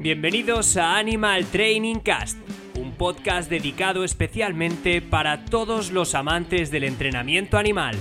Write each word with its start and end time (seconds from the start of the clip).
Bienvenidos 0.00 0.76
a 0.76 0.96
Animal 0.96 1.44
Training 1.46 1.96
Cast, 1.96 2.38
un 2.76 2.92
podcast 2.92 3.50
dedicado 3.50 4.04
especialmente 4.04 5.02
para 5.02 5.44
todos 5.44 5.90
los 5.90 6.14
amantes 6.14 6.70
del 6.70 6.84
entrenamiento 6.84 7.58
animal. 7.58 7.96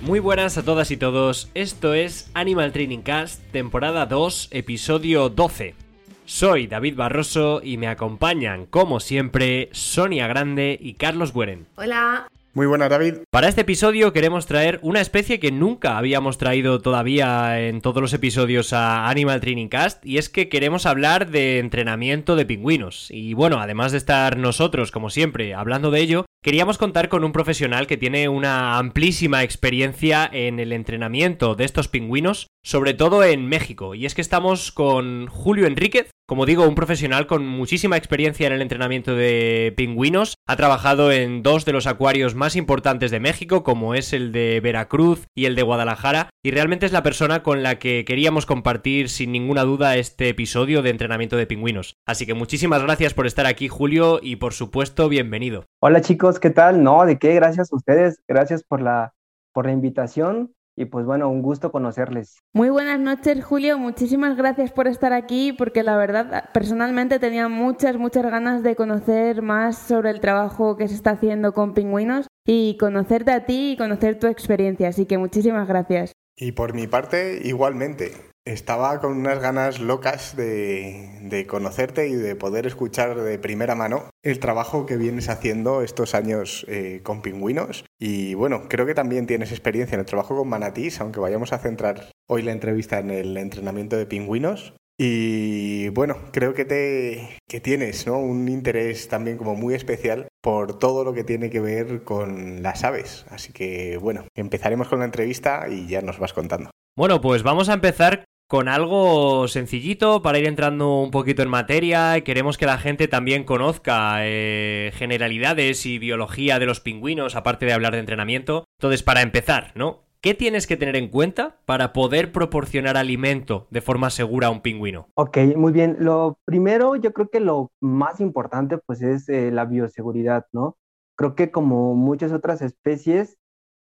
Muy 0.00 0.20
buenas 0.20 0.56
a 0.56 0.62
todas 0.62 0.90
y 0.90 0.96
todos, 0.96 1.50
esto 1.52 1.92
es 1.92 2.30
Animal 2.32 2.72
Training 2.72 3.02
Cast, 3.02 3.42
temporada 3.52 4.06
2, 4.06 4.48
episodio 4.52 5.28
12. 5.28 5.87
Soy 6.28 6.66
David 6.66 6.94
Barroso 6.94 7.62
y 7.64 7.78
me 7.78 7.88
acompañan, 7.88 8.66
como 8.66 9.00
siempre, 9.00 9.70
Sonia 9.72 10.26
Grande 10.26 10.78
y 10.78 10.92
Carlos 10.92 11.32
Bueren. 11.32 11.66
Hola. 11.76 12.28
Muy 12.58 12.66
buena, 12.66 12.88
David. 12.88 13.18
Para 13.30 13.46
este 13.46 13.60
episodio 13.60 14.12
queremos 14.12 14.46
traer 14.46 14.80
una 14.82 15.00
especie 15.00 15.38
que 15.38 15.52
nunca 15.52 15.96
habíamos 15.96 16.38
traído 16.38 16.80
todavía 16.80 17.60
en 17.60 17.80
todos 17.80 18.02
los 18.02 18.12
episodios 18.12 18.72
a 18.72 19.08
Animal 19.08 19.40
Training 19.40 19.68
Cast 19.68 20.04
y 20.04 20.18
es 20.18 20.28
que 20.28 20.48
queremos 20.48 20.84
hablar 20.84 21.30
de 21.30 21.60
entrenamiento 21.60 22.34
de 22.34 22.46
pingüinos. 22.46 23.12
Y 23.12 23.34
bueno, 23.34 23.60
además 23.60 23.92
de 23.92 23.98
estar 23.98 24.38
nosotros, 24.38 24.90
como 24.90 25.08
siempre, 25.08 25.54
hablando 25.54 25.92
de 25.92 26.00
ello, 26.00 26.24
queríamos 26.42 26.78
contar 26.78 27.08
con 27.08 27.22
un 27.22 27.30
profesional 27.30 27.86
que 27.86 27.96
tiene 27.96 28.28
una 28.28 28.76
amplísima 28.76 29.44
experiencia 29.44 30.28
en 30.32 30.58
el 30.58 30.72
entrenamiento 30.72 31.54
de 31.54 31.64
estos 31.64 31.86
pingüinos, 31.86 32.48
sobre 32.64 32.92
todo 32.92 33.22
en 33.22 33.46
México. 33.46 33.94
Y 33.94 34.04
es 34.04 34.16
que 34.16 34.20
estamos 34.20 34.72
con 34.72 35.28
Julio 35.28 35.68
Enríquez, 35.68 36.10
como 36.26 36.44
digo, 36.44 36.68
un 36.68 36.74
profesional 36.74 37.26
con 37.26 37.46
muchísima 37.46 37.96
experiencia 37.96 38.46
en 38.46 38.52
el 38.52 38.62
entrenamiento 38.62 39.14
de 39.14 39.72
pingüinos. 39.76 40.34
Ha 40.46 40.56
trabajado 40.56 41.10
en 41.10 41.42
dos 41.42 41.64
de 41.64 41.72
los 41.72 41.86
acuarios 41.86 42.34
más 42.34 42.47
importantes 42.56 43.10
de 43.10 43.20
México, 43.20 43.62
como 43.62 43.94
es 43.94 44.12
el 44.12 44.32
de 44.32 44.60
Veracruz 44.60 45.26
y 45.34 45.46
el 45.46 45.54
de 45.54 45.62
Guadalajara, 45.62 46.30
y 46.44 46.50
realmente 46.50 46.86
es 46.86 46.92
la 46.92 47.02
persona 47.02 47.42
con 47.42 47.62
la 47.62 47.78
que 47.78 48.04
queríamos 48.04 48.46
compartir 48.46 49.08
sin 49.08 49.32
ninguna 49.32 49.64
duda 49.64 49.96
este 49.96 50.28
episodio 50.28 50.82
de 50.82 50.90
entrenamiento 50.90 51.36
de 51.36 51.46
pingüinos. 51.46 51.94
Así 52.06 52.26
que 52.26 52.34
muchísimas 52.34 52.82
gracias 52.82 53.14
por 53.14 53.26
estar 53.26 53.46
aquí, 53.46 53.68
Julio, 53.68 54.20
y 54.22 54.36
por 54.36 54.52
supuesto, 54.52 55.08
bienvenido. 55.08 55.66
Hola 55.80 56.00
chicos, 56.00 56.38
¿qué 56.40 56.50
tal? 56.50 56.82
No, 56.82 57.04
¿de 57.04 57.18
qué? 57.18 57.34
Gracias 57.34 57.72
a 57.72 57.76
ustedes, 57.76 58.22
gracias 58.28 58.62
por 58.62 58.80
la, 58.80 59.14
por 59.52 59.66
la 59.66 59.72
invitación 59.72 60.54
y 60.78 60.84
pues 60.84 61.04
bueno, 61.04 61.28
un 61.28 61.42
gusto 61.42 61.72
conocerles. 61.72 62.38
Muy 62.52 62.70
buenas 62.70 63.00
noches, 63.00 63.44
Julio. 63.44 63.78
Muchísimas 63.78 64.36
gracias 64.36 64.70
por 64.70 64.86
estar 64.86 65.12
aquí, 65.12 65.52
porque 65.52 65.82
la 65.82 65.96
verdad, 65.96 66.50
personalmente 66.54 67.18
tenía 67.18 67.48
muchas, 67.48 67.96
muchas 67.96 68.22
ganas 68.30 68.62
de 68.62 68.76
conocer 68.76 69.42
más 69.42 69.76
sobre 69.76 70.10
el 70.10 70.20
trabajo 70.20 70.76
que 70.76 70.86
se 70.86 70.94
está 70.94 71.10
haciendo 71.10 71.52
con 71.52 71.74
pingüinos 71.74 72.28
y 72.46 72.76
conocerte 72.78 73.32
a 73.32 73.44
ti 73.44 73.72
y 73.72 73.76
conocer 73.76 74.20
tu 74.20 74.28
experiencia. 74.28 74.88
Así 74.88 75.04
que 75.04 75.18
muchísimas 75.18 75.66
gracias. 75.66 76.12
Y 76.36 76.52
por 76.52 76.74
mi 76.74 76.86
parte, 76.86 77.40
igualmente. 77.42 78.12
Estaba 78.48 78.98
con 78.98 79.12
unas 79.12 79.40
ganas 79.40 79.78
locas 79.78 80.34
de, 80.34 81.44
conocerte 81.46 82.08
y 82.08 82.14
de 82.14 82.34
poder 82.34 82.66
escuchar 82.66 83.14
de 83.14 83.38
primera 83.38 83.74
mano 83.74 84.08
el 84.22 84.38
trabajo 84.38 84.86
que 84.86 84.96
vienes 84.96 85.28
haciendo 85.28 85.82
estos 85.82 86.14
años 86.14 86.64
eh, 86.66 87.00
con 87.02 87.20
pingüinos. 87.20 87.84
Y 87.98 88.32
bueno, 88.32 88.62
creo 88.70 88.86
que 88.86 88.94
también 88.94 89.26
tienes 89.26 89.50
experiencia 89.50 89.96
en 89.96 90.00
el 90.00 90.06
trabajo 90.06 90.34
con 90.34 90.48
manatís, 90.48 90.98
aunque 90.98 91.20
vayamos 91.20 91.52
a 91.52 91.58
centrar 91.58 92.06
hoy 92.26 92.40
la 92.40 92.52
entrevista 92.52 92.98
en 93.00 93.10
el 93.10 93.36
entrenamiento 93.36 93.98
de 93.98 94.06
pingüinos. 94.06 94.72
Y 94.98 95.90
bueno, 95.90 96.16
creo 96.32 96.54
que, 96.54 96.64
te, 96.64 97.36
que 97.46 97.60
tienes 97.60 98.06
¿no? 98.06 98.18
un 98.18 98.48
interés 98.48 99.08
también 99.08 99.36
como 99.36 99.56
muy 99.56 99.74
especial 99.74 100.26
por 100.40 100.78
todo 100.78 101.04
lo 101.04 101.12
que 101.12 101.22
tiene 101.22 101.50
que 101.50 101.60
ver 101.60 102.02
con 102.02 102.62
las 102.62 102.82
aves. 102.82 103.26
Así 103.28 103.52
que 103.52 103.98
bueno, 103.98 104.24
empezaremos 104.34 104.88
con 104.88 105.00
la 105.00 105.04
entrevista 105.04 105.68
y 105.68 105.86
ya 105.86 106.00
nos 106.00 106.18
vas 106.18 106.32
contando. 106.32 106.70
Bueno, 106.96 107.20
pues 107.20 107.42
vamos 107.42 107.68
a 107.68 107.74
empezar 107.74 108.24
con 108.48 108.66
algo 108.68 109.46
sencillito 109.46 110.22
para 110.22 110.38
ir 110.38 110.46
entrando 110.46 111.00
un 111.02 111.10
poquito 111.10 111.42
en 111.42 111.50
materia. 111.50 112.18
Queremos 112.24 112.56
que 112.56 112.64
la 112.64 112.78
gente 112.78 113.06
también 113.06 113.44
conozca 113.44 114.20
eh, 114.22 114.90
generalidades 114.94 115.84
y 115.84 115.98
biología 115.98 116.58
de 116.58 116.64
los 116.64 116.80
pingüinos, 116.80 117.36
aparte 117.36 117.66
de 117.66 117.74
hablar 117.74 117.92
de 117.92 118.00
entrenamiento. 118.00 118.64
Entonces, 118.78 119.02
para 119.02 119.20
empezar, 119.20 119.72
¿no? 119.74 120.08
¿Qué 120.22 120.34
tienes 120.34 120.66
que 120.66 120.76
tener 120.76 120.96
en 120.96 121.10
cuenta 121.10 121.60
para 121.66 121.92
poder 121.92 122.32
proporcionar 122.32 122.96
alimento 122.96 123.68
de 123.70 123.82
forma 123.82 124.10
segura 124.10 124.48
a 124.48 124.50
un 124.50 124.62
pingüino? 124.62 125.08
Ok, 125.14 125.38
muy 125.54 125.70
bien. 125.70 125.96
Lo 126.00 126.38
primero, 126.44 126.96
yo 126.96 127.12
creo 127.12 127.28
que 127.28 127.40
lo 127.40 127.70
más 127.80 128.18
importante 128.18 128.78
pues 128.78 129.02
es 129.02 129.28
eh, 129.28 129.52
la 129.52 129.66
bioseguridad, 129.66 130.46
¿no? 130.52 130.76
Creo 131.16 131.34
que 131.34 131.50
como 131.50 131.94
muchas 131.94 132.32
otras 132.32 132.62
especies, 132.62 133.38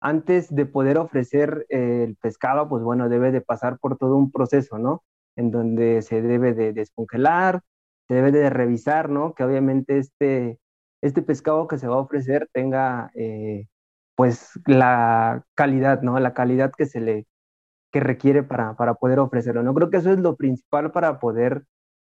antes 0.02 0.54
de 0.54 0.66
poder 0.66 0.98
ofrecer 0.98 1.66
eh, 1.70 2.04
el 2.08 2.16
pescado, 2.16 2.70
pues 2.70 2.84
bueno, 2.84 3.10
debe 3.10 3.32
de 3.32 3.42
pasar 3.42 3.80
por 3.80 3.98
todo 3.98 4.16
un 4.16 4.32
proceso, 4.32 4.78
¿no? 4.78 5.04
En 5.36 5.52
donde 5.52 6.02
se 6.02 6.22
debe 6.22 6.54
de 6.54 6.74
descongelar, 6.74 7.62
se 8.08 8.16
debe 8.16 8.32
de 8.32 8.50
revisar, 8.50 9.10
¿no? 9.10 9.34
Que 9.34 9.44
obviamente 9.44 9.98
este, 9.98 10.60
este 11.02 11.22
pescado 11.22 11.68
que 11.68 11.78
se 11.78 11.88
va 11.88 11.96
a 11.96 12.00
ofrecer 12.00 12.50
tenga, 12.54 13.12
eh, 13.16 13.68
pues, 14.16 14.60
la 14.66 15.44
calidad, 15.56 16.02
¿no? 16.02 16.20
La 16.20 16.34
calidad 16.34 16.72
que 16.78 16.86
se 16.86 17.02
le, 17.02 17.28
que 17.92 18.00
requiere 18.00 18.44
para, 18.44 18.76
para 18.76 18.96
poder 18.96 19.20
ofrecerlo, 19.20 19.64
¿no? 19.64 19.74
Creo 19.74 19.90
que 19.90 19.98
eso 19.98 20.12
es 20.12 20.20
lo 20.20 20.36
principal 20.36 20.92
para 20.92 21.20
poder 21.20 21.66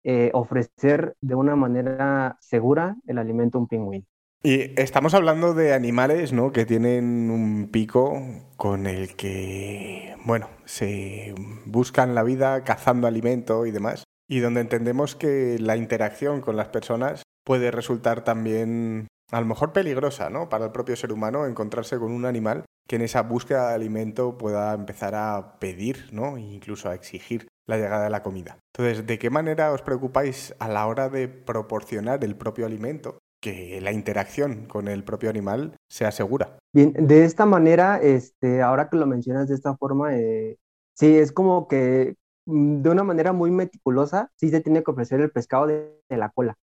eh, 0.04 0.32
ofrecer 0.34 1.16
de 1.22 1.36
una 1.36 1.56
manera 1.56 2.38
segura 2.40 2.96
el 3.08 3.18
alimento 3.18 3.58
a 3.58 3.62
un 3.62 3.68
pingüino. 3.68 4.06
Y 4.44 4.80
estamos 4.80 5.14
hablando 5.14 5.54
de 5.54 5.74
animales, 5.74 6.32
¿no? 6.32 6.52
Que 6.52 6.66
tienen 6.66 7.32
un 7.32 7.70
pico 7.72 8.22
con 8.56 8.86
el 8.86 9.16
que, 9.16 10.16
bueno, 10.26 10.50
se 10.66 11.34
buscan 11.66 12.14
la 12.14 12.24
vida 12.24 12.64
cazando 12.64 13.08
alimento 13.08 13.66
y 13.66 13.72
demás. 13.72 14.04
Y 14.30 14.40
donde 14.40 14.62
entendemos 14.62 15.16
que 15.16 15.58
la 15.60 15.76
interacción 15.76 16.42
con 16.42 16.56
las 16.56 16.68
personas 16.68 17.24
puede 17.44 17.72
resultar 17.72 18.24
también 18.24 19.08
a 19.32 19.42
lo 19.42 19.48
mejor 19.48 19.74
peligrosa, 19.74 20.30
¿no? 20.30 20.50
Para 20.50 20.66
el 20.66 20.72
propio 20.72 20.96
ser 20.96 21.12
humano 21.12 21.46
encontrarse 21.46 21.98
con 21.98 22.12
un 22.12 22.26
animal 22.26 22.64
que 22.88 22.98
en 22.98 23.02
esa 23.02 23.24
búsqueda 23.24 23.70
de 23.70 23.76
alimento 23.76 24.38
pueda 24.38 24.74
empezar 24.74 25.16
a 25.16 25.60
pedir, 25.60 26.10
¿no? 26.12 26.38
E 26.38 26.42
incluso 26.42 26.90
a 26.90 26.96
exigir 26.96 27.48
la 27.68 27.78
llegada 27.78 28.06
de 28.06 28.10
la 28.10 28.24
comida. 28.24 28.60
Entonces, 28.74 29.06
¿de 29.06 29.20
qué 29.20 29.30
manera 29.30 29.74
os 29.74 29.82
preocupáis 29.82 30.56
a 30.60 30.70
la 30.70 30.86
hora 30.86 31.10
de 31.10 31.28
proporcionar 31.28 32.24
el 32.24 32.38
propio 32.38 32.66
alimento 32.66 33.18
que 33.40 33.80
la 33.82 33.92
interacción 33.92 34.66
con 34.66 34.88
el 34.88 35.04
propio 35.04 35.30
animal 35.30 35.76
sea 35.90 36.12
segura. 36.12 36.58
Bien, 36.74 36.94
de 36.94 37.24
esta 37.24 37.46
manera, 37.46 38.00
este, 38.02 38.62
ahora 38.62 38.90
que 38.90 38.98
lo 38.98 39.06
mencionas 39.08 39.48
de 39.48 39.56
esta 39.56 39.76
forma, 39.78 40.16
eh, 40.16 40.58
sí, 40.94 41.18
es 41.18 41.32
como 41.32 41.68
que 41.68 42.16
mm, 42.46 42.82
de 42.82 42.90
una 42.90 43.04
manera 43.04 43.34
muy 43.34 43.52
meticulosa, 43.52 44.32
sí 44.36 44.50
se 44.50 44.62
tiene 44.62 44.84
que 44.84 44.92
ofrecer 44.92 45.22
el 45.22 45.32
pescado 45.32 45.68
de, 45.68 45.94
la 46.10 46.30
cola. 46.30 46.56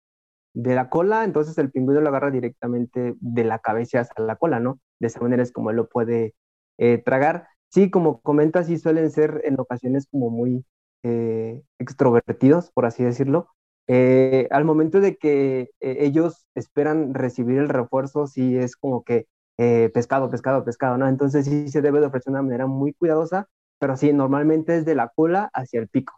De 0.55 0.75
la 0.75 0.89
cola, 0.91 1.25
entonces 1.25 1.59
el 1.59 1.71
pingüino 1.71 2.01
lo 2.01 2.09
agarra 2.09 2.31
directamente 2.31 3.15
de 3.19 3.45
la 3.45 3.59
cabeza 3.59 4.01
hasta 4.01 4.23
la 4.23 4.37
cola, 4.37 4.61
¿no? 4.61 4.79
De 5.01 5.09
esa 5.09 5.21
manera 5.21 5.43
es 5.43 5.53
como 5.53 5.71
él 5.71 5.77
lo 5.77 5.89
puede 5.89 6.35
eh, 6.79 6.99
tragar. 6.99 7.49
Sí, 7.71 7.91
como 7.91 8.21
comentas, 8.21 8.67
sí 8.67 8.79
suelen 8.79 9.11
ser 9.11 9.43
en 9.45 9.59
ocasiones 9.59 10.07
como 10.11 10.31
muy 10.31 10.65
eh, 11.03 11.63
extrovertidos, 11.79 12.71
por 12.71 12.87
así 12.87 13.05
decirlo, 13.05 13.49
eh, 13.87 14.49
al 14.51 14.65
momento 14.65 15.01
de 15.01 15.17
que 15.17 15.71
eh, 15.81 15.97
ellos 16.01 16.47
esperan 16.55 17.15
recibir 17.15 17.59
el 17.59 17.69
refuerzo, 17.69 18.27
sí 18.27 18.57
es 18.57 18.77
como 18.77 19.05
que 19.05 19.27
eh, 19.59 19.91
pescado, 19.93 20.31
pescado, 20.31 20.65
pescado, 20.65 20.99
¿no? 20.99 21.07
Entonces 21.09 21.45
sí 21.45 21.69
se 21.69 21.83
debe 21.83 22.01
de 22.01 22.07
ofrecer 22.07 22.33
de 22.33 22.39
una 22.39 22.43
manera 22.43 22.67
muy 22.67 22.93
cuidadosa, 22.93 23.49
pero 23.79 23.97
sí, 23.97 24.13
normalmente 24.13 24.77
es 24.77 24.85
de 24.85 24.95
la 24.95 25.13
cola 25.15 25.51
hacia 25.53 25.81
el 25.81 25.89
pico, 25.89 26.15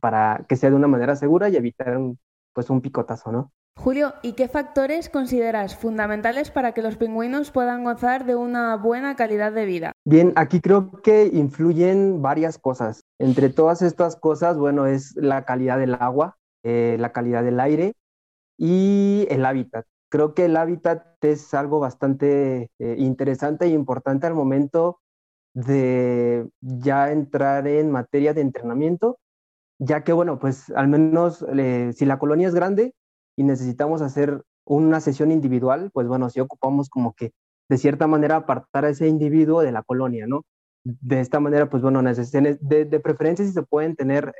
para 0.00 0.44
que 0.48 0.56
sea 0.56 0.70
de 0.70 0.76
una 0.76 0.88
manera 0.88 1.14
segura 1.16 1.48
y 1.48 1.56
evitar 1.56 1.96
un, 1.96 2.18
pues 2.52 2.70
un 2.70 2.80
picotazo, 2.80 3.30
¿no? 3.30 3.52
Julio, 3.76 4.14
¿y 4.22 4.34
qué 4.34 4.48
factores 4.48 5.08
consideras 5.08 5.76
fundamentales 5.76 6.50
para 6.50 6.72
que 6.72 6.82
los 6.82 6.96
pingüinos 6.96 7.50
puedan 7.50 7.84
gozar 7.84 8.26
de 8.26 8.36
una 8.36 8.76
buena 8.76 9.16
calidad 9.16 9.52
de 9.52 9.64
vida? 9.64 9.92
Bien, 10.04 10.32
aquí 10.36 10.60
creo 10.60 10.90
que 11.02 11.26
influyen 11.32 12.20
varias 12.20 12.58
cosas. 12.58 13.04
Entre 13.18 13.48
todas 13.48 13.80
estas 13.80 14.16
cosas, 14.16 14.58
bueno, 14.58 14.86
es 14.86 15.16
la 15.16 15.44
calidad 15.44 15.78
del 15.78 15.94
agua, 15.94 16.36
eh, 16.62 16.96
la 16.98 17.12
calidad 17.12 17.42
del 17.44 17.60
aire 17.60 17.94
y 18.56 19.26
el 19.30 19.44
hábitat. 19.44 19.86
Creo 20.08 20.34
que 20.34 20.44
el 20.44 20.56
hábitat 20.56 21.22
es 21.24 21.54
algo 21.54 21.80
bastante 21.80 22.70
eh, 22.78 22.96
interesante 22.98 23.64
e 23.66 23.68
importante 23.70 24.26
al 24.26 24.34
momento 24.34 25.00
de 25.54 26.48
ya 26.60 27.10
entrar 27.12 27.66
en 27.66 27.90
materia 27.90 28.34
de 28.34 28.42
entrenamiento, 28.42 29.18
ya 29.78 30.04
que, 30.04 30.12
bueno, 30.12 30.38
pues 30.38 30.70
al 30.70 30.88
menos 30.88 31.44
eh, 31.56 31.92
si 31.94 32.06
la 32.06 32.18
colonia 32.18 32.48
es 32.48 32.54
grande 32.54 32.94
y 33.36 33.44
necesitamos 33.44 34.02
hacer 34.02 34.42
una 34.64 35.00
sesión 35.00 35.32
individual, 35.32 35.90
pues 35.92 36.06
bueno, 36.06 36.30
si 36.30 36.40
ocupamos 36.40 36.88
como 36.88 37.14
que 37.14 37.32
de 37.68 37.78
cierta 37.78 38.06
manera 38.06 38.36
apartar 38.36 38.84
a 38.84 38.90
ese 38.90 39.08
individuo 39.08 39.62
de 39.62 39.72
la 39.72 39.82
colonia, 39.82 40.26
¿no? 40.26 40.44
De 40.84 41.20
esta 41.20 41.40
manera, 41.40 41.70
pues 41.70 41.82
bueno, 41.82 42.02
de, 42.02 42.84
de 42.84 43.00
preferencia 43.00 43.44
si 43.44 43.52
se 43.52 43.62
pueden 43.62 43.96
tener 43.96 44.34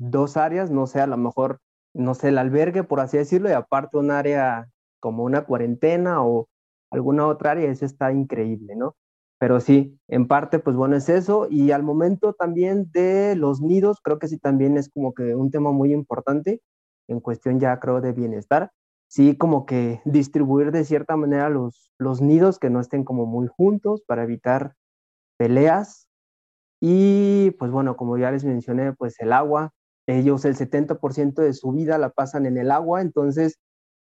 dos 0.00 0.36
áreas, 0.36 0.70
no 0.70 0.86
sé, 0.86 1.00
a 1.00 1.06
lo 1.06 1.16
mejor, 1.16 1.60
no 1.94 2.14
sé, 2.14 2.28
el 2.28 2.38
albergue, 2.38 2.84
por 2.84 3.00
así 3.00 3.18
decirlo, 3.18 3.50
y 3.50 3.52
aparte 3.52 3.98
un 3.98 4.10
área 4.10 4.68
como 5.00 5.24
una 5.24 5.44
cuarentena 5.44 6.24
o 6.24 6.48
alguna 6.90 7.26
otra 7.26 7.52
área, 7.52 7.70
eso 7.70 7.84
está 7.86 8.12
increíble, 8.12 8.76
¿no? 8.76 8.96
Pero 9.38 9.60
sí, 9.60 9.98
en 10.08 10.28
parte, 10.28 10.58
pues 10.58 10.76
bueno, 10.76 10.96
es 10.96 11.08
eso. 11.08 11.46
Y 11.50 11.70
al 11.70 11.82
momento 11.82 12.34
también 12.34 12.90
de 12.92 13.36
los 13.36 13.62
nidos, 13.62 14.00
creo 14.02 14.18
que 14.18 14.28
sí 14.28 14.38
también 14.38 14.76
es 14.76 14.90
como 14.90 15.14
que 15.14 15.34
un 15.34 15.50
tema 15.50 15.72
muy 15.72 15.92
importante 15.94 16.60
en 17.08 17.20
cuestión 17.20 17.58
ya 17.58 17.80
creo 17.80 18.00
de 18.02 18.12
bienestar. 18.12 18.70
Sí, 19.08 19.36
como 19.36 19.64
que 19.66 20.02
distribuir 20.04 20.72
de 20.72 20.84
cierta 20.84 21.16
manera 21.16 21.48
los, 21.48 21.90
los 21.98 22.20
nidos 22.20 22.58
que 22.58 22.70
no 22.70 22.80
estén 22.80 23.02
como 23.04 23.26
muy 23.26 23.48
juntos 23.48 24.02
para 24.06 24.24
evitar 24.24 24.74
peleas. 25.38 26.08
Y 26.80 27.52
pues 27.52 27.70
bueno, 27.70 27.96
como 27.96 28.18
ya 28.18 28.30
les 28.30 28.44
mencioné, 28.44 28.92
pues 28.92 29.18
el 29.20 29.32
agua, 29.32 29.72
ellos 30.18 30.44
el 30.44 30.56
70% 30.56 31.34
de 31.34 31.52
su 31.52 31.72
vida 31.72 31.98
la 31.98 32.10
pasan 32.10 32.46
en 32.46 32.58
el 32.58 32.70
agua, 32.70 33.00
entonces 33.00 33.58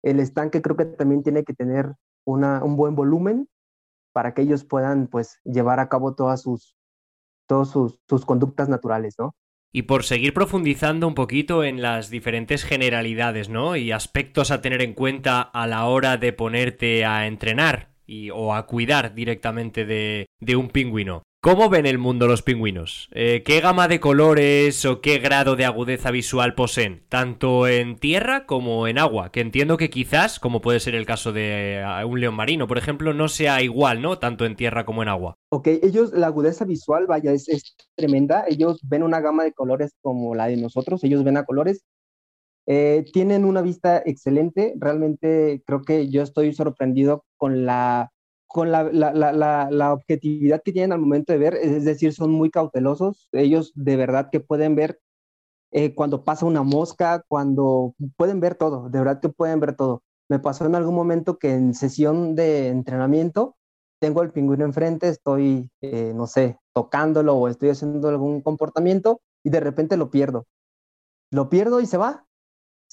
el 0.04 0.20
estanque 0.20 0.62
creo 0.62 0.78
que 0.78 0.86
también 0.86 1.24
tiene 1.24 1.44
que 1.44 1.54
tener 1.54 1.94
una, 2.26 2.64
un 2.64 2.76
buen 2.76 2.96
volumen 2.96 3.48
para 4.14 4.34
que 4.34 4.42
ellos 4.42 4.64
puedan 4.64 5.08
pues 5.08 5.40
llevar 5.44 5.80
a 5.80 5.90
cabo 5.90 6.16
todas 6.16 6.42
sus, 6.42 6.76
sus, 7.48 8.00
sus 8.08 8.26
conductas 8.26 8.70
naturales, 8.70 9.16
¿no? 9.18 9.36
Y 9.72 9.84
por 9.84 10.06
seguir 10.06 10.34
profundizando 10.34 11.08
un 11.08 11.14
poquito 11.14 11.64
en 11.64 11.82
las 11.82 12.10
diferentes 12.10 12.64
generalidades, 12.64 13.50
¿no? 13.50 13.76
Y 13.76 13.92
aspectos 13.92 14.50
a 14.50 14.62
tener 14.62 14.82
en 14.82 14.94
cuenta 14.94 15.42
a 15.42 15.68
la 15.68 15.86
hora 15.86 16.18
de 16.18 16.34
ponerte 16.34 17.06
a 17.06 17.28
entrenar 17.28 17.90
y, 18.06 18.30
o 18.30 18.56
a 18.56 18.66
cuidar 18.66 19.14
directamente 19.14 19.86
de, 19.86 20.28
de 20.40 20.56
un 20.56 20.70
pingüino. 20.70 21.24
¿Cómo 21.40 21.70
ven 21.70 21.86
el 21.86 22.00
mundo 22.00 22.26
los 22.26 22.42
pingüinos? 22.42 23.10
Eh, 23.12 23.44
¿Qué 23.46 23.62
gama 23.62 23.88
de 23.88 24.00
colores 24.00 24.84
o 24.86 25.02
qué 25.02 25.20
grado 25.20 25.56
de 25.56 25.66
agudeza 25.66 26.10
visual 26.10 26.56
poseen? 26.56 27.04
Tanto 27.10 27.68
en 27.68 27.96
tierra 27.96 28.48
como 28.48 28.88
en 28.88 28.98
agua, 28.98 29.32
que 29.32 29.42
entiendo 29.42 29.78
que 29.78 29.92
quizás, 29.92 30.40
como 30.40 30.62
puede 30.62 30.80
ser 30.80 30.96
el 30.96 31.06
caso 31.06 31.34
de 31.34 31.76
eh, 31.76 32.06
un 32.06 32.20
león 32.20 32.34
marino, 32.34 32.68
por 32.68 32.80
ejemplo, 32.80 33.14
no 33.14 33.28
sea 33.28 33.62
igual, 33.62 34.02
¿no? 34.02 34.18
Tanto 34.18 34.46
en 34.46 34.56
tierra 34.56 34.84
como 34.84 35.04
en 35.04 35.10
agua. 35.10 35.36
Ok, 35.50 35.68
ellos, 35.84 36.12
la 36.12 36.26
agudeza 36.26 36.66
visual, 36.66 37.06
vaya, 37.06 37.32
es, 37.32 37.46
tremenda. 37.96 38.44
Ellos 38.48 38.80
ven 38.82 39.04
una 39.04 39.22
gama 39.22 39.44
de 39.44 39.54
colores 39.54 39.94
como 40.02 40.34
la 40.34 40.48
de 40.48 40.58
nosotros, 40.58 41.04
ellos 41.04 41.24
ven 41.24 41.38
a 41.38 41.46
colores. 41.46 41.86
Eh, 42.66 43.06
tienen 43.14 43.46
una 43.46 43.62
vista 43.62 44.02
excelente, 44.04 44.74
realmente 44.80 45.62
creo 45.68 45.84
que 45.84 46.10
yo 46.10 46.24
estoy 46.24 46.52
sorprendido 46.54 47.26
con 47.38 47.66
la 47.66 48.12
con 48.48 48.72
la, 48.72 48.84
la, 48.84 49.14
la, 49.14 49.70
la, 49.70 49.94
objetividad 49.94 50.62
que 50.64 50.72
tienen 50.72 50.94
al 50.94 51.00
momento 51.00 51.34
de 51.34 51.40
ver, 51.40 51.56
es 51.56 51.86
decir, 51.86 52.14
son 52.14 52.32
muy 52.32 52.50
cautelosos, 52.50 53.28
ellos 53.34 53.72
de 53.76 53.98
verdad 53.98 54.30
que 54.32 54.40
pueden 54.40 54.76
ver 54.76 55.00
eh, 55.72 55.94
cuando 55.94 56.24
pasa 56.24 56.46
una 56.46 56.64
mosca, 56.64 57.24
cuando 57.28 57.94
pueden 58.16 58.40
ver 58.40 58.56
todo, 58.56 58.90
de 58.90 59.00
verdad 59.00 59.20
que 59.20 59.30
pueden 59.30 59.60
ver 59.60 59.76
todo. 59.76 60.02
Me 60.30 60.40
pasó 60.40 60.66
en 60.66 60.76
algún 60.76 60.96
momento 60.96 61.38
que 61.38 61.54
en 61.54 61.74
sesión 61.74 62.36
de 62.36 62.70
entrenamiento 62.70 63.56
tengo 64.00 64.22
el 64.22 64.32
pingüino 64.32 64.66
enfrente, 64.66 65.10
estoy, 65.10 65.70
eh, 65.82 66.14
no 66.16 66.28
sé, 66.28 66.58
tocándolo 66.74 67.36
o 67.36 67.48
estoy 67.48 67.70
haciendo 67.70 68.10
algún 68.10 68.42
comportamiento 68.42 69.22
y 69.44 69.50
de 69.50 69.60
repente 69.60 69.98
lo 69.98 70.10
pierdo. 70.10 70.46
Lo 71.32 71.50
pierdo 71.50 71.82
y 71.82 71.86
se 71.86 71.98
va. 71.98 72.26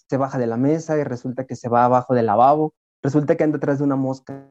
Se 0.09 0.17
baja 0.17 0.39
de 0.39 0.47
la 0.47 0.57
mesa 0.57 0.99
y 0.99 1.05
resulta 1.05 1.47
que 1.47 1.57
se 1.57 1.69
va 1.69 1.85
abajo 1.85 2.15
del 2.15 2.27
lavabo, 2.27 2.75
resulta 3.03 3.37
que 3.37 3.45
anda 3.45 3.57
detrás 3.59 3.79
de 3.79 3.85
una 3.85 3.97
mosca 3.97 4.49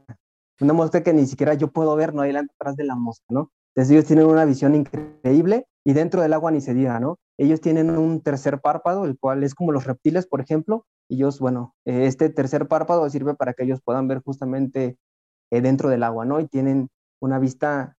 una 0.63 0.74
mosca 0.74 1.04
que 1.04 1.13
ni 1.13 1.25
siquiera 1.25 1.54
yo 1.54 1.68
puedo 1.68 1.95
ver, 1.95 2.13
no 2.13 2.21
hay 2.21 2.36
atrás 2.36 2.75
de 2.75 2.86
la 2.86 2.95
mosca, 2.95 3.25
¿no? 3.30 3.51
Entonces 3.75 3.92
ellos 3.92 4.06
tienen 4.06 4.25
una 4.25 4.45
visión 4.45 4.75
increíble 4.75 5.68
y 5.83 5.94
dentro 5.94 6.21
del 6.21 6.33
agua 6.33 6.51
ni 6.51 6.62
se 6.62 6.74
diga, 6.74 7.00
¿no? 7.00 7.18
Ellos 7.38 7.60
tienen 7.62 7.89
un 7.89 8.21
tercer 8.21 8.62
párpado, 8.62 9.06
el 9.06 9.18
cual 9.18 9.44
es 9.44 9.56
como 9.56 9.71
los 9.71 9.86
reptiles, 9.86 10.27
por 10.27 10.42
ejemplo. 10.42 10.86
Ellos, 11.10 11.39
bueno, 11.39 11.75
eh, 11.86 12.06
este 12.06 12.30
tercer 12.30 12.68
párpado 12.68 13.10
sirve 13.10 13.33
para 13.33 13.54
que 13.54 13.63
ellos 13.63 13.81
puedan 13.83 14.07
ver 14.07 14.21
justamente 14.24 14.98
eh, 15.51 15.62
dentro 15.62 15.89
del 15.89 16.04
agua, 16.04 16.25
¿no? 16.25 16.39
Y 16.39 16.48
tienen 16.48 16.89
una 17.19 17.39
vista 17.39 17.98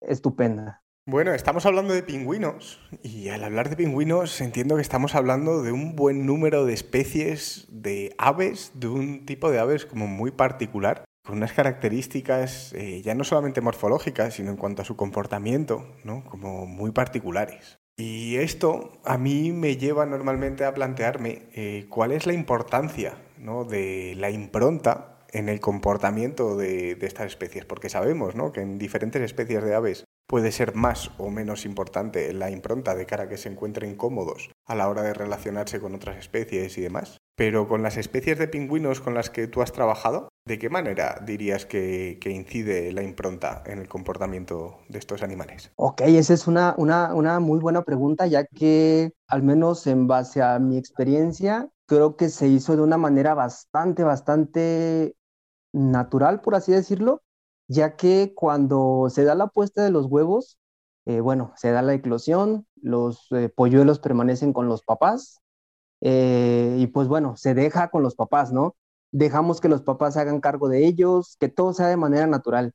estupenda. 0.00 0.82
Bueno, 1.08 1.32
estamos 1.32 1.64
hablando 1.66 1.94
de 1.94 2.02
pingüinos 2.02 2.80
y 3.02 3.28
al 3.28 3.44
hablar 3.44 3.70
de 3.70 3.76
pingüinos 3.76 4.40
entiendo 4.40 4.74
que 4.74 4.82
estamos 4.82 5.14
hablando 5.14 5.62
de 5.62 5.70
un 5.70 5.94
buen 5.94 6.26
número 6.26 6.66
de 6.66 6.74
especies 6.74 7.68
de 7.70 8.14
aves, 8.18 8.72
de 8.74 8.88
un 8.88 9.24
tipo 9.24 9.50
de 9.50 9.60
aves 9.60 9.86
como 9.86 10.08
muy 10.08 10.32
particular 10.32 11.05
con 11.26 11.38
unas 11.38 11.52
características 11.52 12.72
eh, 12.72 13.02
ya 13.02 13.14
no 13.14 13.24
solamente 13.24 13.60
morfológicas, 13.60 14.34
sino 14.34 14.50
en 14.50 14.56
cuanto 14.56 14.82
a 14.82 14.84
su 14.84 14.96
comportamiento, 14.96 15.84
¿no? 16.04 16.24
como 16.24 16.66
muy 16.66 16.92
particulares. 16.92 17.78
Y 17.96 18.36
esto 18.36 18.92
a 19.04 19.18
mí 19.18 19.52
me 19.52 19.76
lleva 19.76 20.06
normalmente 20.06 20.64
a 20.64 20.74
plantearme 20.74 21.48
eh, 21.54 21.86
cuál 21.88 22.12
es 22.12 22.26
la 22.26 22.32
importancia 22.32 23.16
¿no? 23.38 23.64
de 23.64 24.14
la 24.16 24.30
impronta 24.30 25.18
en 25.32 25.48
el 25.48 25.60
comportamiento 25.60 26.56
de, 26.56 26.94
de, 26.94 27.06
estas 27.06 27.26
especies, 27.26 27.64
porque 27.64 27.88
sabemos 27.88 28.36
¿no? 28.36 28.52
que 28.52 28.60
en 28.60 28.78
diferentes 28.78 29.20
especies 29.22 29.64
de 29.64 29.74
aves 29.74 30.04
puede 30.28 30.52
ser 30.52 30.74
más 30.74 31.10
o 31.18 31.30
menos 31.30 31.64
importante 31.64 32.32
la 32.32 32.50
impronta 32.50 32.94
de 32.94 33.06
cara 33.06 33.24
a 33.24 33.28
que 33.28 33.36
se 33.36 33.48
encuentren 33.48 33.96
cómodos 33.96 34.50
a 34.64 34.74
la 34.74 34.88
hora 34.88 35.02
de 35.02 35.14
relacionarse 35.14 35.80
con 35.80 35.94
otras 35.94 36.18
especies 36.18 36.78
y 36.78 36.82
demás. 36.82 37.18
Pero 37.36 37.68
con 37.68 37.82
las 37.82 37.98
especies 37.98 38.38
de 38.38 38.48
pingüinos 38.48 39.02
con 39.02 39.12
las 39.12 39.28
que 39.28 39.46
tú 39.46 39.60
has 39.60 39.70
trabajado, 39.70 40.30
¿de 40.46 40.58
qué 40.58 40.70
manera 40.70 41.20
dirías 41.24 41.66
que, 41.66 42.18
incide 42.24 42.92
la 42.92 43.02
impronta 43.02 43.62
en 43.66 43.78
el 43.78 43.88
comportamiento 43.88 44.78
de 44.88 44.98
estos 44.98 45.22
animales? 45.22 45.70
Ok, 45.76 46.00
esa 46.06 46.32
es 46.32 46.46
una, 46.46 46.74
una, 46.78 47.14
una 47.14 47.38
muy 47.38 47.58
buena 47.58 47.82
pregunta, 47.82 48.26
ya 48.26 48.46
que 48.46 49.12
al 49.28 49.42
menos 49.42 49.86
en 49.86 50.06
base 50.06 50.40
a 50.40 50.58
mi 50.58 50.78
experiencia, 50.78 51.68
creo 51.84 52.16
que 52.16 52.30
se 52.30 52.48
hizo 52.48 52.74
de 52.74 52.82
una 52.82 52.96
manera 52.96 53.34
bastante, 53.34 54.02
bastante 54.02 55.14
natural, 55.74 56.40
por 56.40 56.54
así 56.54 56.72
decirlo, 56.72 57.22
ya 57.68 57.96
que 57.96 58.32
cuando 58.34 59.08
se 59.10 59.24
da 59.24 59.34
la 59.34 59.48
puesta 59.48 59.84
de 59.84 59.90
los 59.90 60.06
huevos, 60.06 60.58
eh, 61.04 61.20
bueno, 61.20 61.52
se 61.56 61.70
da 61.70 61.82
la 61.82 61.92
eclosión, 61.92 62.66
los 62.80 63.26
eh, 63.32 63.50
polluelos 63.54 63.98
permanecen 63.98 64.54
con 64.54 64.68
los 64.68 64.82
papás 64.82 65.42
eh, 66.08 66.76
y 66.78 66.86
pues 66.86 67.08
bueno, 67.08 67.36
se 67.36 67.52
deja 67.52 67.88
con 67.88 68.04
los 68.04 68.14
papás, 68.14 68.52
¿no? 68.52 68.76
Dejamos 69.10 69.60
que 69.60 69.68
los 69.68 69.82
papás 69.82 70.16
hagan 70.16 70.40
cargo 70.40 70.68
de 70.68 70.86
ellos, 70.86 71.36
que 71.40 71.48
todo 71.48 71.72
sea 71.72 71.88
de 71.88 71.96
manera 71.96 72.28
natural. 72.28 72.74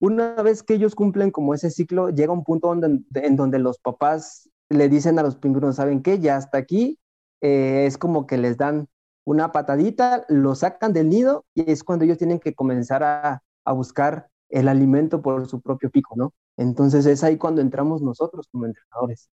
Una 0.00 0.34
vez 0.42 0.64
que 0.64 0.74
ellos 0.74 0.96
cumplen 0.96 1.30
como 1.30 1.54
ese 1.54 1.70
ciclo, 1.70 2.10
llega 2.10 2.32
un 2.32 2.42
punto 2.42 2.74
en 2.74 3.36
donde 3.36 3.60
los 3.60 3.78
papás 3.78 4.50
le 4.68 4.88
dicen 4.88 5.16
a 5.20 5.22
los 5.22 5.36
pingüinos, 5.36 5.76
¿saben 5.76 6.02
qué? 6.02 6.18
Ya 6.18 6.36
hasta 6.36 6.58
aquí, 6.58 6.98
es 7.40 7.98
como 7.98 8.26
que 8.26 8.36
les 8.36 8.56
dan 8.56 8.88
una 9.24 9.52
patadita, 9.52 10.24
lo 10.28 10.56
sacan 10.56 10.92
del 10.92 11.08
nido 11.08 11.44
y 11.54 11.70
es 11.70 11.84
cuando 11.84 12.04
ellos 12.04 12.18
tienen 12.18 12.40
que 12.40 12.54
comenzar 12.54 13.04
a, 13.04 13.44
a 13.64 13.72
buscar 13.72 14.28
el 14.48 14.66
alimento 14.66 15.22
por 15.22 15.46
su 15.46 15.60
propio 15.60 15.88
pico, 15.90 16.14
¿no? 16.16 16.34
Entonces 16.56 17.06
es 17.06 17.22
ahí 17.22 17.36
cuando 17.38 17.60
entramos 17.60 18.02
nosotros 18.02 18.48
como 18.50 18.66
entrenadores. 18.66 19.30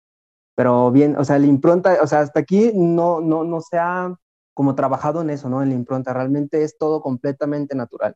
Pero 0.56 0.92
bien, 0.92 1.16
o 1.18 1.24
sea, 1.24 1.40
la 1.40 1.48
impronta, 1.48 1.98
o 2.02 2.08
sea, 2.08 2.20
hasta 2.22 2.40
aquí 2.42 2.72
no, 2.76 3.22
no, 3.22 3.44
no 3.44 3.62
se 3.62 3.78
ha 3.78 4.16
como 4.54 4.76
trabajado 4.76 5.22
en 5.22 5.32
eso, 5.32 5.50
¿no? 5.50 5.64
En 5.64 5.70
la 5.70 5.76
impronta, 5.76 6.14
realmente 6.14 6.64
es 6.64 6.78
todo 6.78 7.02
completamente 7.02 7.76
natural. 7.76 8.16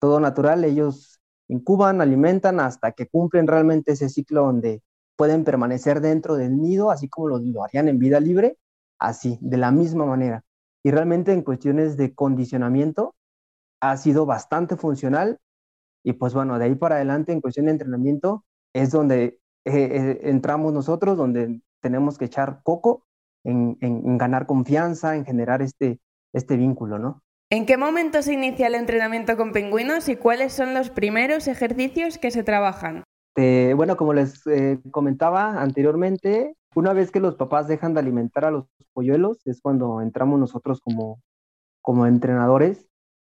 Todo 0.00 0.20
natural, 0.20 0.64
ellos 0.64 1.20
incuban, 1.48 2.00
alimentan 2.00 2.60
hasta 2.60 2.92
que 2.92 3.06
cumplen 3.08 3.46
realmente 3.46 3.92
ese 3.92 4.08
ciclo 4.08 4.42
donde 4.42 4.82
pueden 5.16 5.44
permanecer 5.44 6.00
dentro 6.00 6.36
del 6.36 6.60
nido, 6.60 6.90
así 6.90 7.08
como 7.08 7.28
lo, 7.28 7.38
lo 7.38 7.64
harían 7.64 7.88
en 7.88 7.98
vida 7.98 8.20
libre, 8.20 8.58
así, 8.98 9.38
de 9.40 9.56
la 9.56 9.70
misma 9.70 10.06
manera. 10.06 10.44
Y 10.82 10.90
realmente 10.90 11.32
en 11.32 11.42
cuestiones 11.42 11.96
de 11.96 12.14
condicionamiento 12.14 13.14
ha 13.80 13.96
sido 13.96 14.26
bastante 14.26 14.76
funcional 14.76 15.38
y 16.06 16.12
pues 16.12 16.34
bueno, 16.34 16.56
de 16.56 16.66
ahí 16.66 16.76
para 16.76 16.94
adelante 16.96 17.32
en 17.32 17.40
cuestión 17.40 17.66
de 17.66 17.72
entrenamiento 17.72 18.44
es 18.72 18.92
donde 18.92 19.40
eh, 19.64 19.72
eh, 19.74 20.20
entramos 20.22 20.72
nosotros, 20.72 21.16
donde 21.16 21.60
tenemos 21.86 22.18
que 22.18 22.26
echar 22.26 22.60
coco 22.62 23.04
en, 23.44 23.78
en, 23.80 24.18
ganar 24.18 24.46
confianza, 24.46 25.16
en 25.16 25.24
generar 25.24 25.62
este, 25.62 26.00
este 26.32 26.56
vínculo, 26.56 26.98
¿no? 26.98 27.22
¿En 27.50 27.64
qué 27.64 27.76
momento 27.76 28.22
se 28.22 28.32
inicia 28.32 28.66
el 28.66 28.74
entrenamiento 28.74 29.36
con 29.36 29.52
pingüinos 29.52 30.08
y 30.08 30.16
cuáles 30.16 30.52
son 30.52 30.74
los 30.74 30.90
primeros 30.90 31.46
ejercicios 31.46 32.18
que 32.18 32.32
se 32.32 32.42
trabajan? 32.42 33.04
este, 33.36 33.74
bueno, 33.74 33.96
como 33.96 34.14
les 34.14 34.46
eh, 34.46 34.80
comentaba 34.90 35.60
anteriormente, 35.60 36.56
una 36.74 36.92
vez 36.94 37.10
que 37.10 37.20
los 37.20 37.34
papás 37.36 37.68
dejan 37.68 37.92
de 37.94 38.00
alimentar 38.00 38.46
a 38.46 38.50
los 38.50 38.66
polluelos, 38.94 39.46
es 39.46 39.60
cuando 39.60 40.00
entramos 40.00 40.40
nosotros 40.40 40.80
como, 40.80 41.20
como 41.82 42.06
entrenadores 42.06 42.88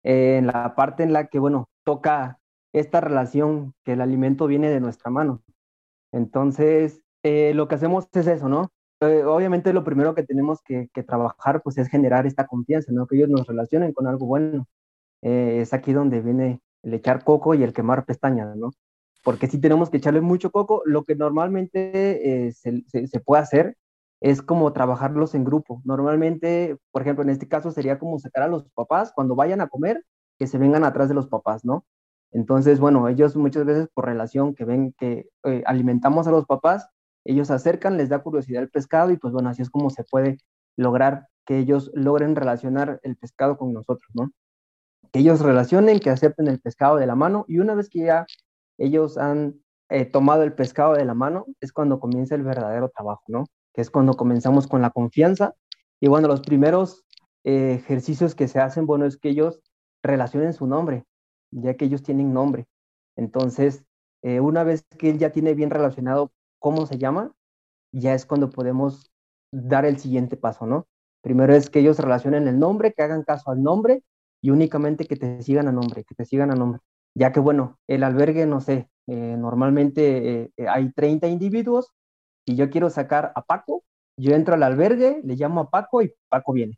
eh, 0.04 0.38
en 0.38 0.48
la 0.48 0.76
parte 0.76 1.04
en 1.04 1.14
la 1.14 1.28
que, 1.28 1.40
bueno, 1.40 1.68
toca 1.84 2.40
esta 2.74 3.02
relación 3.02 3.74
que 3.84 3.94
el 3.94 4.02
alimento 4.02 4.46
viene 4.46 4.70
de 4.70 4.80
nuestra 4.80 5.10
mano. 5.10 5.42
Entonces, 6.12 7.02
eh, 7.28 7.54
lo 7.54 7.68
que 7.68 7.76
hacemos 7.76 8.08
es 8.14 8.28
eso, 8.28 8.50
¿no? 8.50 8.72
obviamente 9.00 9.74
lo 9.74 9.84
primero 9.84 10.16
que 10.16 10.24
tenemos 10.24 10.60
que, 10.64 10.90
que, 10.92 11.04
trabajar 11.04 11.62
pues 11.62 11.78
es 11.78 11.88
generar 11.88 12.26
esta 12.26 12.48
confianza, 12.48 12.92
¿no? 12.92 13.06
Que 13.06 13.16
ellos 13.16 13.30
nos 13.30 13.46
relacionen 13.46 13.94
con 13.94 14.08
algo 14.08 14.26
bueno. 14.26 14.68
es 15.22 15.72
aquí 15.72 15.94
donde 15.94 16.20
viene 16.22 16.62
el 16.82 16.96
echar 16.96 17.24
coco 17.24 17.54
y 17.54 17.64
el 17.64 17.74
quemar 17.74 18.06
pestañas, 18.06 18.56
¿no? 18.56 18.72
Porque 19.24 19.48
si 19.48 19.60
tenemos 19.60 19.90
que 19.90 19.98
echarle 19.98 20.22
mucho 20.22 20.52
coco, 20.52 20.82
lo 20.86 21.04
que 21.04 21.16
normalmente 21.16 22.48
eh, 22.48 22.54
se, 22.54 22.84
se, 22.88 23.20
puede 23.20 23.42
hacer 23.42 23.78
es 24.22 24.42
como 24.42 24.72
trabajarlos 24.72 25.36
en 25.36 25.44
grupo. 25.44 25.82
Normalmente, 25.84 26.78
por 26.92 27.02
ejemplo, 27.02 27.24
en 27.24 27.30
este 27.30 27.48
caso 27.48 27.72
sería 27.72 28.00
como 28.00 28.20
sacar 28.20 28.44
a 28.44 28.48
los 28.48 28.70
papás 28.72 29.12
cuando 29.14 29.36
vayan 29.36 29.60
a 29.60 29.68
comer, 29.68 30.04
que 30.40 30.48
se 30.48 30.58
vengan 30.58 30.86
atrás 30.86 31.10
de 31.10 31.16
los 31.16 31.28
papás, 31.28 31.66
¿no? 31.66 31.86
Entonces, 32.32 32.80
bueno, 32.80 33.08
ellos 33.10 33.36
muchas 33.36 33.66
veces 33.66 33.90
por 33.94 34.06
relación 34.06 34.56
que 34.56 34.66
ven 34.66 34.94
que 34.98 35.28
eh, 35.44 35.64
alimentamos 35.66 36.28
a 36.28 36.32
los 36.32 36.46
papás, 36.46 36.88
ellos 37.30 37.52
acercan, 37.52 37.98
les 37.98 38.10
da 38.10 38.20
curiosidad 38.20 38.64
el 38.64 38.70
pescado 38.70 39.12
y 39.12 39.18
pues 39.18 39.34
bueno, 39.34 39.50
así 39.50 39.62
es 39.62 39.70
como 39.70 39.90
se 39.90 40.04
puede 40.04 40.38
lograr 40.76 41.28
que 41.46 41.60
ellos 41.60 41.92
logren 41.94 42.36
relacionar 42.36 43.00
el 43.04 43.16
pescado 43.18 43.58
con 43.58 43.74
nosotros, 43.74 44.10
¿no? 44.14 44.32
que 45.12 45.20
ellos 45.20 45.42
relacionen, 45.42 46.00
que 46.00 46.10
acepten 46.10 46.48
el 46.48 46.60
pescado 46.60 46.98
de 46.98 47.06
la 47.08 47.16
mano 47.16 47.46
y 47.48 47.60
una 47.60 47.76
vez 47.76 47.90
que 47.90 48.00
ya 48.00 48.26
ellos 48.78 49.18
han 49.18 49.60
eh, 49.90 50.06
tomado 50.06 50.44
el 50.44 50.54
pescado 50.54 50.94
de 50.94 51.06
la 51.06 51.14
mano, 51.14 51.46
es 51.62 51.72
cuando 51.72 52.00
comienza 52.00 52.36
el 52.36 52.44
verdadero 52.44 52.90
trabajo, 52.90 53.24
¿no? 53.28 53.46
Que 53.74 53.82
es 53.82 53.90
cuando 53.90 54.16
comenzamos 54.16 54.68
con 54.68 54.82
la 54.82 54.90
confianza 54.90 55.56
y 56.00 56.08
bueno, 56.08 56.28
los 56.28 56.42
primeros 56.42 57.06
eh, 57.44 57.76
ejercicios 57.76 58.36
que 58.36 58.48
se 58.48 58.60
hacen, 58.60 58.86
bueno, 58.86 59.06
es 59.06 59.18
que 59.18 59.30
ellos 59.30 59.62
relacionen 60.04 60.54
su 60.54 60.68
nombre, 60.68 61.06
ya 61.52 61.76
que 61.76 61.86
ellos 61.86 62.04
tienen 62.04 62.34
nombre. 62.34 62.68
Entonces, 63.16 63.84
eh, 64.22 64.40
una 64.40 64.64
vez 64.64 64.86
que 64.98 65.10
él 65.10 65.18
ya 65.18 65.32
tiene 65.32 65.54
bien 65.54 65.70
relacionado 65.70 66.32
cómo 66.68 66.86
se 66.86 66.98
llama, 66.98 67.32
ya 67.94 68.14
es 68.14 68.26
cuando 68.26 68.50
podemos 68.50 69.10
dar 69.54 69.86
el 69.86 70.00
siguiente 70.00 70.36
paso, 70.36 70.66
¿no? 70.66 70.86
Primero 71.22 71.56
es 71.56 71.70
que 71.70 71.80
ellos 71.80 71.98
relacionen 71.98 72.46
el 72.50 72.60
nombre, 72.60 72.92
que 72.92 73.04
hagan 73.04 73.24
caso 73.24 73.52
al 73.52 73.64
nombre 73.64 74.04
y 74.42 74.50
únicamente 74.50 75.06
que 75.06 75.16
te 75.16 75.42
sigan 75.44 75.70
a 75.70 75.72
nombre, 75.72 76.04
que 76.04 76.14
te 76.14 76.26
sigan 76.26 76.52
a 76.52 76.56
nombre. 76.56 76.82
Ya 77.16 77.32
que, 77.32 77.40
bueno, 77.40 77.80
el 77.88 78.04
albergue, 78.04 78.46
no 78.46 78.60
sé, 78.60 78.90
eh, 79.08 79.38
normalmente 79.38 80.42
eh, 80.42 80.52
eh, 80.58 80.68
hay 80.68 80.92
30 80.92 81.28
individuos 81.30 81.94
y 82.46 82.58
yo 82.58 82.70
quiero 82.70 82.90
sacar 82.90 83.32
a 83.36 83.44
Paco, 83.44 83.86
yo 84.20 84.36
entro 84.36 84.56
al 84.56 84.64
albergue, 84.64 85.22
le 85.24 85.36
llamo 85.38 85.62
a 85.62 85.70
Paco 85.70 86.02
y 86.02 86.14
Paco 86.28 86.52
viene. 86.52 86.78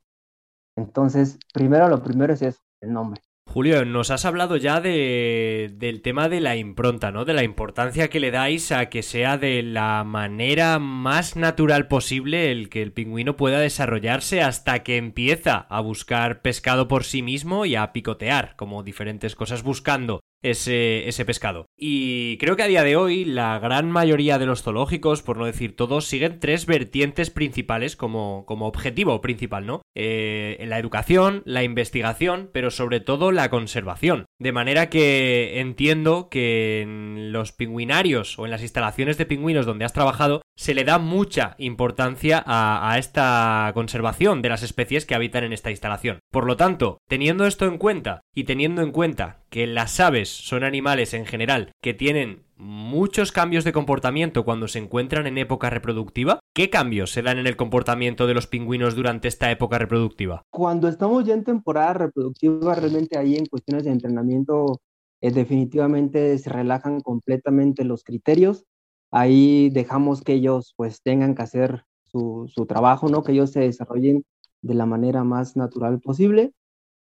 Entonces, 0.75 1.39
primero 1.51 1.89
lo 1.89 2.03
primero 2.03 2.31
es 2.31 2.43
eso, 2.43 2.59
el 2.81 2.93
nombre. 2.93 3.23
Julio, 3.51 3.83
nos 3.83 4.11
has 4.11 4.25
hablado 4.25 4.57
ya 4.57 4.79
de, 4.79 5.71
del 5.73 6.03
tema 6.03 6.29
de 6.29 6.39
la 6.39 6.55
impronta, 6.55 7.11
¿no? 7.11 7.25
De 7.25 7.33
la 7.33 7.43
importancia 7.43 8.07
que 8.07 8.19
le 8.19 8.29
dais 8.29 8.71
a 8.71 8.89
que 8.89 9.01
sea 9.01 9.39
de 9.39 9.63
la 9.63 10.03
manera 10.03 10.77
más 10.77 11.35
natural 11.35 11.87
posible 11.87 12.51
el 12.51 12.69
que 12.69 12.83
el 12.83 12.93
pingüino 12.93 13.37
pueda 13.37 13.59
desarrollarse 13.59 14.43
hasta 14.43 14.83
que 14.83 14.97
empieza 14.97 15.65
a 15.67 15.81
buscar 15.81 16.43
pescado 16.43 16.87
por 16.87 17.03
sí 17.03 17.23
mismo 17.23 17.65
y 17.65 17.75
a 17.75 17.91
picotear, 17.91 18.55
como 18.55 18.83
diferentes 18.83 19.35
cosas 19.35 19.63
buscando 19.63 20.19
ese, 20.41 21.07
ese 21.07 21.25
pescado. 21.25 21.65
Y 21.77 22.37
creo 22.37 22.55
que 22.55 22.63
a 22.63 22.67
día 22.67 22.83
de 22.83 22.95
hoy 22.95 23.25
la 23.25 23.59
gran 23.59 23.91
mayoría 23.91 24.39
de 24.39 24.45
los 24.45 24.63
zoológicos, 24.63 25.21
por 25.21 25.37
no 25.37 25.45
decir 25.45 25.75
todos, 25.75 26.05
siguen 26.05 26.39
tres 26.39 26.65
vertientes 26.65 27.29
principales 27.29 27.95
como, 27.95 28.45
como 28.45 28.67
objetivo 28.67 29.21
principal, 29.21 29.65
¿no? 29.65 29.81
Eh, 29.95 30.63
la 30.67 30.79
educación, 30.79 31.41
la 31.45 31.63
investigación, 31.63 32.49
pero 32.53 32.71
sobre 32.71 32.99
todo 32.99 33.31
la 33.31 33.49
conservación. 33.49 34.25
De 34.39 34.51
manera 34.51 34.89
que 34.89 35.59
entiendo 35.59 36.29
que 36.29 36.81
en 36.81 37.31
los 37.31 37.51
pingüinarios 37.51 38.39
o 38.39 38.45
en 38.45 38.51
las 38.51 38.61
instalaciones 38.61 39.17
de 39.17 39.25
pingüinos 39.25 39.65
donde 39.65 39.85
has 39.85 39.93
trabajado 39.93 40.41
se 40.55 40.73
le 40.73 40.83
da 40.83 40.99
mucha 40.99 41.55
importancia 41.57 42.43
a, 42.45 42.91
a 42.91 42.97
esta 42.97 43.71
conservación 43.73 44.41
de 44.41 44.49
las 44.49 44.63
especies 44.63 45.05
que 45.05 45.15
habitan 45.15 45.43
en 45.43 45.53
esta 45.53 45.71
instalación. 45.71 46.19
Por 46.31 46.45
lo 46.45 46.57
tanto, 46.57 46.99
teniendo 47.07 47.45
esto 47.45 47.65
en 47.65 47.77
cuenta 47.77 48.21
y 48.33 48.43
teniendo 48.43 48.81
en 48.81 48.91
cuenta 48.91 49.39
que 49.49 49.67
las 49.67 49.99
aves 49.99 50.29
son 50.29 50.63
animales 50.63 51.13
en 51.13 51.25
general 51.25 51.71
que 51.81 51.93
tienen 51.93 52.43
muchos 52.55 53.31
cambios 53.31 53.63
de 53.63 53.71
comportamiento 53.71 54.43
cuando 54.43 54.67
se 54.67 54.79
encuentran 54.79 55.27
en 55.27 55.37
época 55.37 55.69
reproductiva. 55.69 56.39
¿Qué 56.53 56.69
cambios 56.69 57.11
se 57.11 57.21
dan 57.21 57.37
en 57.37 57.47
el 57.47 57.55
comportamiento 57.55 58.27
de 58.27 58.33
los 58.33 58.47
pingüinos 58.47 58.95
durante 58.95 59.27
esta 59.27 59.49
época 59.49 59.77
reproductiva? 59.77 60.43
Cuando 60.51 60.87
estamos 60.87 61.23
ya 61.25 61.33
en 61.33 61.43
temporada 61.43 61.93
reproductiva, 61.93 62.75
realmente 62.75 63.17
ahí 63.17 63.37
en 63.37 63.45
cuestiones 63.45 63.85
de 63.85 63.91
entrenamiento 63.91 64.81
eh, 65.21 65.31
definitivamente 65.31 66.37
se 66.37 66.49
relajan 66.49 66.99
completamente 66.99 67.85
los 67.85 68.03
criterios. 68.03 68.65
Ahí 69.11 69.69
dejamos 69.69 70.21
que 70.21 70.33
ellos 70.33 70.73
pues 70.75 71.01
tengan 71.01 71.33
que 71.35 71.41
hacer 71.41 71.85
su, 72.03 72.51
su 72.53 72.65
trabajo, 72.65 73.09
¿no? 73.09 73.23
Que 73.23 73.31
ellos 73.31 73.51
se 73.51 73.61
desarrollen 73.61 74.23
de 74.61 74.73
la 74.73 74.85
manera 74.85 75.23
más 75.23 75.55
natural 75.55 75.99
posible. 76.01 76.51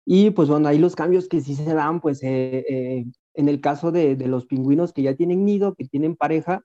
Y 0.09 0.31
pues 0.31 0.49
bueno, 0.49 0.69
ahí 0.69 0.79
los 0.79 0.95
cambios 0.95 1.29
que 1.29 1.41
sí 1.41 1.57
se 1.57 1.75
dan, 1.75 2.01
pues 2.01 2.23
eh, 2.23 2.65
eh, 2.69 3.07
en 3.35 3.49
el 3.49 3.61
caso 3.61 3.91
de, 3.91 4.17
los 4.29 4.47
pingüinos 4.47 4.93
que 4.93 5.03
ya 5.03 5.17
tienen 5.17 5.45
nido, 5.45 5.75
que 5.75 5.85
tienen 5.85 6.15
pareja 6.15 6.63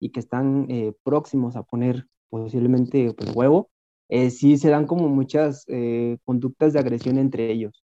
y 0.00 0.10
que 0.10 0.18
están 0.18 0.66
eh, 0.68 0.92
próximos 1.04 1.54
a 1.54 1.62
poner 1.62 2.06
posiblemente 2.30 3.14
pues, 3.14 3.34
huevo, 3.34 3.70
sí 4.30 4.58
se 4.58 4.70
dan 4.70 4.86
como 4.86 5.08
muchas 5.08 5.66
conductas 6.24 6.72
de 6.72 6.80
agresión 6.80 7.18
entre 7.18 7.52
ellos. 7.52 7.84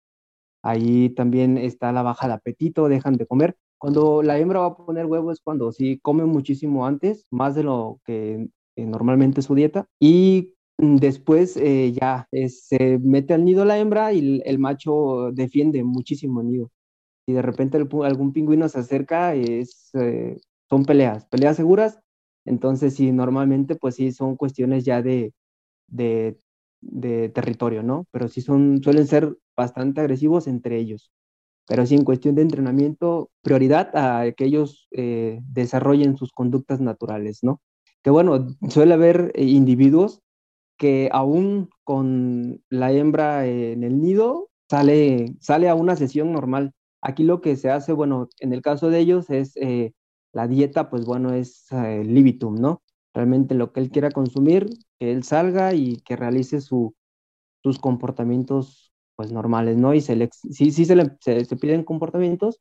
Ahí 0.62 1.10
también 1.10 1.58
está 1.58 1.92
la 1.92 2.02
baja 2.02 2.26
de 2.26 2.34
apetito, 2.34 2.88
dejan 2.88 3.16
de 3.16 3.26
comer. 3.26 3.56
Cuando 3.78 4.22
la 4.22 4.38
hembra 4.38 4.60
va 4.60 4.66
a 4.68 4.76
poner 4.76 5.04
huevo 5.04 5.32
es 5.32 5.40
cuando 5.40 5.70
sí 5.72 5.98
come 6.00 6.24
muchísimo 6.24 6.86
antes, 6.86 7.26
más 7.30 7.54
de 7.54 7.64
lo 7.64 8.00
que 8.06 8.48
normalmente 8.76 9.42
su 9.42 9.54
dieta. 9.54 9.86
Y 10.00 10.53
después 10.78 11.56
eh, 11.56 11.92
ya 11.92 12.28
se 12.48 12.98
mete 12.98 13.34
al 13.34 13.44
nido 13.44 13.64
la 13.64 13.78
hembra 13.78 14.12
y 14.12 14.42
el, 14.44 14.58
macho 14.58 15.30
defiende 15.32 15.84
muchísimo 15.84 16.40
el 16.40 16.48
nido. 16.48 16.70
Si 17.26 17.32
de 17.32 17.42
repente 17.42 17.78
algún 17.78 18.32
pingüino 18.32 18.68
se 18.68 18.80
acerca, 18.80 19.34
es, 19.34 19.90
eh, 19.94 20.36
son 20.68 20.84
peleas, 20.84 21.26
peleas 21.26 21.56
seguras. 21.56 22.00
Entonces, 22.44 22.94
sí, 22.94 23.12
normalmente, 23.12 23.76
pues 23.76 23.94
sí, 23.96 24.12
son 24.12 24.36
cuestiones 24.36 24.84
ya 24.84 25.00
de, 25.02 25.32
de, 25.88 26.38
territorio, 27.30 27.82
¿no? 27.82 28.06
Pero 28.10 28.28
sí 28.28 28.42
son, 28.42 28.82
suelen 28.82 29.06
ser 29.06 29.36
bastante 29.56 30.00
agresivos 30.00 30.46
entre 30.46 30.78
ellos. 30.78 31.10
Pero 31.66 31.86
sí, 31.86 31.94
en 31.94 32.04
cuestión 32.04 32.34
de 32.34 32.42
entrenamiento, 32.42 33.30
prioridad 33.42 33.90
a 33.96 34.32
que 34.32 34.44
ellos 34.44 34.88
eh, 34.92 35.40
desarrollen 35.44 36.16
sus 36.18 36.32
conductas 36.32 36.80
naturales, 36.80 37.40
¿no? 37.42 37.62
Que 38.02 38.10
bueno, 38.10 38.48
suele 38.68 38.94
haber 38.94 39.32
individuos 39.36 40.23
que 40.76 41.08
aún 41.12 41.70
con 41.84 42.62
la 42.68 42.92
hembra 42.92 43.46
en 43.46 43.84
el 43.84 44.00
nido 44.00 44.50
sale, 44.68 45.34
sale 45.40 45.68
a 45.68 45.74
una 45.74 45.96
sesión 45.96 46.32
normal. 46.32 46.72
Aquí 47.00 47.22
lo 47.22 47.40
que 47.40 47.56
se 47.56 47.70
hace, 47.70 47.92
bueno, 47.92 48.28
en 48.40 48.52
el 48.52 48.62
caso 48.62 48.90
de 48.90 48.98
ellos 48.98 49.30
es 49.30 49.56
eh, 49.56 49.92
la 50.32 50.48
dieta, 50.48 50.90
pues 50.90 51.04
bueno, 51.04 51.32
es 51.32 51.66
eh, 51.70 52.02
libitum, 52.04 52.56
¿no? 52.56 52.82
Realmente 53.12 53.54
lo 53.54 53.72
que 53.72 53.80
él 53.80 53.90
quiera 53.90 54.10
consumir, 54.10 54.68
que 54.98 55.12
él 55.12 55.22
salga 55.22 55.74
y 55.74 55.98
que 55.98 56.16
realice 56.16 56.60
su, 56.60 56.94
sus 57.62 57.78
comportamientos 57.78 58.92
pues 59.16 59.30
normales, 59.30 59.76
¿no? 59.76 59.94
Y 59.94 60.00
se 60.00 60.16
le, 60.16 60.28
sí, 60.32 60.72
sí 60.72 60.84
se, 60.84 60.96
le, 60.96 61.16
se 61.20 61.56
piden 61.56 61.84
comportamientos, 61.84 62.60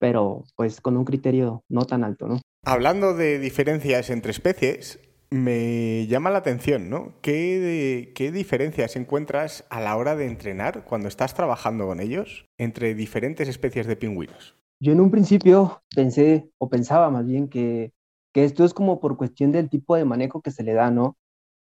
pero 0.00 0.44
pues 0.56 0.80
con 0.80 0.96
un 0.96 1.04
criterio 1.04 1.62
no 1.68 1.84
tan 1.84 2.02
alto, 2.02 2.26
¿no? 2.26 2.40
Hablando 2.64 3.14
de 3.14 3.38
diferencias 3.38 4.10
entre 4.10 4.32
especies, 4.32 4.98
me 5.32 6.06
llama 6.08 6.30
la 6.30 6.38
atención, 6.38 6.90
¿no? 6.90 7.14
¿Qué, 7.22 8.12
¿Qué, 8.14 8.30
diferencias 8.30 8.96
encuentras 8.96 9.64
a 9.70 9.80
la 9.80 9.96
hora 9.96 10.14
de 10.14 10.26
entrenar 10.26 10.84
cuando 10.84 11.08
estás 11.08 11.34
trabajando 11.34 11.86
con 11.86 12.00
ellos 12.00 12.46
entre 12.58 12.94
diferentes 12.94 13.48
especies 13.48 13.86
de 13.86 13.96
pingüinos? 13.96 14.56
Yo 14.78 14.92
en 14.92 15.00
un 15.00 15.10
principio 15.10 15.82
pensé, 15.94 16.50
o 16.58 16.68
pensaba 16.68 17.10
más 17.10 17.26
bien, 17.26 17.48
que, 17.48 17.92
que 18.32 18.44
esto 18.44 18.64
es 18.64 18.74
como 18.74 19.00
por 19.00 19.16
cuestión 19.16 19.52
del 19.52 19.70
tipo 19.70 19.96
de 19.96 20.04
manejo 20.04 20.42
que 20.42 20.50
se 20.50 20.64
le 20.64 20.74
da, 20.74 20.90
¿no? 20.90 21.16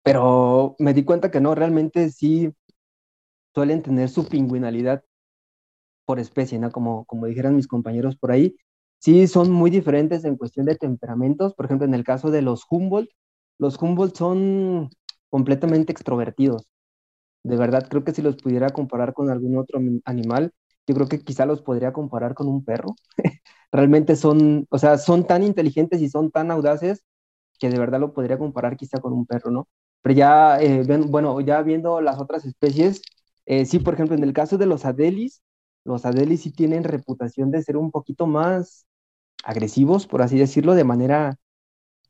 Pero 0.02 0.74
me 0.78 0.94
di 0.94 1.04
cuenta 1.04 1.30
que 1.30 1.40
no, 1.40 1.54
realmente 1.54 2.10
sí 2.10 2.50
suelen 3.54 3.82
tener 3.82 4.08
su 4.08 4.28
pingüinalidad 4.28 5.04
por 6.06 6.20
especie, 6.20 6.58
¿no? 6.58 6.72
Como, 6.72 7.04
como 7.04 7.26
dijeran 7.26 7.54
mis 7.54 7.68
compañeros 7.68 8.16
por 8.16 8.32
ahí. 8.32 8.56
Sí, 8.98 9.26
son 9.26 9.50
muy 9.50 9.70
diferentes 9.70 10.24
en 10.24 10.36
cuestión 10.36 10.64
de 10.64 10.76
temperamentos. 10.76 11.54
Por 11.54 11.66
ejemplo, 11.66 11.86
en 11.86 11.94
el 11.94 12.04
caso 12.04 12.30
de 12.30 12.40
los 12.40 12.64
Humboldt, 12.70 13.10
los 13.58 13.80
Humboldt 13.80 14.16
son 14.16 14.90
completamente 15.30 15.92
extrovertidos. 15.92 16.66
De 17.44 17.56
verdad, 17.56 17.88
creo 17.88 18.04
que 18.04 18.12
si 18.12 18.22
los 18.22 18.36
pudiera 18.36 18.70
comparar 18.70 19.14
con 19.14 19.30
algún 19.30 19.58
otro 19.58 19.80
animal, 20.04 20.52
yo 20.86 20.94
creo 20.94 21.08
que 21.08 21.20
quizá 21.20 21.46
los 21.46 21.62
podría 21.62 21.92
comparar 21.92 22.34
con 22.34 22.48
un 22.48 22.64
perro. 22.64 22.96
realmente 23.72 24.16
son, 24.16 24.66
o 24.70 24.78
sea, 24.78 24.98
son 24.98 25.26
tan 25.26 25.42
inteligentes 25.42 26.00
y 26.02 26.08
son 26.08 26.30
tan 26.30 26.50
audaces 26.50 27.04
que 27.58 27.70
de 27.70 27.78
verdad 27.78 28.00
lo 28.00 28.14
podría 28.14 28.38
comparar 28.38 28.76
quizá 28.76 29.00
con 29.00 29.12
un 29.12 29.26
perro, 29.26 29.50
¿no? 29.50 29.68
Pero 30.02 30.14
ya, 30.14 30.60
eh, 30.60 30.84
bueno, 31.08 31.40
ya 31.40 31.62
viendo 31.62 32.00
las 32.00 32.20
otras 32.20 32.44
especies, 32.44 33.02
eh, 33.46 33.66
sí, 33.66 33.78
por 33.80 33.94
ejemplo, 33.94 34.16
en 34.16 34.24
el 34.24 34.32
caso 34.32 34.58
de 34.58 34.66
los 34.66 34.84
adelis, 34.84 35.42
los 35.84 36.04
adelis 36.04 36.42
sí 36.42 36.52
tienen 36.52 36.84
reputación 36.84 37.50
de 37.50 37.62
ser 37.62 37.76
un 37.76 37.90
poquito 37.90 38.26
más 38.26 38.86
agresivos, 39.44 40.06
por 40.06 40.22
así 40.22 40.38
decirlo, 40.38 40.74
de 40.74 40.84
manera, 40.84 41.36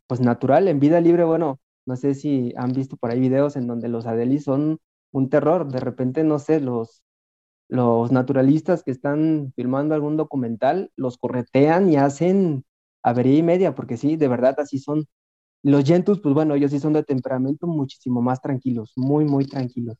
pues, 0.08 0.20
natural. 0.20 0.68
En 0.68 0.80
vida 0.80 1.00
libre, 1.02 1.24
bueno, 1.24 1.60
no 1.86 1.96
sé 1.96 2.14
si 2.16 2.54
han 2.58 2.72
visto 2.72 2.98
por 2.98 3.12
ahí 3.12 3.20
videos 3.20 3.56
en 3.56 3.68
donde 3.68 3.88
los 3.90 4.06
adelis 4.06 4.44
son 4.44 4.80
un 5.12 5.30
terror. 5.30 5.70
De 5.72 5.80
repente, 5.80 6.24
no 6.24 6.40
sé, 6.40 6.60
los, 6.60 7.04
los 7.68 8.12
naturalistas 8.12 8.82
que 8.82 8.90
están 8.92 9.52
filmando 9.56 9.94
algún 9.94 10.16
documental 10.16 10.90
los 10.96 11.18
corretean 11.18 11.90
y 11.90 11.96
hacen 11.96 12.64
avería 13.02 13.38
y 13.38 13.42
media, 13.42 13.74
porque 13.74 13.96
sí, 13.96 14.16
de 14.16 14.28
verdad 14.28 14.56
así 14.60 14.78
son. 14.78 15.06
Los 15.64 15.84
Gentus, 15.84 16.20
pues 16.20 16.34
bueno, 16.34 16.54
ellos 16.56 16.70
sí 16.72 16.80
son 16.80 16.94
de 16.94 17.04
temperamento 17.04 17.66
muchísimo 17.68 18.22
más 18.22 18.40
tranquilos, 18.42 18.92
muy, 18.96 19.24
muy 19.26 19.46
tranquilos. 19.46 19.96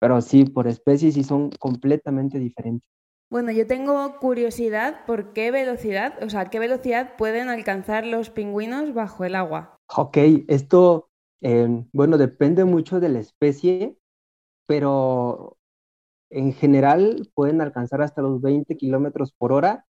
Pero 0.00 0.20
sí, 0.22 0.44
por 0.46 0.68
especies 0.68 1.14
sí 1.14 1.24
son 1.24 1.50
completamente 1.60 2.38
diferentes. 2.40 2.88
Bueno, 3.30 3.52
yo 3.52 3.66
tengo 3.66 4.18
curiosidad 4.20 5.04
por 5.06 5.34
qué 5.34 5.50
velocidad, 5.50 6.14
o 6.22 6.30
sea, 6.30 6.46
qué 6.46 6.58
velocidad 6.58 7.14
pueden 7.18 7.50
alcanzar 7.50 8.06
los 8.06 8.30
pingüinos 8.30 8.94
bajo 8.94 9.24
el 9.24 9.34
agua. 9.34 9.78
Ok, 9.94 10.16
esto, 10.48 11.10
eh, 11.42 11.84
bueno, 11.92 12.16
depende 12.16 12.64
mucho 12.64 13.00
de 13.00 13.10
la 13.10 13.18
especie, 13.18 13.98
pero 14.66 15.58
en 16.30 16.54
general 16.54 17.30
pueden 17.34 17.60
alcanzar 17.60 18.00
hasta 18.00 18.22
los 18.22 18.40
20 18.40 18.76
kilómetros 18.78 19.32
por 19.32 19.52
hora. 19.52 19.84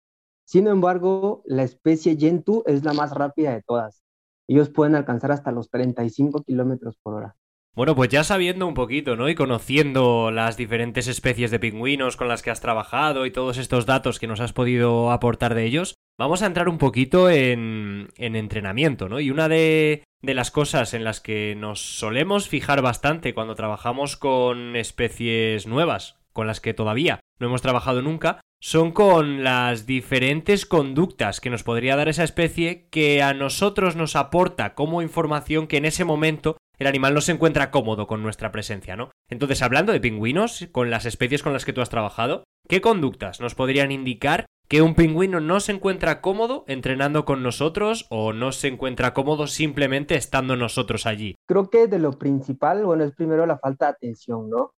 Sin 0.45 0.66
embargo, 0.66 1.42
la 1.45 1.62
especie 1.62 2.16
Gentoo 2.16 2.64
es 2.66 2.85
la 2.85 2.92
más 2.92 3.12
rápida 3.12 3.52
de 3.52 3.62
todas. 3.62 4.02
Ellos 4.49 4.68
pueden 4.71 4.97
alcanzar 4.97 5.30
hasta 5.30 5.52
los 5.52 5.71
35 5.71 6.42
kilómetros 6.42 6.97
por 7.02 7.14
hora. 7.14 7.37
Bueno, 7.78 7.94
pues 7.94 8.08
ya 8.08 8.25
sabiendo 8.25 8.66
un 8.66 8.75
poquito, 8.75 9.14
¿no? 9.14 9.28
Y 9.28 9.37
conociendo 9.37 10.32
las 10.32 10.56
diferentes 10.56 11.06
especies 11.06 11.52
de 11.52 11.61
pingüinos 11.61 12.16
con 12.16 12.26
las 12.26 12.42
que 12.42 12.50
has 12.50 12.61
trabajado 12.61 13.25
y 13.25 13.30
todos 13.30 13.56
estos 13.56 13.87
datos 13.87 14.18
que 14.18 14.26
nos 14.26 14.40
has 14.40 14.52
podido 14.52 15.12
aportar 15.12 15.54
de 15.54 15.64
ellos, 15.64 15.94
vamos 16.18 16.42
a 16.42 16.47
entrar 16.47 16.68
un 16.68 16.78
poquito 16.78 17.30
en, 17.30 18.08
en 18.16 18.35
entrenamiento, 18.35 19.08
¿no? 19.08 19.20
Y 19.20 19.30
una 19.30 19.49
de, 19.49 20.02
de 20.23 20.35
las 20.35 20.50
cosas 20.50 20.92
en 20.92 21.04
las 21.04 21.20
que 21.20 21.54
nos 21.54 21.78
solemos 21.78 22.49
fijar 22.49 22.82
bastante 22.82 23.32
cuando 23.32 23.54
trabajamos 23.54 24.16
con 24.16 24.75
especies 24.75 25.68
nuevas, 25.68 26.16
con 26.32 26.49
las 26.49 26.61
que 26.61 26.75
todavía 26.75 27.20
no 27.38 27.47
hemos 27.47 27.62
trabajado 27.62 28.02
nunca, 28.02 28.40
son 28.61 28.90
con 28.90 29.44
las 29.44 29.87
diferentes 29.87 30.66
conductas 30.66 31.40
que 31.40 31.49
nos 31.49 31.62
podría 31.62 31.94
dar 31.94 32.08
esa 32.08 32.25
especie 32.25 32.88
que 32.90 33.23
a 33.23 33.35
nosotros 33.35 33.94
nos 33.94 34.16
aporta 34.16 34.75
como 34.75 35.00
información 35.00 35.68
que 35.68 35.76
en 35.76 35.85
ese 35.85 36.04
momento 36.04 36.56
el 36.78 36.87
animal 36.87 37.14
no 37.14 37.20
se 37.20 37.32
encuentra 37.32 37.70
cómodo 37.70 38.06
con 38.06 38.23
nuestra 38.23 38.52
presencia, 38.52 38.97
¿no? 38.97 39.11
Entonces, 39.28 39.62
hablando 39.62 39.92
de 39.92 40.00
pingüinos, 40.00 40.68
con 40.73 40.90
las 40.90 41.06
especies 41.06 41.42
con 41.42 41.52
las 41.52 41.64
que 41.64 41.73
tú 41.73 41.80
has 41.80 41.90
trabajado, 41.90 42.44
¿qué 42.68 42.80
conductas 42.80 43.40
nos 43.40 43.54
podrían 43.54 43.90
indicar 43.90 44.47
que 44.68 44.82
un 44.82 44.94
pingüino 44.94 45.40
no 45.40 45.61
se 45.61 45.73
encuentra 45.73 46.20
cómodo 46.20 46.64
entrenando 46.68 47.25
con 47.25 47.42
nosotros 47.42 48.06
o 48.11 48.32
no 48.32 48.52
se 48.52 48.68
encuentra 48.68 49.14
cómodo 49.14 49.47
simplemente 49.47 50.14
estando 50.14 50.56
nosotros 50.56 51.06
allí? 51.06 51.35
Creo 51.47 51.70
que 51.70 51.88
de 51.88 51.99
lo 51.99 52.12
principal, 52.12 52.85
bueno, 52.85 53.04
es 53.04 53.12
primero 53.14 53.47
la 53.47 53.58
falta 53.58 53.87
de 53.87 53.92
atención, 53.92 54.49
¿no? 54.49 54.73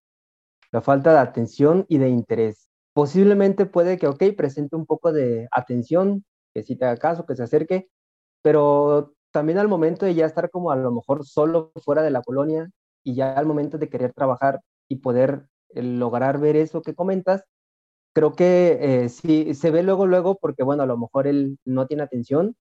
La 0.71 0.81
falta 0.81 1.11
de 1.11 1.19
atención 1.19 1.85
y 1.87 1.97
de 1.97 2.09
interés. 2.09 2.69
Posiblemente 2.93 3.65
puede 3.65 3.97
que, 3.97 4.07
ok, 4.07 4.23
presente 4.35 4.75
un 4.75 4.85
poco 4.85 5.11
de 5.11 5.47
atención, 5.51 6.25
que 6.53 6.63
si 6.63 6.75
te 6.75 6.85
haga 6.85 6.97
caso, 6.97 7.25
que 7.25 7.35
se 7.35 7.43
acerque, 7.43 7.89
pero 8.41 9.13
también 9.31 9.57
al 9.57 9.67
momento 9.67 10.05
de 10.05 10.15
ya 10.15 10.25
estar 10.25 10.49
como 10.49 10.71
a 10.71 10.75
lo 10.75 10.91
mejor 10.91 11.25
solo 11.25 11.71
fuera 11.83 12.03
de 12.03 12.11
la 12.11 12.21
colonia 12.21 12.69
y 13.03 13.15
ya 13.15 13.33
al 13.33 13.45
momento 13.45 13.77
de 13.77 13.89
querer 13.89 14.13
trabajar 14.13 14.61
y 14.89 14.97
poder 14.97 15.47
eh, 15.69 15.81
lograr 15.81 16.39
ver 16.39 16.55
eso 16.55 16.81
que 16.81 16.95
comentas, 16.95 17.43
creo 18.13 18.33
que 18.33 18.77
eh, 18.81 19.09
sí 19.09 19.53
se 19.53 19.71
ve 19.71 19.83
luego, 19.83 20.05
luego, 20.07 20.37
porque 20.39 20.63
bueno, 20.63 20.83
a 20.83 20.85
lo 20.85 20.97
mejor 20.97 21.27
él 21.27 21.57
no 21.65 21.87
tiene 21.87 22.03
atención, 22.03 22.55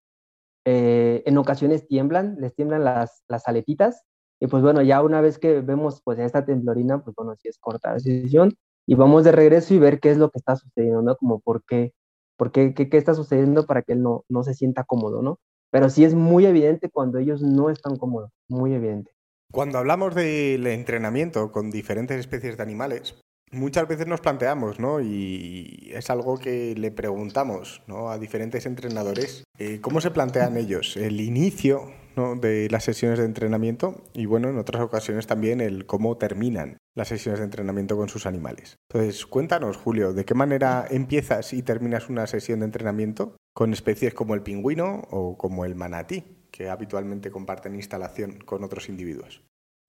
eh, 0.65 1.23
en 1.27 1.39
ocasiones 1.39 1.87
tiemblan, 1.89 2.37
les 2.41 2.55
tiemblan 2.55 2.85
las, 2.85 3.25
las 3.29 3.49
aletitas, 3.49 4.05
y 4.41 4.47
pues 4.47 4.63
bueno, 4.63 4.83
ya 4.83 5.03
una 5.03 5.21
vez 5.21 5.39
que 5.39 5.61
vemos 5.61 6.01
pues 6.05 6.19
esta 6.19 6.45
temblorina, 6.45 7.03
pues 7.03 7.15
bueno, 7.17 7.35
sí 7.37 7.49
es 7.49 7.59
corta 7.59 7.91
la 7.91 7.95
decisión, 7.97 8.57
y 8.87 8.95
vamos 8.95 9.25
de 9.25 9.33
regreso 9.33 9.75
y 9.75 9.79
ver 9.79 10.01
qué 10.01 10.11
es 10.11 10.19
lo 10.19 10.31
que 10.31 10.39
está 10.39 10.57
sucediendo, 10.57 11.03
¿no? 11.03 11.17
Como 11.17 11.41
por 11.41 11.65
qué, 11.65 11.93
por 12.37 12.53
qué, 12.53 12.75
qué, 12.75 12.89
qué 12.89 12.97
está 12.97 13.15
sucediendo 13.15 13.67
para 13.67 13.83
que 13.83 13.93
él 13.95 14.03
no, 14.03 14.25
no 14.29 14.43
se 14.45 14.55
sienta 14.55 14.85
cómodo, 14.85 15.23
¿no? 15.23 15.39
Pero 15.71 15.89
sí 15.89 16.05
es 16.05 16.15
muy 16.15 16.47
evidente 16.47 16.91
cuando 16.91 17.19
ellos 17.19 17.43
no 17.43 17.71
están 17.71 17.97
cómodos, 17.97 18.31
muy 18.49 18.75
evidente. 18.75 19.13
Cuando 19.53 19.79
hablamos 19.79 20.15
del 20.15 20.67
entrenamiento 20.67 21.51
con 21.51 21.71
diferentes 21.71 22.19
especies 22.19 22.57
de 22.57 22.63
animales, 22.63 23.21
muchas 23.51 23.89
veces 23.89 24.07
nos 24.07 24.21
planteamos, 24.21 24.79
¿no? 24.79 25.01
Y 25.01 25.91
es 25.93 26.09
algo 26.11 26.39
que 26.39 26.75
le 26.77 26.91
preguntamos 26.91 27.83
¿no? 27.87 28.11
a 28.11 28.19
diferentes 28.19 28.67
entrenadores, 28.67 29.45
eh, 29.59 29.81
¿cómo 29.81 30.01
se 30.01 30.11
plantean 30.11 30.57
ellos 30.57 30.97
el 30.97 31.21
inicio 31.21 31.93
de 32.41 32.69
las 32.71 32.85
sesiones 32.85 33.19
de 33.19 33.25
entrenamiento 33.25 34.03
y 34.13 34.27
bueno, 34.27 34.51
en 34.51 34.59
otras 34.59 34.83
ocasiones 34.83 35.27
también 35.27 35.61
el 35.61 35.87
cómo 35.87 36.19
terminan 36.19 36.77
las 36.95 37.09
sesiones 37.09 37.39
de 37.39 37.45
entrenamiento 37.45 37.97
con 37.97 38.09
sus 38.09 38.27
animales. 38.27 38.77
Entonces, 38.91 39.25
cuéntanos, 39.27 39.77
Julio, 39.77 40.13
¿de 40.13 40.25
qué 40.25 40.35
manera 40.35 40.87
empiezas 40.91 41.53
y 41.53 41.63
terminas 41.63 42.09
una 42.09 42.27
sesión 42.27 42.61
de 42.61 42.67
entrenamiento 42.67 43.37
con 43.53 43.73
especies 43.73 44.15
como 44.15 44.35
el 44.35 44.43
pingüino 44.43 45.03
o 45.11 45.37
como 45.37 45.65
el 45.65 45.75
manatí, 45.75 46.25
que 46.51 46.69
habitualmente 46.69 47.31
comparten 47.31 47.75
instalación 47.75 48.39
con 48.45 48.65
otros 48.65 48.89
individuos? 48.89 49.43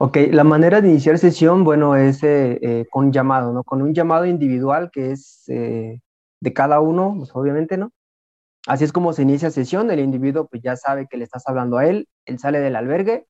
Ok, 0.04 0.18
la 0.32 0.44
manera 0.44 0.82
de 0.82 0.90
iniciar 0.90 1.20
sesión, 1.20 1.64
bueno, 1.64 1.96
es 1.96 2.24
eh, 2.24 2.58
eh, 2.62 2.86
con 2.90 3.12
llamado, 3.12 3.54
¿no? 3.54 3.64
Con 3.64 3.84
un 3.84 3.94
llamado 3.94 4.26
individual 4.26 4.90
que 4.92 5.12
es 5.12 5.44
eh, 5.48 6.00
de 6.40 6.54
cada 6.54 6.80
uno, 6.80 7.14
pues 7.18 7.30
obviamente, 7.36 7.78
¿no? 7.78 7.92
Así 8.68 8.84
es 8.84 8.92
como 8.92 9.14
se 9.14 9.24
inicia 9.24 9.52
sesión, 9.52 9.92
el 9.92 10.00
individuo 10.00 10.48
pues 10.48 10.62
ya 10.64 10.76
sabe 10.76 11.08
que 11.08 11.18
le 11.18 11.24
estás 11.24 11.44
hablando 11.48 11.78
a 11.78 11.86
él, 11.86 12.08
él 12.26 12.40
sale 12.40 12.60
del 12.60 12.76
albergue, 12.76 13.28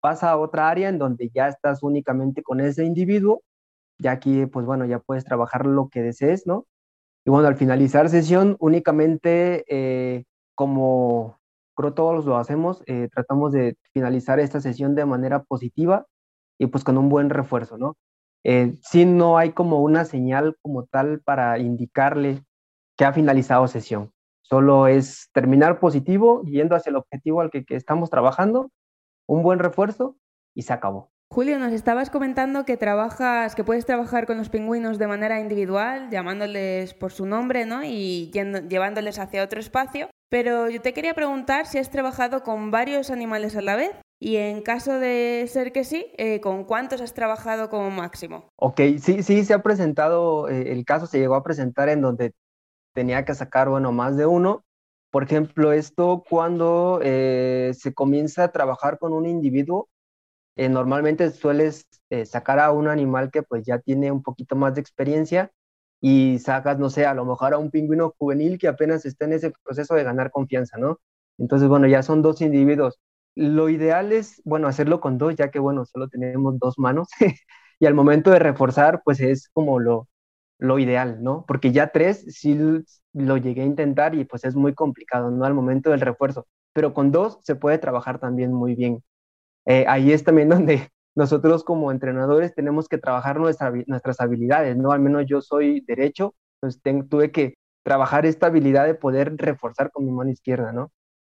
pasa 0.00 0.30
a 0.30 0.38
otra 0.38 0.68
área 0.68 0.88
en 0.88 0.98
donde 0.98 1.30
ya 1.32 1.48
estás 1.48 1.82
únicamente 1.82 2.42
con 2.42 2.60
ese 2.60 2.84
individuo, 2.84 3.42
ya 3.98 4.12
aquí 4.12 4.46
pues 4.46 4.66
bueno, 4.66 4.86
ya 4.86 4.98
puedes 5.00 5.24
trabajar 5.24 5.66
lo 5.66 5.88
que 5.88 6.02
desees, 6.02 6.46
¿no? 6.46 6.66
Y 7.28 7.30
bueno, 7.30 7.46
al 7.46 7.56
finalizar 7.56 8.08
sesión, 8.08 8.56
únicamente 8.58 9.62
eh, 9.68 10.24
como 10.54 11.38
creo 11.76 11.92
todos 11.92 12.24
lo 12.24 12.38
hacemos, 12.38 12.82
eh, 12.86 13.10
tratamos 13.12 13.52
de 13.52 13.76
finalizar 13.92 14.40
esta 14.40 14.62
sesión 14.62 14.94
de 14.94 15.04
manera 15.04 15.42
positiva 15.42 16.06
y 16.58 16.68
pues 16.68 16.84
con 16.84 16.96
un 16.96 17.10
buen 17.10 17.28
refuerzo, 17.28 17.76
¿no? 17.76 17.98
Eh, 18.44 18.78
si 18.80 19.04
no 19.04 19.36
hay 19.36 19.52
como 19.52 19.82
una 19.82 20.06
señal 20.06 20.56
como 20.62 20.86
tal 20.86 21.20
para 21.20 21.58
indicarle 21.58 22.44
que 22.96 23.04
ha 23.04 23.12
finalizado 23.12 23.68
sesión. 23.68 24.10
Solo 24.40 24.86
es 24.86 25.28
terminar 25.34 25.80
positivo, 25.80 26.42
yendo 26.44 26.76
hacia 26.76 26.88
el 26.88 26.96
objetivo 26.96 27.42
al 27.42 27.50
que, 27.50 27.62
estamos 27.68 28.08
trabajando, 28.08 28.70
un 29.26 29.42
buen 29.42 29.58
refuerzo 29.58 30.16
y 30.54 30.62
se 30.62 30.72
acabó. 30.72 31.10
Julio, 31.38 31.60
nos 31.60 31.72
estabas 31.72 32.10
comentando 32.10 32.64
que 32.64 32.76
trabajas, 32.76 33.54
que 33.54 33.62
puedes 33.62 33.86
trabajar 33.86 34.26
con 34.26 34.38
los 34.38 34.48
pingüinos 34.48 34.98
de 34.98 35.06
manera 35.06 35.38
individual, 35.38 36.10
llamándoles 36.10 36.94
por 36.94 37.12
su 37.12 37.26
nombre, 37.26 37.64
¿no? 37.64 37.84
Y 37.84 38.32
llevándoles 38.32 39.20
hacia 39.20 39.44
otro 39.44 39.60
espacio. 39.60 40.08
Pero 40.30 40.68
yo 40.68 40.82
te 40.82 40.92
quería 40.92 41.14
preguntar 41.14 41.66
si 41.66 41.78
has 41.78 41.92
trabajado 41.92 42.42
con 42.42 42.72
varios 42.72 43.12
animales 43.12 43.54
a 43.54 43.62
la 43.62 43.76
vez 43.76 43.92
y 44.18 44.34
en 44.34 44.62
caso 44.62 44.98
de 44.98 45.44
ser 45.46 45.70
que 45.70 45.84
sí, 45.84 46.06
eh, 46.16 46.40
¿con 46.40 46.64
cuántos 46.64 47.00
has 47.00 47.14
trabajado 47.14 47.70
como 47.70 47.88
máximo? 47.88 48.48
Ok, 48.56 48.80
sí, 48.98 49.22
sí, 49.22 49.44
se 49.44 49.54
ha 49.54 49.62
presentado, 49.62 50.48
eh, 50.48 50.72
el 50.72 50.84
caso 50.84 51.06
se 51.06 51.20
llegó 51.20 51.36
a 51.36 51.44
presentar 51.44 51.88
en 51.88 52.00
donde 52.00 52.34
tenía 52.94 53.24
que 53.24 53.36
sacar, 53.36 53.68
bueno, 53.68 53.92
más 53.92 54.16
de 54.16 54.26
uno. 54.26 54.64
Por 55.12 55.22
ejemplo, 55.22 55.70
esto 55.70 56.24
cuando 56.28 56.98
eh, 57.00 57.74
se 57.78 57.94
comienza 57.94 58.42
a 58.42 58.50
trabajar 58.50 58.98
con 58.98 59.12
un 59.12 59.24
individuo, 59.24 59.88
eh, 60.58 60.68
normalmente 60.70 61.30
sueles 61.32 61.86
eh, 62.10 62.26
sacar 62.26 62.60
a 62.60 62.72
un 62.72 62.88
animal 62.88 63.30
que 63.32 63.42
pues 63.44 63.64
ya 63.66 63.80
tiene 63.80 64.12
un 64.12 64.22
poquito 64.24 64.56
más 64.56 64.74
de 64.74 64.82
experiencia 64.82 65.52
y 66.00 66.38
sacas, 66.40 66.78
no 66.78 66.90
sé, 66.90 67.06
a 67.06 67.14
lo 67.14 67.24
mejor 67.24 67.54
a 67.54 67.58
un 67.58 67.70
pingüino 67.70 68.14
juvenil 68.18 68.58
que 68.58 68.68
apenas 68.68 69.04
está 69.06 69.24
en 69.26 69.34
ese 69.34 69.52
proceso 69.64 69.94
de 69.94 70.04
ganar 70.04 70.30
confianza, 70.30 70.78
¿no? 70.78 71.00
Entonces, 71.38 71.68
bueno, 71.68 71.86
ya 71.88 72.02
son 72.02 72.22
dos 72.22 72.40
individuos. 72.42 73.00
Lo 73.36 73.68
ideal 73.70 74.12
es, 74.12 74.42
bueno, 74.44 74.68
hacerlo 74.68 75.00
con 75.00 75.18
dos, 75.18 75.36
ya 75.36 75.50
que, 75.50 75.58
bueno, 75.60 75.84
solo 75.86 76.08
tenemos 76.08 76.58
dos 76.58 76.78
manos 76.78 77.08
y 77.80 77.86
al 77.86 77.94
momento 77.94 78.30
de 78.30 78.38
reforzar, 78.40 79.02
pues 79.04 79.20
es 79.20 79.48
como 79.52 79.80
lo, 79.80 80.08
lo 80.58 80.78
ideal, 80.78 81.22
¿no? 81.22 81.44
Porque 81.48 81.72
ya 81.72 81.88
tres 81.92 82.24
sí 82.28 82.56
lo 83.12 83.36
llegué 83.36 83.62
a 83.62 83.64
intentar 83.66 84.14
y 84.14 84.24
pues 84.24 84.44
es 84.44 84.54
muy 84.56 84.74
complicado, 84.74 85.30
¿no? 85.30 85.44
Al 85.44 85.54
momento 85.54 85.90
del 85.90 86.00
refuerzo, 86.00 86.46
pero 86.72 86.94
con 86.94 87.10
dos 87.12 87.38
se 87.42 87.56
puede 87.56 87.78
trabajar 87.78 88.18
también 88.20 88.52
muy 88.52 88.74
bien. 88.74 89.02
Eh, 89.68 89.84
ahí 89.86 90.12
es 90.12 90.24
también 90.24 90.48
donde 90.66 90.90
nosotros 91.14 91.62
como 91.64 91.92
entrenadores 91.92 92.54
tenemos 92.54 92.88
que 92.88 92.98
trabajar 92.98 93.38
nuestras 93.38 94.20
habilidades, 94.20 94.76
¿no? 94.76 94.92
Al 94.92 95.00
menos 95.00 95.26
yo 95.26 95.40
soy 95.40 95.80
derecho, 95.82 96.34
pues 96.60 96.80
tuve 97.08 97.30
que 97.32 97.54
trabajar 97.84 98.26
esta 98.26 98.46
habilidad 98.46 98.86
de 98.86 98.94
poder 98.94 99.36
reforzar 99.36 99.90
con 99.90 100.06
mi 100.06 100.12
mano 100.12 100.30
izquierda, 100.30 100.72
¿no? 100.72 100.90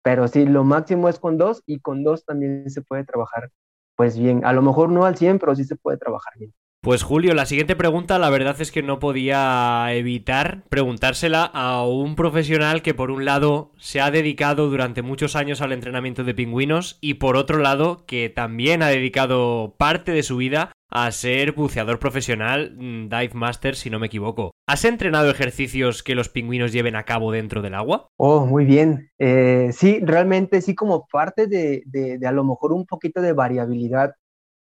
Pero 0.03 0.27
sí, 0.27 0.45
lo 0.45 0.63
máximo 0.63 1.09
es 1.09 1.19
con 1.19 1.37
dos 1.37 1.63
y 1.65 1.79
con 1.79 2.03
dos 2.03 2.25
también 2.25 2.69
se 2.69 2.81
puede 2.81 3.03
trabajar 3.03 3.51
pues 3.95 4.17
bien. 4.17 4.45
A 4.45 4.53
lo 4.53 4.61
mejor 4.61 4.89
no 4.89 5.05
al 5.05 5.17
100, 5.17 5.39
pero 5.39 5.55
sí 5.55 5.65
se 5.65 5.75
puede 5.75 5.97
trabajar 5.97 6.33
bien. 6.37 6.53
Pues 6.81 7.03
Julio, 7.03 7.33
la 7.33 7.45
siguiente 7.45 7.75
pregunta 7.75 8.17
la 8.19 8.29
verdad 8.29 8.55
es 8.61 8.71
que 8.71 8.81
no 8.81 8.99
podía 8.99 9.93
evitar 9.93 10.63
preguntársela 10.69 11.43
a 11.43 11.85
un 11.85 12.15
profesional 12.15 12.81
que 12.81 12.93
por 12.93 13.11
un 13.11 13.25
lado 13.25 13.73
se 13.77 13.99
ha 13.99 14.11
dedicado 14.11 14.69
durante 14.69 15.01
muchos 15.01 15.35
años 15.35 15.59
al 15.59 15.73
entrenamiento 15.73 16.23
de 16.23 16.33
pingüinos 16.33 16.97
y 17.01 17.15
por 17.15 17.35
otro 17.35 17.57
lado 17.57 18.05
que 18.05 18.29
también 18.29 18.81
ha 18.81 18.87
dedicado 18.87 19.75
parte 19.77 20.13
de 20.13 20.23
su 20.23 20.37
vida 20.37 20.71
a 20.89 21.11
ser 21.11 21.51
buceador 21.51 21.99
profesional, 21.99 22.77
mm, 22.77 23.09
dive 23.09 23.33
master 23.33 23.75
si 23.75 23.89
no 23.89 23.99
me 23.99 24.07
equivoco. 24.07 24.51
¿Has 24.65 24.85
entrenado 24.85 25.29
ejercicios 25.29 26.01
que 26.01 26.15
los 26.15 26.29
pingüinos 26.29 26.71
lleven 26.71 26.95
a 26.95 27.03
cabo 27.03 27.33
dentro 27.33 27.61
del 27.61 27.75
agua? 27.75 28.07
Oh, 28.15 28.45
muy 28.45 28.63
bien. 28.63 29.11
Eh, 29.19 29.71
sí, 29.73 29.99
realmente 30.01 30.61
sí 30.61 30.75
como 30.75 31.05
parte 31.11 31.47
de, 31.47 31.83
de 31.85 32.25
a 32.25 32.31
lo 32.31 32.45
mejor 32.45 32.71
un 32.71 32.85
poquito 32.85 33.21
de 33.21 33.33
variabilidad 33.33 34.13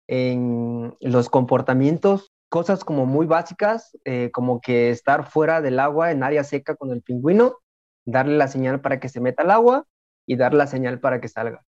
en 0.08 0.96
los 1.02 1.30
comportamientos, 1.30 2.34
cosas 2.50 2.84
como 2.84 3.06
muy 3.06 3.26
básicas, 3.26 3.98
eh, 4.06 4.30
como 4.32 4.62
que 4.62 4.90
estar 4.90 5.30
fuera 5.30 5.62
del 5.62 5.80
agua 5.80 6.12
en 6.12 6.24
área 6.24 6.44
seca 6.44 6.76
con 6.76 6.92
el 6.92 7.02
pingüino, 7.02 7.58
darle 8.06 8.38
la 8.38 8.48
señal 8.48 8.82
para 8.82 9.00
que 9.00 9.10
se 9.10 9.22
meta 9.22 9.44
al 9.44 9.52
agua 9.52 9.86
y 10.26 10.36
dar 10.36 10.54
la 10.54 10.68
señal 10.68 11.00
para 11.00 11.20
que 11.20 11.30
salga. 11.30 11.66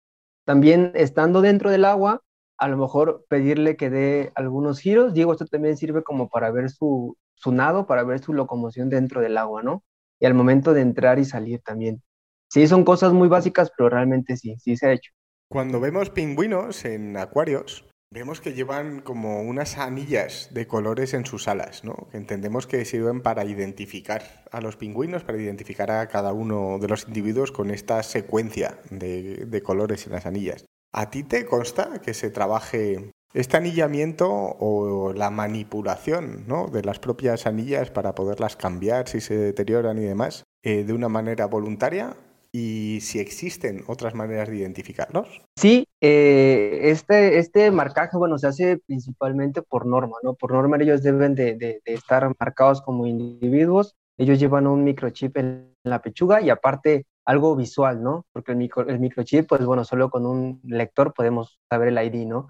También 0.45 0.93
estando 0.95 1.41
dentro 1.41 1.71
del 1.71 1.85
agua, 1.85 2.23
a 2.59 2.69
lo 2.69 2.77
mejor 2.77 3.25
pedirle 3.29 3.77
que 3.77 3.91
dé 3.91 4.33
algunos 4.35 4.81
giros. 4.81 5.15
Digo, 5.15 5.33
esto 5.33 5.47
también 5.47 5.77
sirve 5.77 6.03
como 6.03 6.29
para 6.29 6.51
ver 6.51 6.71
su, 6.71 7.17
su 7.35 7.53
nado, 7.53 7.87
para 7.87 8.05
ver 8.05 8.21
su 8.21 8.33
locomoción 8.33 8.89
dentro 8.89 9.21
del 9.21 9.37
agua, 9.37 9.63
¿no? 9.63 9.85
Y 10.21 10.27
al 10.27 10.35
momento 10.35 10.73
de 10.73 10.81
entrar 10.81 11.19
y 11.19 11.25
salir 11.25 11.61
también. 11.63 12.03
Sí, 12.49 12.67
son 12.67 12.85
cosas 12.85 13.13
muy 13.13 13.29
básicas, 13.29 13.71
pero 13.77 13.89
realmente 13.89 14.37
sí, 14.37 14.57
sí 14.59 14.77
se 14.77 14.87
ha 14.87 14.93
hecho. 14.93 15.13
Cuando 15.49 15.81
vemos 15.81 16.11
pingüinos 16.11 16.85
en 16.85 17.17
acuarios, 17.17 17.87
Vemos 18.13 18.43
que 18.43 18.53
llevan 18.53 19.01
como 19.01 19.41
unas 19.41 19.79
anillas 19.79 20.51
de 20.53 20.67
colores 20.67 21.15
en 21.15 21.25
sus 21.25 21.49
alas, 21.49 21.83
¿no? 21.83 22.09
Que 22.11 22.19
entendemos 22.19 22.67
que 22.67 22.85
sirven 22.85 23.23
para 23.23 23.47
identificar 23.47 24.45
a 24.53 24.61
los 24.61 24.77
pingüinos, 24.77 25.25
para 25.25 25.39
identificar 25.39 25.91
a 25.91 26.07
cada 26.09 26.35
uno 26.35 26.79
de 26.79 26.89
los 26.89 27.09
individuos 27.09 27.53
con 27.53 27.71
esta 27.71 28.03
secuencia 28.03 28.79
de, 28.91 29.63
colores 29.65 30.05
en 30.07 30.13
las 30.13 30.27
anillas. 30.27 30.67
¿A 30.93 31.09
ti 31.09 31.23
te 31.23 31.47
consta 31.47 32.03
que 32.03 32.13
se 32.13 32.29
trabaje 32.29 33.13
este 33.33 33.57
anillamiento 33.57 34.29
o 34.31 35.15
la 35.15 35.31
manipulación 35.31 36.45
¿no? 36.47 36.67
de 36.67 36.83
las 36.83 36.99
propias 36.99 37.47
anillas 37.47 37.91
para 37.91 38.15
poderlas 38.15 38.57
cambiar 38.57 39.09
si 39.09 39.23
se 39.23 39.39
deterioran 39.39 39.97
y 39.97 40.03
demás 40.03 40.45
eh, 40.63 40.85
de 40.85 40.93
una 40.93 41.09
manera 41.09 41.47
voluntaria 41.47 42.15
y 42.53 43.01
si 43.01 43.19
existen 43.19 43.83
otras 43.87 44.15
maneras 44.15 44.49
de 44.49 44.59
identificarlos. 44.59 45.41
Sí, 45.57 45.89
eh, 46.03 46.81
este, 46.83 47.39
este 47.39 47.71
marcaje, 47.71 48.19
bueno, 48.19 48.37
se 48.39 48.47
hace 48.47 48.79
principalmente 48.87 49.63
por 49.63 49.87
norma, 49.87 50.19
¿no? 50.23 50.35
Por 50.35 50.53
norma 50.53 50.77
ellos 50.77 51.03
deben 51.03 51.35
de, 51.35 51.57
de, 51.57 51.81
estar 51.87 52.31
marcados 52.39 52.83
como 52.83 53.07
individuos, 53.07 53.97
ellos 54.19 54.39
llevan 54.39 54.67
un 54.67 54.85
microchip 54.85 55.39
en 55.39 55.75
la 55.83 56.03
pechuga 56.03 56.43
y 56.43 56.51
aparte 56.51 57.07
algo 57.25 57.57
visual, 57.57 58.03
¿no? 58.03 58.27
Porque 58.33 58.53
el, 58.53 58.59
micro, 58.59 58.87
el 58.87 59.01
microchip, 59.01 59.49
pues 59.49 59.65
bueno, 59.65 59.85
solo 59.85 60.11
con 60.11 60.27
un 60.27 60.61
lector 60.65 61.15
podemos 61.15 61.59
saber 61.71 61.89
el 61.89 61.99
ID, 61.99 62.27
¿no? 62.27 62.49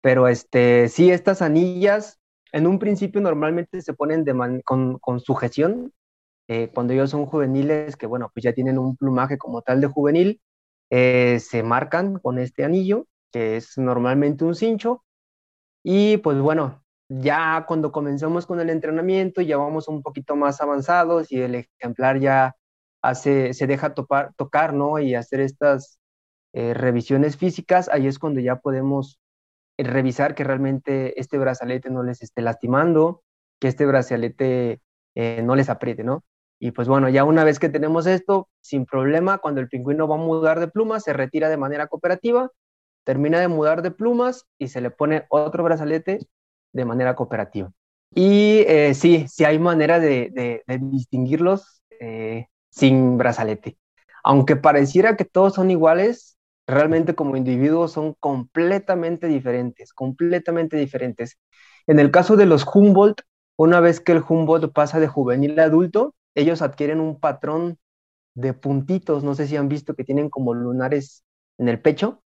Pero 0.00 0.26
este, 0.26 0.88
sí, 0.88 1.10
estas 1.12 1.42
anillas 1.42 2.18
en 2.52 2.66
un 2.66 2.78
principio 2.78 3.20
normalmente 3.20 3.82
se 3.82 3.92
ponen 3.92 4.24
de 4.24 4.62
con, 4.64 4.98
con 4.98 5.20
sujeción, 5.20 5.92
eh, 6.48 6.70
cuando 6.74 6.94
ellos 6.94 7.10
son 7.10 7.26
juveniles, 7.26 7.96
que 7.96 8.06
bueno, 8.06 8.30
pues 8.32 8.42
ya 8.44 8.54
tienen 8.54 8.78
un 8.78 8.96
plumaje 8.96 9.36
como 9.38 9.62
tal 9.62 9.82
de 9.82 9.86
juvenil, 9.86 10.40
eh, 10.90 11.40
se 11.40 11.62
marcan 11.62 12.18
con 12.18 12.38
este 12.38 12.64
anillo, 12.64 13.06
que 13.30 13.58
es 13.58 13.76
normalmente 13.76 14.44
un 14.44 14.54
cincho, 14.54 15.04
y 15.84 16.16
pues 16.18 16.38
bueno, 16.40 16.82
ya 17.08 17.64
cuando 17.68 17.92
comenzamos 17.92 18.46
con 18.46 18.60
el 18.60 18.70
entrenamiento, 18.70 19.42
ya 19.42 19.58
vamos 19.58 19.88
un 19.88 20.02
poquito 20.02 20.36
más 20.36 20.60
avanzados 20.60 21.30
y 21.32 21.40
el 21.40 21.54
ejemplar 21.56 22.18
ya 22.20 22.56
hace, 23.02 23.54
se 23.54 23.66
deja 23.66 23.94
tocar, 23.94 24.74
¿no? 24.74 24.98
Y 24.98 25.14
hacer 25.14 25.40
estas 25.40 26.00
eh, 26.54 26.74
revisiones 26.74 27.36
físicas, 27.36 27.88
ahí 27.90 28.06
es 28.06 28.18
cuando 28.18 28.40
ya 28.40 28.56
podemos 28.56 29.20
revisar 29.78 30.34
que 30.34 30.44
realmente 30.44 31.20
este 31.20 31.38
brazalete 31.38 31.90
no 31.90 32.02
les 32.02 32.22
esté 32.22 32.42
lastimando, 32.42 33.22
que 33.60 33.68
este 33.68 33.86
brazalete 33.86 34.80
no 35.42 35.56
les 35.56 35.68
apriete, 35.68 36.04
¿no? 36.04 36.24
Y 36.60 36.72
pues 36.72 36.88
bueno, 36.88 37.08
ya 37.08 37.24
una 37.24 37.44
vez 37.44 37.58
que 37.58 37.68
tenemos 37.68 38.06
esto, 38.06 38.48
sin 38.60 38.84
problema, 38.84 39.38
cuando 39.38 39.60
el 39.60 39.68
pingüino 39.68 40.08
va 40.08 40.16
a 40.16 40.18
mudar 40.18 40.58
de 40.58 40.68
plumas, 40.68 41.04
se 41.04 41.12
retira 41.12 41.48
de 41.48 41.56
manera 41.56 41.86
cooperativa, 41.86 42.50
termina 43.04 43.40
de 43.40 43.48
mudar 43.48 43.82
de 43.82 43.90
plumas 43.90 44.46
y 44.58 44.68
se 44.68 44.80
le 44.80 44.90
pone 44.90 45.24
otro 45.30 45.64
brazalete 45.64 46.26
de 46.72 46.84
manera 46.84 47.14
cooperativa. 47.14 47.70
Y 48.14 48.64
eh, 48.66 48.94
sí, 48.94 49.26
sí 49.28 49.44
hay 49.44 49.58
manera 49.58 50.00
de, 50.00 50.62
distinguirlos 50.80 51.82
eh, 52.00 52.46
sin 52.70 53.18
brazalete. 53.18 53.78
Aunque 54.24 54.56
pareciera 54.56 55.16
que 55.16 55.24
todos 55.24 55.54
son 55.54 55.70
iguales, 55.70 56.38
realmente 56.66 57.14
como 57.14 57.36
individuos 57.36 57.92
son 57.92 58.14
completamente 58.14 59.26
diferentes, 59.26 59.92
completamente 59.92 60.76
diferentes. 60.76 61.38
En 61.86 61.98
el 61.98 62.10
caso 62.10 62.36
de 62.36 62.46
los 62.46 62.66
Humboldt, 62.66 63.22
una 63.56 63.80
vez 63.80 64.00
que 64.00 64.12
el 64.12 64.22
Humboldt 64.26 64.72
pasa 64.72 65.00
de 65.00 65.08
juvenil 65.08 65.58
a 65.60 65.64
adulto, 65.64 66.14
ellos 66.34 66.62
adquieren 66.62 67.00
un 67.00 67.18
patrón 67.20 67.78
de 68.34 68.54
puntitos, 68.54 69.24
no 69.24 69.34
sé 69.34 69.46
si 69.48 69.56
han 69.56 69.68
visto 69.68 69.94
que 69.94 70.04
tienen 70.04 70.30
como 70.30 70.54
lunares 70.54 71.24
en 71.58 71.68
el 71.68 71.80
pecho. 71.80 72.22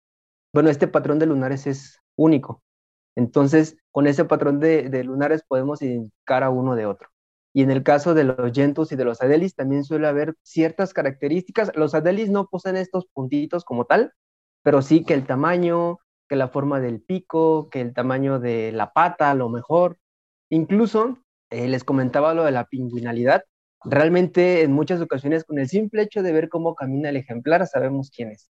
Bueno, 0.52 0.70
este 0.70 0.88
patrón 0.88 1.18
de 1.18 1.26
lunares 1.26 1.66
es 1.66 2.00
único. 2.16 2.62
Entonces, 3.16 3.76
con 3.90 4.06
ese 4.06 4.24
patrón 4.24 4.60
de, 4.60 5.04
lunares 5.04 5.42
podemos 5.46 5.82
identificar 5.82 6.44
a 6.44 6.50
uno 6.50 6.76
de 6.76 6.86
otro. 6.86 7.08
Y 7.52 7.62
en 7.62 7.70
el 7.70 7.82
caso 7.82 8.14
de 8.14 8.24
los 8.24 8.52
Gentus 8.52 8.92
y 8.92 8.96
de 8.96 9.04
los 9.04 9.22
Adelis 9.22 9.54
también 9.54 9.82
suele 9.84 10.06
haber 10.06 10.34
ciertas 10.42 10.92
características. 10.92 11.72
Los 11.74 11.94
Adelis 11.94 12.30
no 12.30 12.46
poseen 12.48 12.76
estos 12.76 13.06
puntitos 13.06 13.64
como 13.64 13.86
tal, 13.86 14.12
pero 14.62 14.82
sí 14.82 15.04
que 15.04 15.14
el 15.14 15.26
tamaño, 15.26 15.98
que 16.28 16.36
la 16.36 16.48
forma 16.48 16.80
del 16.80 17.00
pico, 17.00 17.70
que 17.70 17.80
el 17.80 17.94
tamaño 17.94 18.38
de 18.38 18.72
la 18.72 18.92
pata, 18.92 19.34
lo 19.34 19.48
mejor. 19.48 19.98
Incluso 20.50 21.18
eh, 21.50 21.68
les 21.68 21.84
comentaba 21.84 22.34
lo 22.34 22.44
de 22.44 22.52
la 22.52 22.66
pingüinalidad 22.66 23.42
realmente 23.84 24.62
en 24.62 24.72
muchas 24.72 25.00
ocasiones 25.00 25.44
con 25.44 25.58
el 25.58 25.68
simple 25.68 26.02
hecho 26.02 26.22
de 26.22 26.32
ver 26.32 26.48
cómo 26.48 26.74
camina 26.74 27.10
el 27.10 27.16
ejemplar 27.16 27.66
sabemos 27.66 28.10
quién 28.10 28.30
es. 28.30 28.50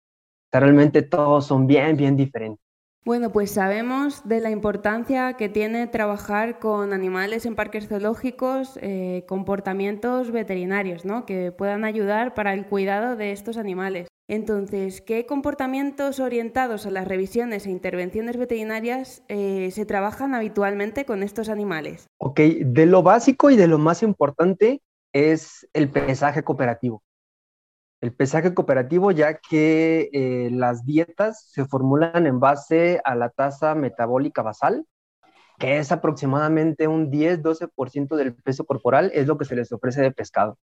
realmente 0.52 1.02
todos 1.02 1.48
son 1.48 1.66
bien, 1.66 1.98
bien 1.98 2.16
diferentes. 2.16 2.64
Bueno, 3.06 3.34
pues 3.34 3.52
sabemos 3.52 4.26
de 4.26 4.40
la 4.40 4.50
importancia 4.50 5.34
que 5.34 5.50
tiene 5.50 5.88
trabajar 5.88 6.60
con 6.60 6.94
animales 6.94 7.46
en 7.46 7.54
parques 7.54 7.90
zoológicos, 7.90 8.80
eh, 8.82 9.26
comportamientos 9.28 10.32
veterinarios, 10.32 11.04
¿no? 11.04 11.26
Que 11.26 11.52
puedan 11.52 11.84
ayudar 11.84 12.34
para 12.34 12.54
el 12.54 12.66
cuidado 12.66 13.18
de 13.18 13.34
estos 13.34 13.58
animales. 13.58 14.08
Entonces, 14.30 15.02
¿qué 15.02 15.26
comportamientos 15.26 16.22
orientados 16.22 16.86
a 16.86 16.92
las 16.92 17.06
revisiones 17.06 17.66
e 17.66 17.72
intervenciones 17.72 18.38
veterinarias 18.38 19.22
eh, 19.28 19.70
se 19.72 19.86
trabajan 19.86 20.34
habitualmente 20.34 21.04
con 21.04 21.24
estos 21.24 21.50
animales? 21.50 22.08
Ok, 22.20 22.40
de 22.40 22.86
lo 22.86 23.04
básico 23.04 23.50
y 23.50 23.58
de 23.58 23.68
lo 23.68 23.80
más 23.80 24.02
importante 24.02 24.82
es 25.14 25.68
el 25.74 25.90
pesaje 25.90 26.44
cooperativo. 26.44 27.04
El 28.02 28.14
pesaje 28.14 28.54
cooperativo 28.54 29.12
ya 29.12 29.36
que 29.36 30.10
eh, 30.12 30.50
las 30.52 30.86
dietas 30.86 31.48
se 31.50 31.64
formulan 31.66 32.28
en 32.28 32.40
base 32.42 33.00
a 33.06 33.16
la 33.16 33.30
tasa 33.30 33.76
metabólica 33.76 34.42
basal, 34.42 34.86
que 35.58 35.78
es 35.78 35.92
aproximadamente 35.92 36.88
un 36.88 37.10
10-12% 37.10 38.18
del 38.18 38.36
peso 38.36 38.66
corporal, 38.66 39.12
es 39.14 39.28
lo 39.28 39.38
que 39.38 39.46
se 39.46 39.56
les 39.56 39.72
ofrece 39.72 40.02
de 40.02 40.12
pescado. 40.12 40.58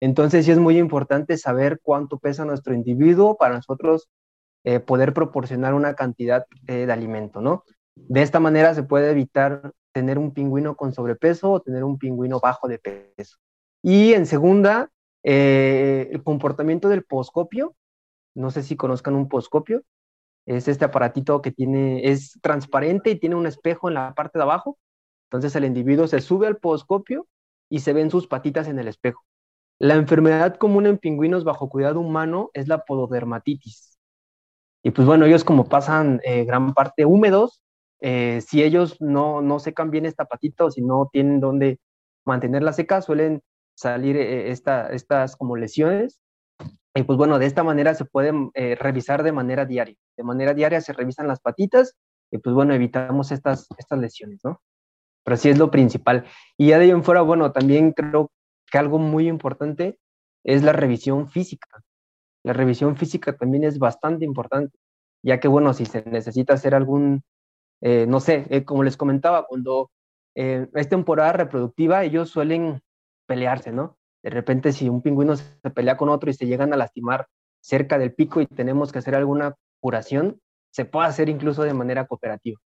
Entonces 0.00 0.44
sí 0.44 0.50
es 0.50 0.58
muy 0.58 0.76
importante 0.78 1.38
saber 1.38 1.80
cuánto 1.82 2.18
pesa 2.18 2.44
nuestro 2.44 2.74
individuo 2.74 3.36
para 3.38 3.54
nosotros 3.54 4.10
eh, 4.64 4.80
poder 4.80 5.14
proporcionar 5.14 5.74
una 5.74 5.94
cantidad 5.94 6.44
eh, 6.66 6.86
de 6.86 6.92
alimento, 6.92 7.40
¿no? 7.40 7.64
De 7.94 8.22
esta 8.22 8.40
manera 8.40 8.74
se 8.74 8.82
puede 8.82 9.10
evitar 9.10 9.72
tener 9.92 10.18
un 10.18 10.34
pingüino 10.34 10.76
con 10.76 10.92
sobrepeso 10.92 11.52
o 11.52 11.60
tener 11.60 11.84
un 11.84 11.98
pingüino 11.98 12.40
bajo 12.40 12.68
de 12.68 12.78
peso. 12.78 13.38
Y 13.82 14.14
en 14.14 14.26
segunda, 14.26 14.90
eh, 15.24 16.08
el 16.12 16.22
comportamiento 16.22 16.88
del 16.88 17.04
poscopio. 17.04 17.74
No 18.34 18.50
sé 18.50 18.62
si 18.62 18.76
conozcan 18.76 19.14
un 19.14 19.28
poscopio. 19.28 19.82
Es 20.46 20.68
este 20.68 20.84
aparatito 20.84 21.42
que 21.42 21.52
tiene, 21.52 22.08
es 22.10 22.38
transparente 22.42 23.10
y 23.10 23.18
tiene 23.18 23.36
un 23.36 23.46
espejo 23.46 23.88
en 23.88 23.94
la 23.94 24.14
parte 24.14 24.38
de 24.38 24.44
abajo. 24.44 24.78
Entonces 25.30 25.54
el 25.56 25.64
individuo 25.64 26.06
se 26.06 26.20
sube 26.20 26.46
al 26.46 26.58
poscopio 26.58 27.26
y 27.68 27.80
se 27.80 27.92
ven 27.92 28.10
sus 28.10 28.26
patitas 28.26 28.68
en 28.68 28.78
el 28.78 28.88
espejo. 28.88 29.22
La 29.78 29.94
enfermedad 29.94 30.56
común 30.56 30.86
en 30.86 30.98
pingüinos 30.98 31.44
bajo 31.44 31.68
cuidado 31.68 32.00
humano 32.00 32.50
es 32.54 32.68
la 32.68 32.84
pododermatitis. 32.84 33.98
Y 34.82 34.90
pues 34.90 35.06
bueno, 35.06 35.26
ellos 35.26 35.44
como 35.44 35.68
pasan 35.68 36.20
eh, 36.24 36.44
gran 36.44 36.74
parte 36.74 37.04
húmedos, 37.04 37.62
eh, 38.00 38.40
si 38.46 38.62
ellos 38.62 39.00
no, 39.00 39.40
no 39.40 39.60
secan 39.60 39.90
bien 39.90 40.06
esta 40.06 40.24
patita 40.24 40.64
o 40.64 40.70
si 40.70 40.82
no 40.82 41.08
tienen 41.12 41.40
dónde 41.40 41.78
mantenerla 42.24 42.72
seca, 42.72 43.00
suelen 43.00 43.42
salir 43.74 44.16
eh, 44.16 44.50
estas 44.50 45.36
como 45.36 45.56
lesiones. 45.56 46.20
Y 46.94 47.04
pues 47.04 47.16
bueno, 47.16 47.38
de 47.38 47.46
esta 47.46 47.62
manera 47.62 47.94
se 47.94 48.04
pueden 48.04 48.50
eh, 48.54 48.74
revisar 48.74 49.22
de 49.22 49.32
manera 49.32 49.64
diaria. 49.64 49.96
De 50.16 50.24
manera 50.24 50.54
diaria 50.54 50.80
se 50.80 50.92
revisan 50.92 51.26
las 51.26 51.40
patitas 51.40 51.96
y 52.30 52.38
pues 52.38 52.54
bueno, 52.54 52.74
evitamos 52.74 53.32
estas, 53.32 53.66
estas 53.78 53.98
lesiones, 53.98 54.40
¿no? 54.44 54.60
Pero 55.24 55.36
sí 55.36 55.48
es 55.48 55.58
lo 55.58 55.70
principal. 55.70 56.24
Y 56.58 56.68
ya 56.68 56.78
de 56.78 56.84
ahí 56.84 56.90
en 56.90 57.04
fuera, 57.04 57.22
bueno, 57.22 57.52
también 57.52 57.92
creo 57.92 58.30
que 58.70 58.78
algo 58.78 58.98
muy 58.98 59.28
importante 59.28 59.98
es 60.44 60.62
la 60.62 60.72
revisión 60.72 61.30
física. 61.30 61.82
La 62.44 62.52
revisión 62.52 62.96
física 62.96 63.36
también 63.36 63.64
es 63.64 63.78
bastante 63.78 64.24
importante, 64.24 64.76
ya 65.22 65.38
que 65.38 65.46
bueno, 65.48 65.72
si 65.74 65.86
se 65.86 66.02
necesita 66.02 66.54
hacer 66.54 66.74
algún, 66.74 67.22
eh, 67.80 68.06
no 68.08 68.18
sé, 68.18 68.64
como 68.64 68.82
les 68.82 68.96
comentaba, 68.96 69.46
cuando 69.46 69.90
es 70.34 70.88
temporada 70.88 71.34
reproductiva, 71.34 72.02
ellos 72.04 72.30
suelen 72.30 72.82
pelearse, 73.26 73.72
¿no? 73.72 73.96
De 74.22 74.30
repente 74.30 74.72
si 74.72 74.88
un 74.88 75.02
pingüino 75.02 75.36
se 75.36 75.70
pelea 75.74 75.96
con 75.96 76.08
otro 76.08 76.30
y 76.30 76.34
se 76.34 76.46
llegan 76.46 76.72
a 76.72 76.76
lastimar 76.76 77.26
cerca 77.60 77.98
del 77.98 78.14
pico 78.14 78.40
y 78.40 78.46
tenemos 78.46 78.92
que 78.92 78.98
hacer 78.98 79.14
alguna 79.14 79.54
curación, 79.80 80.40
se 80.72 80.84
puede 80.84 81.08
hacer 81.08 81.28
incluso 81.28 81.62
de 81.62 81.74
manera 81.74 82.06
cooperativa. 82.06 82.58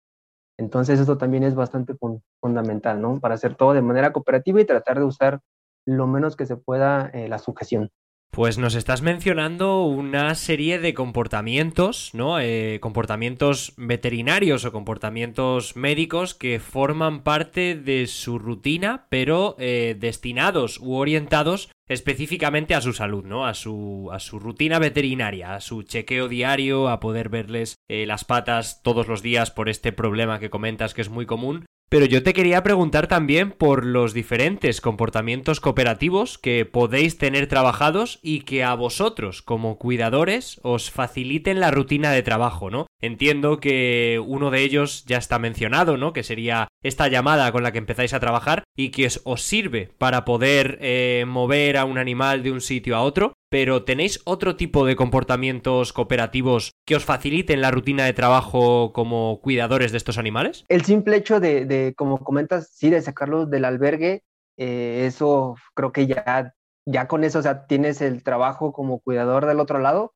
Entonces 0.59 1.01
eso 1.01 1.19
también 1.19 1.43
es 1.43 1.55
bastante 1.55 1.95
fundamental, 2.41 3.01
¿no? 3.01 3.21
Para 3.21 3.35
hacer 3.35 3.57
todo 3.57 3.73
de 3.73 3.83
manera 3.83 4.13
cooperativa 4.13 4.61
y 4.61 4.65
tratar 4.65 4.99
de 4.99 5.05
usar 5.05 5.41
lo 5.87 6.07
menos 6.07 6.37
que 6.37 6.47
se 6.47 6.57
pueda 6.57 7.09
eh, 7.13 7.29
la 7.29 7.39
sujeción. 7.39 7.91
Pues 8.35 8.59
nos 8.59 8.75
estás 8.75 9.01
mencionando 9.01 9.85
una 9.85 10.35
serie 10.35 10.81
de 10.81 10.93
comportamientos, 10.93 12.11
¿no? 12.15 12.41
Eh, 12.41 12.81
comportamientos 12.81 13.75
veterinarios 13.77 14.65
o 14.65 14.73
comportamientos 14.73 15.77
médicos 15.77 16.35
que 16.35 16.59
forman 16.59 17.23
parte 17.23 17.77
de 17.77 18.09
su 18.09 18.41
rutina, 18.41 19.07
pero 19.09 19.55
eh, 19.61 19.95
destinados 19.97 20.81
u 20.81 20.95
orientados 20.95 21.71
específicamente 21.87 22.75
a 22.75 22.81
su 22.81 22.93
salud, 22.93 23.25
¿no? 23.25 23.47
A 23.47 23.55
su, 23.55 24.09
a 24.11 24.19
su 24.19 24.41
rutina 24.41 24.81
veterinaria, 24.81 25.55
a 25.55 25.61
su 25.61 25.85
chequeo 25.85 26.27
diario, 26.27 26.89
a 26.89 26.99
poder 26.99 27.29
verles 27.29 27.77
eh, 27.89 28.05
las 28.05 28.25
patas 28.25 28.83
todos 28.83 29.07
los 29.07 29.23
días 29.23 29.53
por 29.53 29.69
este 29.69 29.93
problema 29.93 30.41
que 30.41 30.51
comentas 30.51 30.93
que 30.93 31.03
es 31.03 31.09
muy 31.09 31.25
común 31.25 31.67
pero 31.95 32.07
yo 32.07 32.25
te 32.25 32.33
quería 32.33 32.65
preguntar 32.65 33.07
también 33.07 33.53
por 33.53 33.87
los 33.87 34.15
diferentes 34.15 34.81
comportamientos 34.81 35.61
cooperativos 35.61 36.39
que 36.39 36.65
podéis 36.65 37.19
tener 37.19 37.47
trabajados 37.47 38.19
y 38.21 38.41
que 38.41 38.65
a 38.65 38.75
vosotros, 38.75 39.43
como 39.43 39.79
cuidadores, 39.79 40.59
os 40.65 40.91
faciliten 40.91 41.61
la 41.61 41.71
rutina 41.71 42.11
de 42.11 42.25
trabajo, 42.25 42.69
¿no? 42.69 42.89
Entiendo 43.01 43.61
que 43.61 44.21
uno 44.27 44.51
de 44.51 44.63
ellos 44.63 45.05
ya 45.07 45.19
está 45.19 45.39
mencionado, 45.39 45.97
¿no? 45.97 46.13
Que 46.13 46.25
sería 46.25 46.67
esta 46.83 47.07
llamada 47.07 47.53
con 47.53 47.63
la 47.63 47.71
que 47.71 47.79
empezáis 47.79 48.13
a 48.13 48.19
trabajar 48.19 48.65
y 48.77 48.89
que 48.89 49.09
os 49.23 49.43
sirve 49.43 49.91
para 49.97 50.25
poder 50.25 50.79
eh, 50.81 51.25
mover 51.29 51.77
a 51.77 51.85
un 51.85 51.99
animal 51.99 52.43
de 52.43 52.51
un 52.51 52.61
sitio 52.61 52.97
a 52.97 53.03
otro 53.03 53.35
pero 53.55 53.85
¿tenéis 53.85 54.21
otro 54.25 54.57
tipo 54.57 54.85
de 54.85 54.97
comportamientos 54.97 55.93
cooperativos 55.93 56.73
que 56.85 56.97
os 56.97 57.05
faciliten 57.05 57.61
la 57.61 57.71
rutina 57.71 58.05
de 58.05 58.13
trabajo 58.13 58.93
como 58.93 59.41
cuidadores 59.41 59.93
de 59.93 59.99
estos 59.99 60.19
animales? 60.19 60.65
El 60.67 60.85
simple 60.85 61.19
hecho 61.19 61.39
de, 61.39 61.95
como 61.97 62.19
comentas, 62.19 62.73
sí, 62.75 62.91
de 62.91 63.01
sacarlos 63.01 63.49
del 63.49 63.65
albergue, 63.65 64.25
eh, 64.57 65.05
eso 65.07 65.55
creo 65.75 65.93
que 65.93 66.09
ya, 66.09 66.53
ya 66.85 67.07
con 67.07 67.23
eso, 67.23 67.39
o 67.39 67.43
sea, 67.43 67.69
tienes 67.69 68.01
el 68.01 68.25
trabajo 68.25 68.73
como 68.73 68.99
cuidador 68.99 69.47
del 69.47 69.61
otro 69.61 69.79
lado, 69.79 70.15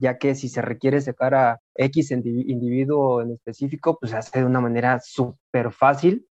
ya 0.00 0.18
que 0.18 0.34
si 0.34 0.48
se 0.48 0.60
requiere 0.60 1.00
sacar 1.00 1.36
a 1.36 1.60
X 1.76 2.10
individuo 2.10 3.22
en 3.22 3.30
específico, 3.30 3.96
pues 4.00 4.10
se 4.10 4.16
hace 4.16 4.40
de 4.40 4.44
una 4.44 4.60
manera 4.60 4.98
súper 4.98 5.70
fácil. 5.70 6.26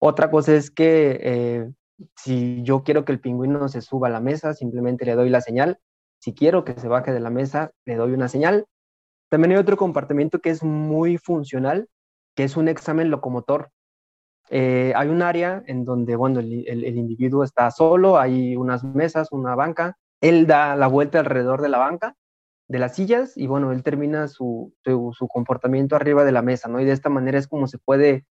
Otra 0.00 0.32
cosa 0.32 0.52
es 0.56 0.72
que 0.72 1.20
eh, 1.22 1.70
si 2.16 2.64
yo 2.64 2.82
quiero 2.82 3.04
que 3.04 3.12
el 3.12 3.20
pingüino 3.20 3.68
se 3.68 3.82
suba 3.82 4.08
a 4.08 4.10
la 4.10 4.18
mesa, 4.18 4.52
simplemente 4.52 5.04
le 5.04 5.14
doy 5.14 5.30
la 5.30 5.40
señal 5.40 5.78
si 6.22 6.34
quiero 6.34 6.64
que 6.64 6.74
se 6.74 6.86
baje 6.86 7.12
de 7.12 7.18
la 7.18 7.30
mesa, 7.30 7.72
le 7.84 7.96
doy 7.96 8.12
una 8.12 8.28
señal. 8.28 8.66
También 9.28 9.52
hay 9.52 9.58
otro 9.58 9.76
comportamiento 9.76 10.38
que 10.38 10.50
es 10.50 10.62
muy 10.62 11.18
funcional, 11.18 11.88
que 12.36 12.44
es 12.44 12.56
un 12.56 12.68
examen 12.68 13.10
locomotor. 13.10 13.70
Eh, 14.48 14.92
hay 14.94 15.08
un 15.08 15.20
área 15.20 15.64
en 15.66 15.84
donde, 15.84 16.14
bueno, 16.14 16.38
el, 16.38 16.96
individuo 16.96 17.42
está 17.42 17.68
solo, 17.72 18.20
hay 18.20 18.54
unas 18.54 18.84
mesas, 18.84 19.32
una 19.32 19.56
banca, 19.56 19.96
él 20.20 20.46
da 20.46 20.76
la 20.76 20.86
vuelta 20.86 21.18
alrededor 21.18 21.60
de 21.60 21.70
la 21.70 21.78
banca, 21.78 22.14
de 22.68 22.78
las 22.78 22.94
sillas, 22.94 23.36
y 23.36 23.48
bueno, 23.48 23.72
él 23.72 23.82
termina 23.82 24.28
su, 24.28 24.72
su, 24.84 25.28
comportamiento 25.28 25.96
arriba 25.96 26.24
de 26.24 26.32
la 26.32 26.42
mesa, 26.42 26.68
¿no? 26.68 26.80
Y 26.80 26.84
de 26.84 26.92
esta 26.92 27.08
manera 27.08 27.36
es 27.36 27.48
como 27.48 27.66
se 27.66 27.78
puede 27.78 28.26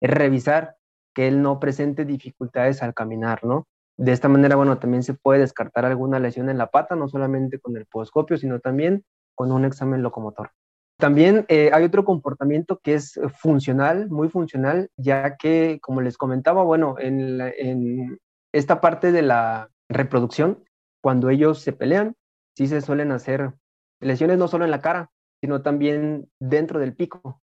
revisar 0.00 0.76
que 1.14 1.28
él 1.28 1.42
no 1.42 1.60
presente 1.60 2.06
dificultades 2.06 2.82
al 2.82 2.94
caminar, 2.94 3.44
¿no? 3.44 3.66
De 3.96 4.12
esta 4.12 4.28
manera, 4.28 4.56
bueno, 4.56 4.78
también 4.78 5.02
se 5.02 5.14
puede 5.14 5.40
descartar 5.40 5.84
alguna 5.84 6.18
lesión 6.18 6.48
en 6.48 6.58
la 6.58 6.70
pata, 6.70 6.96
no 6.96 7.08
solamente 7.08 7.60
con 7.60 7.76
el 7.76 7.86
podoscopio, 7.86 8.36
sino 8.36 8.58
también 8.60 9.04
con 9.34 9.52
un 9.52 9.64
examen 9.64 10.02
locomotor. 10.02 10.50
También 10.98 11.44
eh, 11.48 11.70
hay 11.72 11.84
otro 11.84 12.04
comportamiento 12.04 12.78
que 12.82 12.94
es 12.94 13.18
funcional, 13.38 14.08
muy 14.10 14.28
funcional, 14.28 14.90
ya 14.96 15.36
que, 15.36 15.78
como 15.80 16.00
les 16.00 16.16
comentaba, 16.16 16.62
bueno, 16.62 16.96
en, 16.98 18.18
esta 18.52 18.80
parte 18.80 19.10
de 19.10 19.22
la 19.22 19.70
reproducción, 19.88 20.64
cuando 21.02 21.30
ellos 21.30 21.60
se 21.60 21.72
pelean, 21.72 22.14
sí 22.56 22.68
se 22.68 22.80
suelen 22.80 23.10
hacer 23.10 23.52
lesiones 24.00 24.38
no 24.38 24.46
solo 24.46 24.64
en 24.64 24.70
la 24.70 24.80
cara, 24.80 25.10
sino 25.40 25.62
también 25.62 26.30
dentro 26.38 26.78
del 26.78 26.94
pico. 26.94 27.42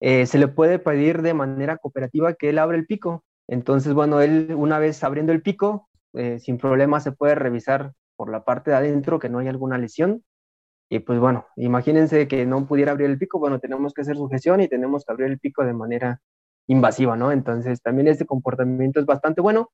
Eh, 0.00 0.26
se 0.26 0.38
le 0.38 0.48
puede 0.48 0.78
pedir 0.78 1.22
de 1.22 1.34
manera 1.34 1.76
cooperativa 1.76 2.34
que 2.34 2.50
él 2.50 2.58
abra 2.58 2.76
el 2.76 2.86
pico. 2.86 3.24
Entonces, 3.48 3.94
bueno, 3.94 4.20
él 4.20 4.52
una 4.56 4.78
vez 4.78 5.02
abriendo 5.04 5.32
el 5.32 5.42
pico, 5.42 5.87
eh, 6.14 6.38
sin 6.38 6.58
problema 6.58 7.00
se 7.00 7.12
puede 7.12 7.34
revisar 7.34 7.92
por 8.16 8.30
la 8.30 8.44
parte 8.44 8.70
de 8.70 8.76
adentro 8.76 9.18
que 9.18 9.28
no 9.28 9.38
hay 9.38 9.48
alguna 9.48 9.78
lesión. 9.78 10.24
Y 10.90 11.00
pues 11.00 11.18
bueno, 11.20 11.46
imagínense 11.56 12.28
que 12.28 12.46
no 12.46 12.66
pudiera 12.66 12.92
abrir 12.92 13.10
el 13.10 13.18
pico, 13.18 13.38
bueno, 13.38 13.60
tenemos 13.60 13.94
que 13.94 14.02
hacer 14.02 14.16
sujeción 14.16 14.60
y 14.60 14.68
tenemos 14.68 15.04
que 15.04 15.12
abrir 15.12 15.28
el 15.28 15.38
pico 15.38 15.64
de 15.64 15.74
manera 15.74 16.20
invasiva, 16.66 17.16
¿no? 17.16 17.32
Entonces 17.32 17.82
también 17.82 18.08
este 18.08 18.26
comportamiento 18.26 19.00
es 19.00 19.06
bastante 19.06 19.40
bueno, 19.40 19.70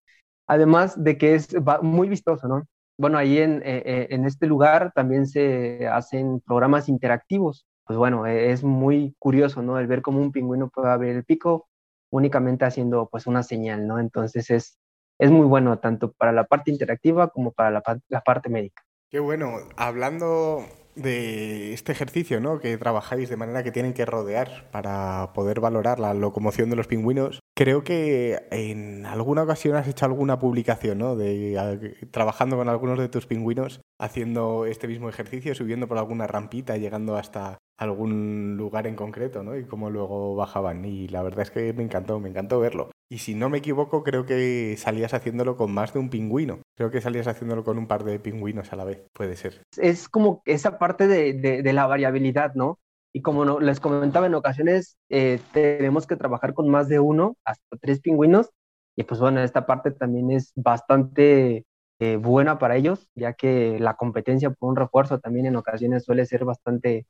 además 0.47 1.03
de 1.03 1.19
que 1.19 1.35
es 1.37 1.49
muy 1.83 2.09
vistoso, 2.09 2.49
¿no? 2.49 2.65
Bueno, 2.99 3.19
ahí 3.19 3.39
en, 3.39 3.63
eh, 3.65 3.83
eh, 3.85 4.07
en 4.11 4.25
este 4.25 4.47
lugar 4.47 4.93
también 4.95 5.27
se 5.27 5.89
hacen 5.89 6.41
programas 6.41 6.89
interactivos. 6.89 7.67
Pues 7.87 7.99
bueno, 7.99 8.27
es 8.27 8.65
muy 8.65 9.15
curioso, 9.19 9.63
¿no? 9.63 9.79
El 9.79 9.87
ver 9.87 10.03
cómo 10.03 10.21
un 10.21 10.33
pingüino 10.33 10.71
puede 10.71 10.91
abrir 10.91 11.17
el 11.17 11.25
pico 11.25 11.69
únicamente 12.11 12.65
haciendo 12.65 13.09
pues 13.11 13.27
una 13.27 13.43
señal, 13.43 13.87
¿no? 13.87 13.99
Entonces 13.99 14.51
es, 14.51 14.79
es 15.19 15.31
muy 15.31 15.47
bueno 15.47 15.79
tanto 15.79 16.13
para 16.13 16.33
la 16.33 16.45
parte 16.45 16.71
interactiva 16.71 17.29
como 17.29 17.53
para 17.53 17.71
la, 17.71 18.21
parte 18.21 18.49
médica. 18.49 18.83
Qué 19.11 19.21
bueno. 19.21 19.59
Hablando 19.77 20.65
de 20.97 21.73
este 21.73 21.93
ejercicio, 21.93 22.41
¿no? 22.41 22.61
Que 22.61 22.77
trabajáis 22.79 23.29
de 23.29 23.37
manera 23.37 23.63
que 23.63 23.73
tienen 23.73 23.95
que 23.95 24.07
rodear 24.07 24.69
para 24.71 25.33
poder 25.35 25.61
valorar 25.61 25.99
la 25.99 26.15
locomoción 26.15 26.71
de 26.71 26.77
los 26.77 26.87
pingüinos. 26.87 27.41
Creo 27.57 27.85
que 27.85 28.47
en 28.51 29.07
alguna 29.07 29.43
ocasión 29.43 29.77
has 29.77 29.89
hecho 29.89 30.07
alguna 30.07 30.39
publicación, 30.39 30.99
¿no? 30.99 31.17
De 31.17 31.97
trabajando 32.11 32.57
con 32.57 32.69
algunos 32.69 32.99
de 32.99 33.09
tus 33.09 33.27
pingüinos, 33.27 33.81
haciendo 34.05 34.67
este 34.67 34.87
mismo 34.87 35.09
ejercicio, 35.09 35.55
subiendo 35.55 35.89
por 35.89 35.97
alguna 35.97 36.27
rampita, 36.27 36.77
llegando 36.77 37.17
hasta 37.17 37.59
algún 37.79 38.57
lugar 38.57 38.87
en 38.87 38.97
concreto, 38.97 39.43
¿no? 39.43 39.57
Y 39.57 39.65
cómo 39.65 39.91
luego 39.91 40.37
bajaban. 40.37 40.85
Y 40.85 41.09
la 41.09 41.23
verdad 41.23 41.41
es 41.41 41.51
que 41.51 41.73
me 41.73 41.83
encantó, 41.83 42.21
me 42.21 42.29
encantó 42.29 42.61
verlo. 42.61 42.91
Y 43.11 43.19
si 43.19 43.35
no 43.35 43.49
me 43.49 43.59
equivoco, 43.59 44.05
creo 44.05 44.27
que 44.27 44.77
salías 44.79 45.15
haciéndolo 45.15 45.57
con 45.57 45.73
más 45.73 45.93
de 45.95 46.01
un 46.01 46.11
pingüino. 46.11 46.61
Creo 46.77 46.91
que 46.91 47.01
salías 47.01 47.27
haciéndolo 47.27 47.65
con 47.65 47.79
un 47.79 47.87
par 47.87 48.05
de 48.05 48.19
pingüinos 48.19 48.73
a 48.73 48.77
la 48.77 48.85
vez, 48.85 49.05
puede 49.13 49.37
ser. 49.37 49.63
Es 49.79 50.09
como 50.09 50.43
esa 50.45 50.79
parte 50.79 51.09
de, 51.09 51.73
la 51.73 51.87
variabilidad, 51.87 52.55
¿no? 52.55 52.79
Y 53.13 53.23
como 53.23 53.61
les 53.61 53.81
comentaba, 53.81 54.27
en 54.27 54.35
ocasiones 54.35 54.99
eh, 55.09 55.41
tenemos 55.53 56.07
que 56.07 56.17
trabajar 56.17 56.53
con 56.53 56.69
más 56.69 56.89
de 56.89 57.01
uno, 57.01 57.37
hasta 57.45 57.77
tres 57.81 58.01
pingüinos. 58.01 58.51
Y 58.97 59.05
pues 59.05 59.19
bueno, 59.19 59.41
esta 59.41 59.67
parte 59.67 59.91
también 59.93 60.31
es 60.31 60.53
bastante 60.57 61.65
eh, 62.05 62.17
buena 62.17 62.59
para 62.59 62.77
ellos, 62.77 63.09
ya 63.15 63.33
que 63.33 63.79
la 63.79 63.95
competencia 63.95 64.51
por 64.51 64.71
un 64.71 64.77
refuerzo 64.77 65.21
también 65.21 65.47
en 65.47 65.57
ocasiones 65.57 66.05
suele 66.05 66.27
ser 66.27 66.45
bastante, 66.45 67.07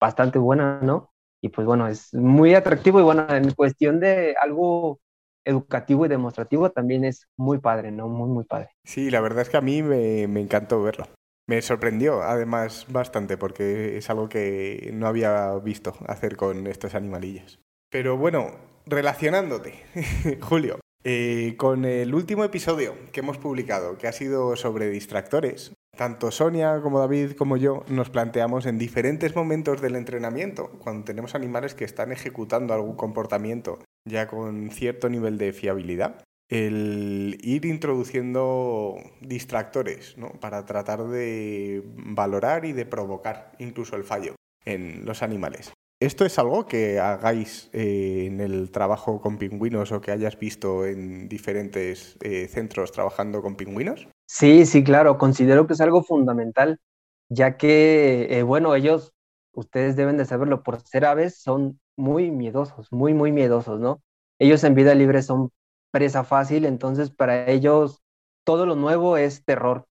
bastante 0.00 0.38
buena, 0.38 0.80
¿no? 0.82 1.12
Y 1.42 1.48
pues 1.48 1.66
bueno, 1.66 1.88
es 1.88 2.12
muy 2.14 2.54
atractivo 2.54 3.00
y 3.00 3.02
bueno, 3.02 3.26
en 3.28 3.52
cuestión 3.52 4.00
de 4.00 4.34
algo 4.40 5.00
educativo 5.44 6.06
y 6.06 6.08
demostrativo 6.08 6.70
también 6.70 7.04
es 7.04 7.28
muy 7.36 7.58
padre, 7.58 7.90
¿no? 7.90 8.08
Muy, 8.08 8.28
muy 8.28 8.44
padre. 8.44 8.70
Sí, 8.84 9.10
la 9.10 9.20
verdad 9.20 9.42
es 9.42 9.48
que 9.48 9.56
a 9.56 9.62
mí 9.62 9.82
me, 9.82 10.22
encantó 10.22 10.82
verlo. 10.82 11.06
Me 11.46 11.62
sorprendió 11.62 12.22
además 12.22 12.86
bastante 12.88 13.36
porque 13.36 13.96
es 13.96 14.08
algo 14.10 14.28
que 14.28 14.90
no 14.92 15.06
había 15.06 15.54
visto 15.56 15.94
hacer 16.06 16.36
con 16.36 16.66
estos 16.66 16.94
animalillos. 16.94 17.58
Pero 17.90 18.16
bueno, 18.16 18.52
relacionándote, 18.86 19.82
Julio, 20.40 20.78
eh, 21.04 21.54
con 21.56 21.84
el 21.84 22.14
último 22.14 22.44
episodio 22.44 22.94
que 23.12 23.20
hemos 23.20 23.38
publicado, 23.38 23.96
que 23.96 24.06
ha 24.06 24.12
sido 24.12 24.54
sobre 24.56 24.90
distractores, 24.90 25.72
tanto 25.96 26.30
Sonia 26.30 26.80
como 26.82 26.98
David 26.98 27.32
como 27.32 27.56
yo 27.56 27.84
nos 27.88 28.10
planteamos 28.10 28.66
en 28.66 28.78
diferentes 28.78 29.34
momentos 29.34 29.80
del 29.80 29.96
entrenamiento, 29.96 30.70
cuando 30.78 31.04
tenemos 31.04 31.34
animales 31.34 31.74
que 31.74 31.84
están 31.84 32.12
ejecutando 32.12 32.74
algún 32.74 32.96
comportamiento 32.96 33.78
ya 34.04 34.26
con 34.26 34.70
cierto 34.70 35.08
nivel 35.08 35.38
de 35.38 35.52
fiabilidad, 35.52 36.24
el 36.48 37.38
ir 37.42 37.64
introduciendo 37.64 38.96
distractores 39.20 40.18
¿no? 40.18 40.30
para 40.40 40.64
tratar 40.66 41.04
de 41.04 41.82
valorar 41.84 42.64
y 42.64 42.72
de 42.72 42.86
provocar 42.86 43.52
incluso 43.58 43.96
el 43.96 44.04
fallo 44.04 44.34
en 44.64 45.04
los 45.04 45.22
animales. 45.22 45.72
¿Esto 46.00 46.24
es 46.24 46.38
algo 46.38 46.66
que 46.66 46.98
hagáis 46.98 47.68
eh, 47.74 48.24
en 48.24 48.40
el 48.40 48.70
trabajo 48.70 49.20
con 49.20 49.36
pingüinos 49.36 49.92
o 49.92 50.00
que 50.00 50.12
hayas 50.12 50.38
visto 50.38 50.86
en 50.86 51.28
diferentes 51.28 52.16
eh, 52.22 52.48
centros 52.48 52.90
trabajando 52.90 53.42
con 53.42 53.54
pingüinos? 53.54 54.08
Sí, 54.26 54.64
sí, 54.64 54.82
claro, 54.82 55.18
considero 55.18 55.66
que 55.66 55.74
es 55.74 55.80
algo 55.82 56.02
fundamental, 56.02 56.80
ya 57.28 57.58
que, 57.58 58.28
eh, 58.30 58.42
bueno, 58.42 58.74
ellos, 58.74 59.12
ustedes 59.52 59.94
deben 59.94 60.16
de 60.16 60.24
saberlo, 60.24 60.62
por 60.62 60.80
ser 60.80 61.04
aves 61.04 61.38
son 61.42 61.78
muy 61.96 62.30
miedosos, 62.30 62.90
muy, 62.90 63.12
muy 63.12 63.30
miedosos, 63.30 63.78
¿no? 63.78 64.00
Ellos 64.38 64.64
en 64.64 64.74
vida 64.74 64.94
libre 64.94 65.20
son 65.20 65.50
presa 65.90 66.24
fácil, 66.24 66.64
entonces 66.64 67.10
para 67.10 67.50
ellos 67.50 68.00
todo 68.44 68.64
lo 68.64 68.74
nuevo 68.74 69.18
es 69.18 69.44
terror. 69.44 69.84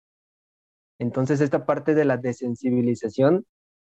Entonces 0.98 1.40
esta 1.40 1.68
parte 1.68 1.94
de 1.94 2.06
la 2.06 2.18
desensibilización 2.18 3.46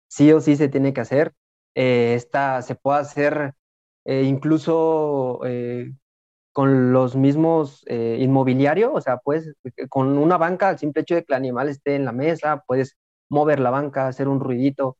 sí 0.07 0.31
o 0.31 0.39
sí 0.39 0.55
se 0.55 0.69
tiene 0.69 0.93
que 0.93 1.01
hacer 1.01 1.33
eh, 1.75 2.13
esta 2.15 2.61
se 2.61 2.75
puede 2.75 2.99
hacer 2.99 3.53
eh, 4.05 4.23
incluso 4.23 5.41
eh, 5.45 5.93
con 6.53 6.93
los 6.93 7.15
mismos 7.15 7.85
inmobiliarios, 7.89 8.91
o 8.93 9.01
sea, 9.01 9.17
pues 9.17 9.53
con 9.89 10.17
una 10.17 10.37
banca, 10.37 10.69
al 10.69 10.79
simple 10.79 11.03
hecho 11.03 11.15
de 11.15 11.23
que 11.23 11.33
el 11.33 11.37
animal 11.37 11.69
esté 11.69 11.95
en 11.95 12.05
la 12.05 12.11
mesa, 12.11 12.63
puedes 12.67 12.97
mover 13.29 13.59
la 13.61 13.69
banca, 13.71 14.07
hacer 14.07 14.27
un 14.27 14.41
ruidito, 14.41 14.97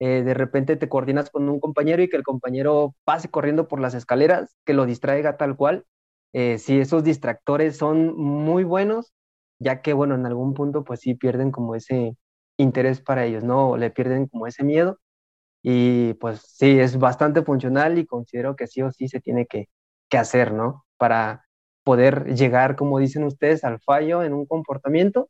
de 0.00 0.34
repente 0.34 0.76
te 0.76 0.88
coordinas 0.88 1.30
con 1.30 1.48
un 1.48 1.60
compañero 1.60 2.02
y 2.02 2.08
que 2.10 2.16
el 2.16 2.22
compañero 2.24 2.94
pase 3.04 3.30
corriendo 3.30 3.68
por 3.68 3.80
las 3.80 3.94
escaleras, 3.94 4.56
que 4.64 4.74
lo 4.74 4.86
distraiga 4.86 5.36
tal 5.38 5.56
cual. 5.56 5.86
si 6.32 6.80
esos 6.80 7.04
distractores 7.04 7.76
son 7.78 8.16
muy 8.16 8.64
buenos, 8.64 9.12
ya 9.58 9.82
que, 9.82 9.92
bueno, 9.94 10.14
en 10.16 10.26
algún 10.26 10.54
punto, 10.54 10.84
pues 10.84 11.00
sí 11.00 11.14
pierden 11.14 11.50
como 11.52 11.74
ese 11.74 12.16
interés 12.58 13.00
para 13.00 13.24
ellos, 13.26 13.44
¿no? 13.44 13.76
Le 13.76 13.90
pierden 13.90 14.26
como 14.28 14.46
ese 14.46 14.64
miedo 14.64 14.98
y 15.62 16.14
pues 16.14 16.40
sí, 16.42 16.78
es 16.78 16.98
bastante 16.98 17.42
funcional 17.42 17.98
y 17.98 18.06
considero 18.06 18.56
que 18.56 18.66
sí 18.66 18.82
o 18.82 18.90
sí 18.90 19.08
se 19.08 19.20
tiene 19.20 19.46
que, 19.46 19.68
que 20.08 20.18
hacer, 20.18 20.52
¿no? 20.52 20.84
Para 20.96 21.46
poder 21.84 22.34
llegar, 22.34 22.76
como 22.76 22.98
dicen 22.98 23.24
ustedes, 23.24 23.64
al 23.64 23.80
fallo 23.80 24.22
en 24.22 24.32
un 24.32 24.46
comportamiento. 24.46 25.28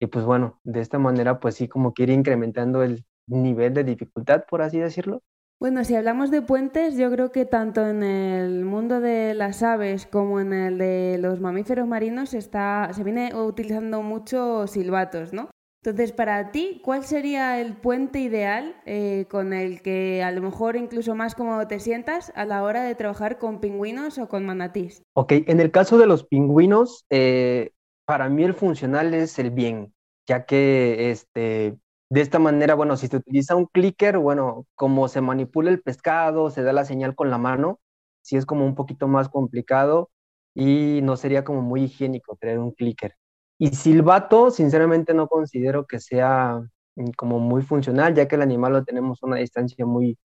Y 0.00 0.06
pues 0.06 0.24
bueno, 0.24 0.60
de 0.64 0.80
esta 0.80 0.98
manera 0.98 1.40
pues 1.40 1.56
sí 1.56 1.68
como 1.68 1.92
que 1.92 2.04
ir 2.04 2.10
incrementando 2.10 2.82
el 2.82 3.04
nivel 3.26 3.74
de 3.74 3.84
dificultad, 3.84 4.44
por 4.48 4.62
así 4.62 4.78
decirlo. 4.78 5.22
Bueno, 5.60 5.82
si 5.82 5.96
hablamos 5.96 6.30
de 6.30 6.40
puentes, 6.40 6.96
yo 6.96 7.10
creo 7.10 7.32
que 7.32 7.44
tanto 7.44 7.84
en 7.84 8.04
el 8.04 8.64
mundo 8.64 9.00
de 9.00 9.34
las 9.34 9.64
aves 9.64 10.06
como 10.06 10.38
en 10.38 10.52
el 10.52 10.78
de 10.78 11.18
los 11.18 11.40
mamíferos 11.40 11.88
marinos 11.88 12.32
está, 12.32 12.88
se 12.92 13.02
viene 13.02 13.34
utilizando 13.34 14.02
mucho 14.02 14.68
silbatos, 14.68 15.32
¿no? 15.32 15.50
Entonces, 15.82 16.12
para 16.12 16.50
ti, 16.50 16.80
¿cuál 16.84 17.04
sería 17.04 17.60
el 17.60 17.76
puente 17.76 18.18
ideal 18.18 18.74
eh, 18.84 19.26
con 19.30 19.52
el 19.52 19.80
que 19.80 20.24
a 20.24 20.32
lo 20.32 20.42
mejor 20.42 20.74
incluso 20.74 21.14
más 21.14 21.36
cómodo 21.36 21.68
te 21.68 21.78
sientas 21.78 22.32
a 22.34 22.44
la 22.44 22.64
hora 22.64 22.82
de 22.82 22.96
trabajar 22.96 23.38
con 23.38 23.60
pingüinos 23.60 24.18
o 24.18 24.28
con 24.28 24.44
manatís? 24.44 25.02
Ok, 25.14 25.32
en 25.46 25.60
el 25.60 25.70
caso 25.70 25.96
de 25.96 26.06
los 26.06 26.24
pingüinos, 26.24 27.06
eh, 27.10 27.70
para 28.04 28.28
mí 28.28 28.42
el 28.42 28.54
funcional 28.54 29.14
es 29.14 29.38
el 29.38 29.52
bien, 29.52 29.94
ya 30.26 30.46
que 30.46 31.12
este, 31.12 31.78
de 32.10 32.20
esta 32.20 32.40
manera, 32.40 32.74
bueno, 32.74 32.96
si 32.96 33.06
se 33.06 33.16
utiliza 33.16 33.54
un 33.54 33.66
clicker, 33.66 34.18
bueno, 34.18 34.66
como 34.74 35.06
se 35.06 35.20
manipula 35.20 35.70
el 35.70 35.80
pescado, 35.80 36.50
se 36.50 36.62
da 36.62 36.72
la 36.72 36.86
señal 36.86 37.14
con 37.14 37.30
la 37.30 37.38
mano, 37.38 37.78
sí 38.22 38.36
es 38.36 38.46
como 38.46 38.66
un 38.66 38.74
poquito 38.74 39.06
más 39.06 39.28
complicado 39.28 40.10
y 40.54 41.00
no 41.04 41.16
sería 41.16 41.44
como 41.44 41.62
muy 41.62 41.84
higiénico 41.84 42.34
tener 42.36 42.58
un 42.58 42.72
clicker. 42.72 43.14
Y 43.58 43.68
silbato, 43.70 44.50
sinceramente 44.50 45.14
no 45.14 45.28
considero 45.28 45.86
que 45.86 45.98
sea 46.00 46.60
mm, 46.96 47.10
como 47.16 47.38
muy 47.40 47.62
funcional, 47.62 48.14
ya 48.14 48.28
que 48.28 48.36
el 48.36 48.42
animal 48.42 48.72
lo 48.72 48.84
tenemos 48.84 49.22
a 49.22 49.26
una 49.26 49.36
distancia 49.38 49.84
muy, 49.86 50.18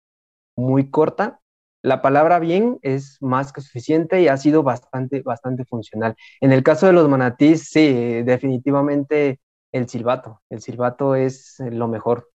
muy 0.56 0.90
corta. 0.90 1.40
La 1.82 2.02
palabra 2.02 2.38
bien 2.40 2.78
es 2.82 3.18
más 3.22 3.52
que 3.52 3.62
suficiente 3.62 4.22
y 4.22 4.28
ha 4.28 4.36
sido 4.38 4.62
bastante, 4.64 5.22
bastante 5.22 5.64
funcional. 5.66 6.16
En 6.40 6.52
el 6.52 6.62
caso 6.64 6.86
de 6.86 6.94
los 6.94 7.08
manatís, 7.08 7.68
sí, 7.70 8.22
definitivamente 8.24 9.40
el 9.72 9.88
silbato. 9.88 10.42
El 10.50 10.62
silbato 10.62 11.16
es 11.16 11.56
lo 11.60 11.88
mejor. 11.88 12.30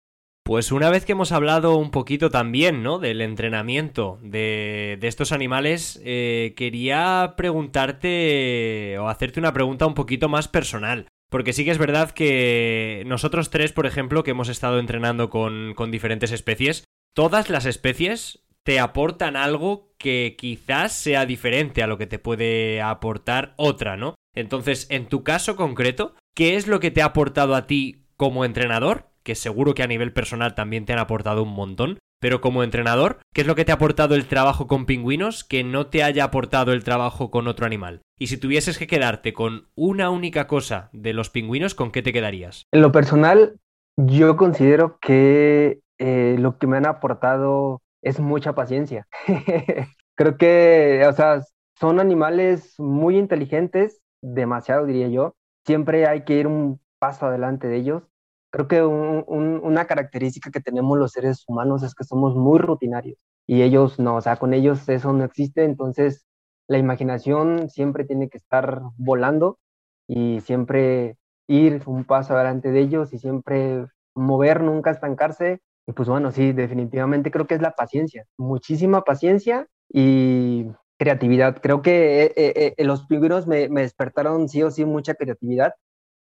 Pues 0.49 0.71
una 0.71 0.89
vez 0.89 1.05
que 1.05 1.11
hemos 1.11 1.31
hablado 1.31 1.75
un 1.75 1.91
poquito 1.91 2.31
también, 2.31 2.81
¿no? 2.81 2.97
Del 2.97 3.21
entrenamiento 3.21 4.17
de, 4.23 4.97
estos 5.03 5.31
animales, 5.31 6.01
eh, 6.03 6.55
quería 6.57 7.35
preguntarte 7.37 8.97
o 8.97 9.09
hacerte 9.09 9.39
una 9.39 9.53
pregunta 9.53 9.85
un 9.85 9.93
poquito 9.93 10.27
más 10.27 10.47
personal. 10.47 11.07
Porque 11.29 11.53
sí 11.53 11.65
que 11.65 11.69
es 11.69 11.77
verdad 11.77 12.09
que 12.09 13.03
nosotros 13.05 13.51
tres, 13.51 13.73
por 13.73 13.85
ejemplo, 13.85 14.23
que 14.23 14.31
hemos 14.31 14.49
estado 14.49 14.79
entrenando 14.79 15.29
con, 15.29 15.75
con 15.75 15.91
diferentes 15.91 16.31
especies, 16.31 16.83
todas 17.13 17.51
las 17.51 17.67
especies 17.67 18.43
te 18.63 18.79
aportan 18.79 19.35
algo 19.35 19.93
que 19.99 20.35
quizás 20.35 20.93
sea 20.93 21.27
diferente 21.27 21.83
a 21.83 21.87
lo 21.87 21.99
que 21.99 22.07
te 22.07 22.17
puede 22.17 22.81
aportar 22.81 23.53
otra, 23.55 23.97
¿no? 23.97 24.15
Entonces, 24.33 24.87
en 24.89 25.09
tu 25.09 25.21
caso 25.21 25.55
concreto, 25.55 26.15
¿qué 26.33 26.55
es 26.55 26.65
lo 26.65 26.79
que 26.79 26.89
te 26.89 27.03
ha 27.03 27.05
aportado 27.05 27.53
a 27.53 27.67
ti 27.67 28.07
como 28.17 28.45
entrenador 28.45 29.09
que 29.23 29.35
seguro 29.35 29.73
que 29.73 29.83
a 29.83 29.87
nivel 29.87 30.13
personal 30.13 30.55
también 30.55 30.85
te 30.85 30.93
han 30.93 30.99
aportado 30.99 31.43
un 31.43 31.53
montón. 31.53 31.99
Pero 32.21 32.41
como 32.41 32.63
entrenador, 32.63 33.19
¿qué 33.33 33.41
es 33.41 33.47
lo 33.47 33.55
que 33.55 33.63
te 33.63 33.71
ha 33.71 33.75
aportado 33.75 34.15
el 34.15 34.27
trabajo 34.27 34.67
con 34.67 34.85
pingüinos 34.85 35.45
que 35.45 35.63
no 35.63 35.87
te 35.87 36.03
haya 36.03 36.25
aportado 36.25 36.73
el 36.73 36.83
trabajo 36.83 37.31
con 37.31 37.47
otro 37.47 37.65
animal? 37.65 38.01
Y 38.19 38.27
si 38.27 38.37
tuvieses 38.37 38.77
que 38.77 38.87
quedarte 38.87 39.31
con 39.31 39.69
una 39.75 40.09
única 40.09 40.45
cosa 40.45 40.89
de 40.91 41.13
los 41.13 41.29
pingüinos, 41.29 41.75
¿con 41.75 41.91
qué 41.91 42.01
te 42.01 42.11
quedarías? 42.11 42.63
En 42.73 42.81
lo 42.81 42.91
personal, 42.91 43.55
yo 43.95 44.35
considero 44.35 44.99
que 44.99 45.79
eh, 45.97 46.35
lo 46.39 46.57
que 46.57 46.67
me 46.67 46.75
han 46.75 46.87
aportado 46.87 47.81
es 48.01 48.19
mucha 48.19 48.53
paciencia. 48.53 49.07
Creo 50.15 50.37
que, 50.37 51.05
o 51.07 51.13
sea, 51.13 51.41
son 51.79 52.01
animales 52.01 52.75
muy 52.77 53.17
inteligentes, 53.17 54.01
demasiado 54.21 54.85
diría 54.85 55.07
yo. 55.07 55.35
Siempre 55.65 56.05
hay 56.05 56.25
que 56.25 56.35
ir 56.35 56.47
un 56.47 56.81
paso 56.99 57.27
adelante 57.27 57.67
de 57.67 57.77
ellos 57.77 58.03
Creo 58.51 58.67
que 58.67 58.83
una 58.83 59.85
característica 59.85 60.49
que 60.51 60.59
tenemos 60.61 60.97
los 60.97 61.11
seres 61.11 61.43
humanos 61.47 61.83
es 61.83 61.93
que 61.93 62.03
somos 62.03 62.35
muy 62.35 62.59
rutinarios 62.59 63.19
y 63.45 63.61
ellos 63.61 63.99
no, 63.99 64.15
o 64.15 64.21
sea, 64.21 64.37
con 64.37 64.53
ellos 64.53 64.87
eso 64.89 65.13
no 65.13 65.23
existe, 65.23 65.63
entonces 65.63 66.25
la 66.67 66.77
imaginación 66.77 67.69
siempre 67.69 68.05
tiene 68.05 68.29
que 68.29 68.37
estar 68.37 68.81
volando 68.97 69.59
y 70.07 70.39
siempre 70.41 71.17
ir 71.47 71.81
un 71.87 72.05
paso 72.05 72.35
adelante 72.35 72.71
de 72.71 72.79
ellos 72.79 73.11
y 73.13 73.17
siempre 73.17 73.87
mover, 74.15 74.61
nunca 74.61 74.91
estancarse. 74.91 75.61
Y 75.87 75.93
pues 75.93 76.07
bueno, 76.07 76.31
sí, 76.31 76.51
definitivamente 76.53 77.31
creo 77.31 77.47
que 77.47 77.55
es 77.55 77.61
la 77.61 77.71
paciencia, 77.71 78.25
muchísima 78.37 79.03
paciencia 79.03 79.67
y 79.91 80.67
creatividad. 80.99 81.59
Creo 81.61 81.81
que 81.81 82.25
eh, 82.25 82.33
eh, 82.35 82.73
eh, 82.77 82.83
los 82.83 83.07
pingüinos 83.07 83.47
me, 83.47 83.69
me 83.69 83.81
despertaron 83.81 84.47
sí 84.49 84.61
o 84.61 84.69
sí 84.69 84.85
mucha 84.85 85.15
creatividad 85.15 85.73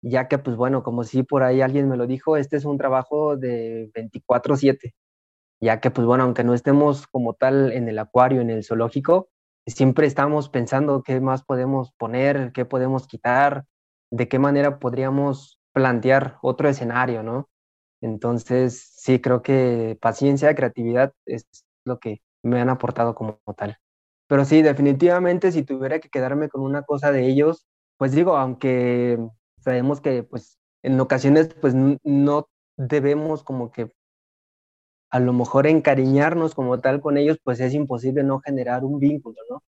ya 0.03 0.29
que 0.29 0.39
pues 0.39 0.57
bueno, 0.57 0.83
como 0.83 1.05
si 1.05 1.23
por 1.23 1.43
ahí 1.45 1.61
alguien 1.63 1.89
me 1.89 1.97
lo 1.97 2.07
dijo, 2.07 2.37
este 2.37 2.57
es 2.57 2.65
un 2.65 2.79
trabajo 2.79 3.37
de 3.37 3.91
24/7, 3.95 4.95
ya 5.61 5.81
que 5.81 5.91
pues 5.91 6.07
bueno, 6.07 6.25
aunque 6.25 6.45
no 6.45 6.55
estemos 6.55 7.07
como 7.09 7.35
tal 7.35 7.73
en 7.73 7.89
el 7.89 7.99
acuario, 7.99 8.41
en 8.43 8.51
el 8.51 8.65
zoológico, 8.65 9.29
siempre 9.67 10.07
estamos 10.07 10.49
pensando 10.51 11.03
qué 11.03 11.21
más 11.21 11.45
podemos 11.45 11.93
poner, 11.99 12.53
qué 12.53 12.65
podemos 12.67 13.07
quitar, 13.09 13.65
de 14.13 14.29
qué 14.29 14.39
manera 14.39 14.79
podríamos 14.81 15.59
plantear 15.75 16.39
otro 16.43 16.69
escenario, 16.69 17.23
¿no? 17.23 17.49
Entonces, 18.03 18.93
sí, 18.97 19.21
creo 19.21 19.43
que 19.43 19.99
paciencia, 20.01 20.55
creatividad 20.55 21.13
es 21.27 21.47
lo 21.87 21.99
que 22.01 22.23
me 22.45 22.61
han 22.61 22.69
aportado 22.71 23.15
como 23.15 23.39
tal. 23.57 23.79
Pero 24.29 24.45
sí, 24.45 24.63
definitivamente, 24.63 25.53
si 25.53 25.63
tuviera 25.65 26.01
que 26.01 26.09
quedarme 26.11 26.49
con 26.49 26.63
una 26.63 26.83
cosa 26.83 27.13
de 27.13 27.27
ellos, 27.29 27.67
pues 27.99 28.13
digo, 28.13 28.37
aunque 28.37 29.19
sabemos 29.67 30.01
que 30.01 30.23
pues 30.23 30.59
en 30.85 31.01
ocasiones 31.01 31.53
pues 31.61 31.75
no 31.75 32.49
debemos 32.77 33.43
como 33.43 33.73
que 33.73 33.91
a 35.11 35.19
lo 35.19 35.33
mejor 35.33 35.67
encariñarnos 35.67 36.55
como 36.55 36.81
tal 36.81 37.01
con 37.01 37.19
ellos, 37.19 37.39
pues 37.43 37.59
es 37.59 37.75
imposible 37.75 38.23
no 38.23 38.39
generar 38.39 38.85
un 38.85 39.01
vínculo, 39.01 39.37
¿no? 39.51 39.65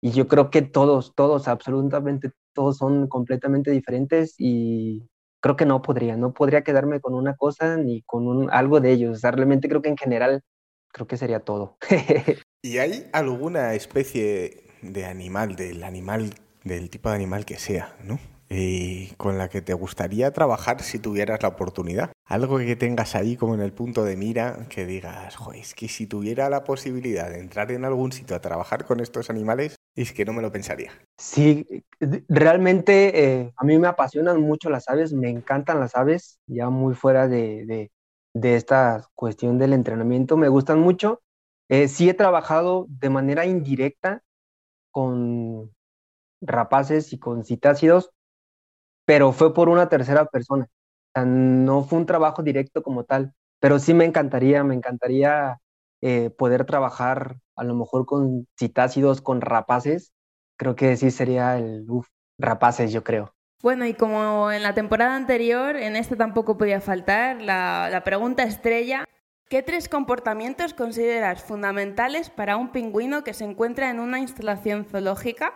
Y 0.00 0.12
yo 0.12 0.26
creo 0.26 0.50
que 0.50 0.62
todos, 0.62 1.14
todos, 1.14 1.48
absolutamente 1.48 2.32
todos 2.54 2.78
son 2.78 3.08
completamente 3.08 3.70
diferentes 3.70 4.34
y 4.38 5.06
creo 5.40 5.56
que 5.56 5.66
no 5.66 5.82
podría, 5.82 6.16
no 6.16 6.32
podría 6.32 6.64
quedarme 6.64 7.00
con 7.00 7.14
una 7.14 7.36
cosa 7.36 7.76
ni 7.76 8.02
con 8.02 8.26
un, 8.26 8.50
algo 8.50 8.80
de 8.80 8.92
ellos. 8.92 9.18
O 9.18 9.20
sea, 9.20 9.32
realmente 9.32 9.68
creo 9.68 9.82
que 9.82 9.90
en 9.90 9.98
general, 9.98 10.42
creo 10.92 11.06
que 11.06 11.18
sería 11.18 11.40
todo. 11.40 11.76
¿Y 12.62 12.78
hay 12.78 13.10
alguna 13.12 13.74
especie 13.74 14.70
de 14.80 15.04
animal, 15.04 15.56
del 15.56 15.84
animal, 15.84 16.34
del 16.64 16.88
tipo 16.88 17.10
de 17.10 17.16
animal 17.16 17.44
que 17.44 17.58
sea, 17.58 17.96
¿no? 18.02 18.18
Y 18.48 19.08
con 19.16 19.38
la 19.38 19.48
que 19.48 19.62
te 19.62 19.74
gustaría 19.74 20.32
trabajar 20.32 20.82
si 20.82 20.98
tuvieras 20.98 21.42
la 21.42 21.48
oportunidad. 21.48 22.12
Algo 22.24 22.58
que 22.58 22.76
tengas 22.76 23.14
ahí 23.14 23.36
como 23.36 23.54
en 23.54 23.60
el 23.60 23.72
punto 23.72 24.04
de 24.04 24.16
mira, 24.16 24.66
que 24.68 24.86
digas, 24.86 25.36
es 25.54 25.74
que 25.74 25.88
si 25.88 26.06
tuviera 26.06 26.48
la 26.50 26.64
posibilidad 26.64 27.30
de 27.30 27.40
entrar 27.40 27.72
en 27.72 27.84
algún 27.84 28.12
sitio 28.12 28.36
a 28.36 28.40
trabajar 28.40 28.84
con 28.84 29.00
estos 29.00 29.30
animales, 29.30 29.76
es 29.94 30.12
que 30.12 30.24
no 30.24 30.32
me 30.32 30.42
lo 30.42 30.52
pensaría. 30.52 30.92
Sí, 31.18 31.66
realmente 32.28 33.24
eh, 33.24 33.52
a 33.56 33.64
mí 33.64 33.78
me 33.78 33.88
apasionan 33.88 34.40
mucho 34.40 34.70
las 34.70 34.88
aves, 34.88 35.12
me 35.12 35.30
encantan 35.30 35.80
las 35.80 35.96
aves, 35.96 36.38
ya 36.46 36.68
muy 36.68 36.94
fuera 36.94 37.28
de, 37.28 37.90
esta 38.34 39.08
cuestión 39.14 39.58
del 39.58 39.72
entrenamiento, 39.72 40.36
me 40.36 40.48
gustan 40.48 40.80
mucho. 40.80 41.22
Eh, 41.68 41.88
sí 41.88 42.08
he 42.08 42.14
trabajado 42.14 42.86
de 42.88 43.10
manera 43.10 43.46
indirecta 43.46 44.22
con 44.92 45.72
rapaces 46.40 47.12
y 47.12 47.18
con 47.18 47.44
citácidos, 47.44 48.12
pero 49.06 49.32
fue 49.32 49.54
por 49.54 49.70
una 49.70 49.88
tercera 49.88 50.26
persona. 50.26 50.68
No 51.24 51.84
fue 51.84 51.98
un 51.98 52.06
trabajo 52.06 52.42
directo 52.42 52.82
como 52.82 53.04
tal, 53.04 53.32
pero 53.58 53.78
sí 53.78 53.94
me 53.94 54.04
encantaría, 54.04 54.62
me 54.64 54.74
encantaría 54.74 55.58
eh, 56.02 56.28
poder 56.28 56.66
trabajar 56.66 57.36
a 57.54 57.64
lo 57.64 57.74
mejor 57.74 58.04
con 58.04 58.46
citácidos, 58.58 59.22
con 59.22 59.40
rapaces. 59.40 60.12
Creo 60.58 60.76
que 60.76 60.94
sí 60.98 61.10
sería 61.10 61.56
el 61.56 61.86
uf, 61.88 62.08
rapaces, 62.38 62.92
yo 62.92 63.02
creo. 63.02 63.32
Bueno, 63.62 63.86
y 63.86 63.94
como 63.94 64.52
en 64.52 64.62
la 64.62 64.74
temporada 64.74 65.16
anterior, 65.16 65.76
en 65.76 65.96
esta 65.96 66.16
tampoco 66.16 66.58
podía 66.58 66.82
faltar 66.82 67.40
la 67.40 68.02
pregunta 68.04 68.42
estrella. 68.42 69.06
¿Qué 69.48 69.62
tres 69.62 69.88
comportamientos 69.88 70.74
consideras 70.74 71.42
fundamentales 71.42 72.30
para 72.30 72.56
un 72.56 72.72
pingüino 72.72 73.22
que 73.22 73.32
se 73.32 73.44
encuentra 73.44 73.90
en 73.90 74.00
una 74.00 74.18
instalación 74.18 74.84
zoológica 74.84 75.54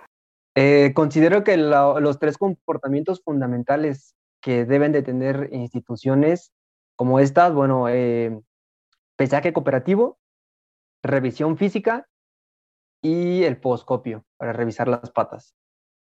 eh, 0.62 0.92
considero 0.92 1.42
que 1.42 1.56
los 1.56 2.18
tres 2.18 2.36
comportamientos 2.36 3.22
fundamentales 3.24 4.14
que 4.42 4.66
deben 4.66 4.92
de 4.92 5.02
tener 5.02 5.48
instituciones 5.52 6.52
como 6.96 7.18
estas, 7.18 7.54
bueno, 7.54 7.88
eh, 7.88 8.38
pesaje 9.16 9.54
cooperativo, 9.54 10.18
revisión 11.02 11.56
física 11.56 12.06
y 13.02 13.44
el 13.44 13.56
poscopio 13.56 14.26
para 14.36 14.52
revisar 14.52 14.86
las 14.86 15.10
patas. 15.10 15.54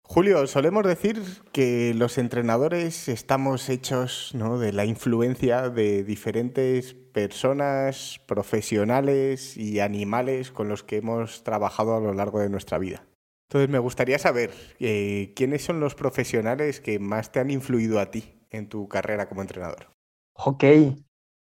Julio, 0.03 0.47
solemos 0.47 0.85
decir 0.85 1.23
que 1.53 1.95
los 1.95 2.19
entrenadores 2.19 3.09
estamos 3.09 3.71
hechos 3.71 4.33
¿no? 4.35 4.59
de 4.59 4.75
la 4.75 4.85
influencia 4.85 5.71
de 5.71 6.05
diferentes 6.05 6.93
personas, 6.93 8.21
profesionales 8.27 9.57
y 9.57 9.81
animales 9.81 10.53
con 10.53 10.69
los 10.69 10.83
que 10.83 10.99
hemos 10.99 11.43
trabajado 11.43 11.97
a 11.97 12.01
lo 12.01 12.13
largo 12.13 12.41
de 12.41 12.51
nuestra 12.51 12.77
vida. 12.77 13.07
Entonces 13.53 13.69
me 13.69 13.81
gustaría 13.81 14.19
saber 14.19 14.51
eh, 14.81 15.35
quiénes 15.37 15.63
son 15.63 15.79
los 15.79 15.95
profesionales 15.95 16.81
que 16.81 16.99
más 16.99 17.33
te 17.33 17.39
han 17.39 17.51
influido 17.51 18.01
a 18.01 18.11
ti 18.11 18.25
en 18.49 18.67
tu 18.67 18.89
carrera 18.89 19.29
como 19.29 19.43
entrenador. 19.43 19.89
Ok, 20.33 20.65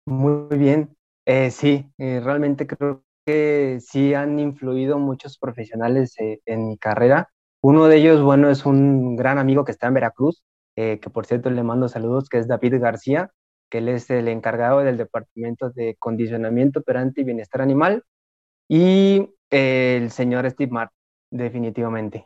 muy 0.06 0.56
bien. 0.56 0.96
Eh, 1.26 1.50
sí, 1.50 1.92
eh, 1.98 2.22
realmente 2.24 2.68
creo 2.68 3.02
que 3.26 3.80
sí 3.82 4.14
han 4.14 4.38
influido 4.38 5.00
muchos 5.00 5.40
profesionales 5.40 6.14
en 6.20 6.68
mi 6.68 6.78
carrera. 6.78 7.32
Uno 7.64 7.88
de 7.88 7.98
ellos, 7.98 8.22
bueno, 8.22 8.52
es 8.52 8.68
un 8.68 9.16
gran 9.16 9.40
amigo 9.40 9.66
que 9.66 9.72
está 9.72 9.88
en 9.88 9.96
Veracruz, 9.96 10.44
que 10.76 11.10
por 11.12 11.26
cierto 11.26 11.50
le 11.50 11.64
mando 11.64 11.90
saludos, 11.90 12.30
que 12.30 12.38
es 12.38 12.48
David 12.48 12.80
García, 12.80 13.32
que 13.68 13.80
él 13.80 13.90
es 13.90 14.12
el 14.12 14.28
encargado 14.28 14.82
del 14.82 14.98
Departamento 14.98 15.72
de 15.72 15.96
Condicionamiento 15.98 16.82
Operante 16.82 17.22
y 17.22 17.24
Bienestar 17.24 17.62
Animal, 17.62 18.04
y 18.70 19.28
el 19.50 20.12
señor 20.12 20.48
Steve 20.52 20.72
Martin 20.72 21.05
definitivamente. 21.36 22.26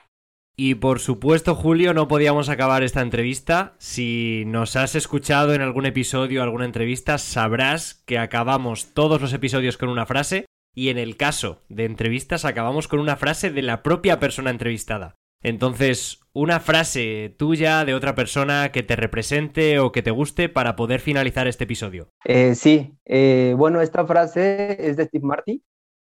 Y 0.56 0.76
por 0.76 1.00
supuesto, 1.00 1.56
Julio, 1.56 1.94
no 1.94 2.10
podíamos 2.10 2.50
acabar 2.50 2.84
esta 2.84 3.02
entrevista. 3.02 3.76
Si 3.78 4.44
nos 4.46 4.76
has 4.76 4.94
escuchado 4.96 5.54
en 5.54 5.62
algún 5.62 5.86
episodio, 5.86 6.44
alguna 6.44 6.66
entrevista, 6.66 7.18
sabrás 7.18 8.04
que 8.06 8.20
acabamos 8.20 8.94
todos 8.94 9.22
los 9.22 9.32
episodios 9.32 9.78
con 9.78 9.88
una 9.88 10.06
frase 10.06 10.46
y 10.76 10.90
en 10.90 10.98
el 10.98 11.16
caso 11.16 11.62
de 11.70 11.86
entrevistas 11.86 12.44
acabamos 12.44 12.90
con 12.90 13.00
una 13.00 13.16
frase 13.16 13.52
de 13.52 13.62
la 13.62 13.84
propia 13.84 14.20
persona 14.20 14.50
entrevistada. 14.50 15.16
Entonces, 15.42 16.20
una 16.34 16.60
frase 16.60 17.34
tuya 17.38 17.86
de 17.86 17.94
otra 17.94 18.14
persona 18.14 18.74
que 18.74 18.84
te 18.84 18.98
represente 18.98 19.80
o 19.80 19.94
que 19.94 20.02
te 20.02 20.12
guste 20.12 20.50
para 20.50 20.76
poder 20.76 21.00
finalizar 21.00 21.48
este 21.48 21.64
episodio. 21.64 22.10
Eh, 22.26 22.56
sí, 22.56 22.98
eh, 23.06 23.56
bueno, 23.58 23.80
esta 23.80 24.06
frase 24.06 24.76
es 24.80 24.98
de 24.98 25.06
Steve 25.06 25.26
Marty 25.26 25.64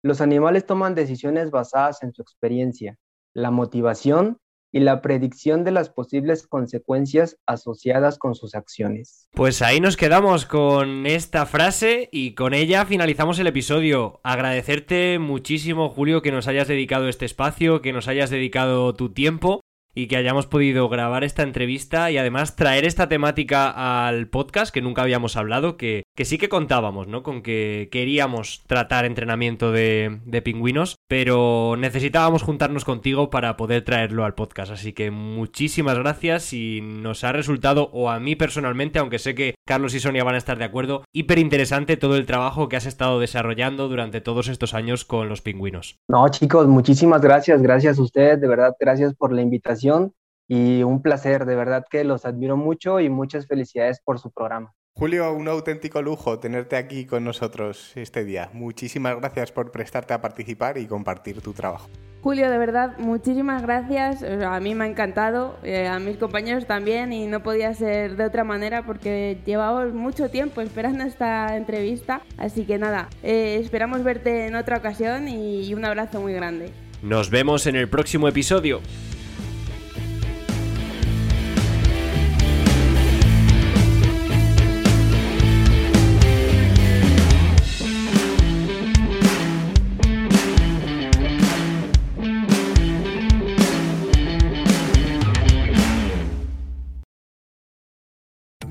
los 0.06 0.22
animales 0.22 0.68
toman 0.68 0.94
decisiones 0.94 1.50
basadas 1.50 2.04
en 2.04 2.14
su 2.14 2.22
experiencia, 2.22 3.00
la 3.34 3.50
motivación 3.50 4.38
y 4.72 4.82
la 4.82 5.02
predicción 5.02 5.64
de 5.64 5.72
las 5.72 5.90
posibles 5.90 6.46
consecuencias 6.46 7.38
asociadas 7.48 8.20
con 8.20 8.36
sus 8.36 8.54
acciones. 8.54 9.28
Pues 9.32 9.64
ahí 9.64 9.80
nos 9.80 9.98
quedamos 9.98 10.46
con 10.46 11.08
esta 11.08 11.48
frase 11.48 12.08
y 12.12 12.36
con 12.36 12.54
ella 12.54 12.86
finalizamos 12.86 13.40
el 13.40 13.48
episodio. 13.48 14.20
Agradecerte 14.24 15.18
muchísimo, 15.18 15.90
Julio, 15.90 16.22
que 16.22 16.32
nos 16.32 16.48
hayas 16.48 16.68
dedicado 16.68 17.10
este 17.10 17.26
espacio, 17.26 17.82
que 17.82 17.92
nos 17.92 18.08
hayas 18.08 18.30
dedicado 18.30 18.94
tu 18.94 19.12
tiempo 19.12 19.62
y 19.96 20.08
que 20.08 20.18
hayamos 20.18 20.46
podido 20.46 20.88
grabar 20.90 21.24
esta 21.24 21.42
entrevista 21.44 22.12
y 22.12 22.18
además 22.18 22.56
traer 22.56 22.86
esta 22.86 23.08
temática 23.08 24.06
al 24.08 24.28
podcast 24.28 24.74
que 24.74 24.82
nunca 24.82 25.02
habíamos 25.02 25.38
hablado, 25.38 25.78
que, 25.78 26.04
que 26.16 26.26
sí 26.26 26.38
que 26.38 26.50
contábamos, 26.50 27.08
¿no? 27.08 27.24
Con 27.24 27.42
que 27.42 27.90
queríamos 27.92 28.64
tratar 28.68 29.06
entrenamiento 29.06 29.72
de, 29.72 30.20
de 30.26 30.42
pingüinos, 30.42 30.98
pero 31.08 31.76
necesitábamos 31.78 32.44
juntarnos 32.44 32.86
contigo 32.86 33.30
para 33.30 33.56
poder 33.58 33.84
traerlo 33.84 34.26
al 34.26 34.36
podcast. 34.36 34.72
Así 34.72 34.94
que 34.94 35.12
muchísimas 35.12 35.98
gracias 35.98 36.52
y 36.54 36.82
nos 36.82 37.24
ha 37.24 37.32
resultado, 37.32 37.90
o 37.94 38.10
a 38.10 38.20
mí 38.20 38.36
personalmente, 38.36 39.00
aunque 39.00 39.20
sé 39.20 39.34
que 39.34 39.56
Carlos 39.66 39.94
y 39.96 40.00
Sonia 40.00 40.24
van 40.24 40.36
a 40.36 40.40
estar 40.40 40.58
de 40.58 40.66
acuerdo, 40.66 41.04
hiper 41.14 41.40
interesante 41.40 41.98
todo 41.98 42.18
el 42.18 42.26
trabajo 42.26 42.68
que 42.68 42.76
has 42.76 42.86
estado 42.86 43.20
desarrollando 43.20 43.88
durante 43.88 44.22
todos 44.22 44.50
estos 44.50 44.74
años 44.74 45.06
con 45.06 45.30
los 45.30 45.42
pingüinos. 45.42 46.00
No, 46.10 46.28
chicos, 46.30 46.68
muchísimas 46.68 47.22
gracias, 47.22 47.62
gracias 47.62 47.98
a 47.98 48.02
ustedes, 48.02 48.42
de 48.42 48.48
verdad, 48.48 48.76
gracias 48.80 49.14
por 49.14 49.32
la 49.32 49.42
invitación 49.86 50.14
y 50.48 50.84
un 50.84 51.02
placer, 51.02 51.46
de 51.46 51.56
verdad 51.56 51.86
que 51.90 52.04
los 52.04 52.26
admiro 52.26 52.56
mucho 52.56 53.00
y 53.00 53.10
muchas 53.10 53.48
felicidades 53.48 54.00
por 54.04 54.20
su 54.20 54.32
programa. 54.32 54.74
Julio, 54.98 55.34
un 55.34 55.50
auténtico 55.50 56.02
lujo 56.02 56.40
tenerte 56.40 56.78
aquí 56.78 57.06
con 57.06 57.26
nosotros 57.26 57.92
este 57.96 58.24
día. 58.24 58.50
Muchísimas 58.54 59.18
gracias 59.18 59.52
por 59.52 59.72
prestarte 59.72 60.14
a 60.14 60.22
participar 60.22 60.78
y 60.78 60.86
compartir 60.86 61.42
tu 61.42 61.52
trabajo. 61.52 61.90
Julio, 62.22 62.50
de 62.50 62.58
verdad, 62.58 62.98
muchísimas 62.98 63.62
gracias. 63.62 64.24
A 64.24 64.58
mí 64.62 64.74
me 64.74 64.86
ha 64.86 64.88
encantado, 64.88 65.58
eh, 65.64 65.88
a 65.88 66.00
mis 66.00 66.16
compañeros 66.16 66.66
también, 66.66 67.12
y 67.12 67.28
no 67.28 67.44
podía 67.44 67.74
ser 67.74 68.16
de 68.16 68.24
otra 68.24 68.46
manera 68.46 68.86
porque 68.86 69.38
llevamos 69.46 69.94
mucho 69.94 70.30
tiempo 70.30 70.62
esperando 70.62 71.04
esta 71.04 71.58
entrevista. 71.58 72.22
Así 72.38 72.66
que 72.66 72.78
nada, 72.78 73.10
eh, 73.22 73.58
esperamos 73.60 74.02
verte 74.02 74.48
en 74.48 74.56
otra 74.56 74.78
ocasión 74.78 75.28
y 75.28 75.74
un 75.74 75.84
abrazo 75.84 76.22
muy 76.22 76.34
grande. 76.34 76.72
Nos 77.02 77.30
vemos 77.30 77.68
en 77.68 77.76
el 77.76 77.90
próximo 77.90 78.30
episodio. 78.30 78.80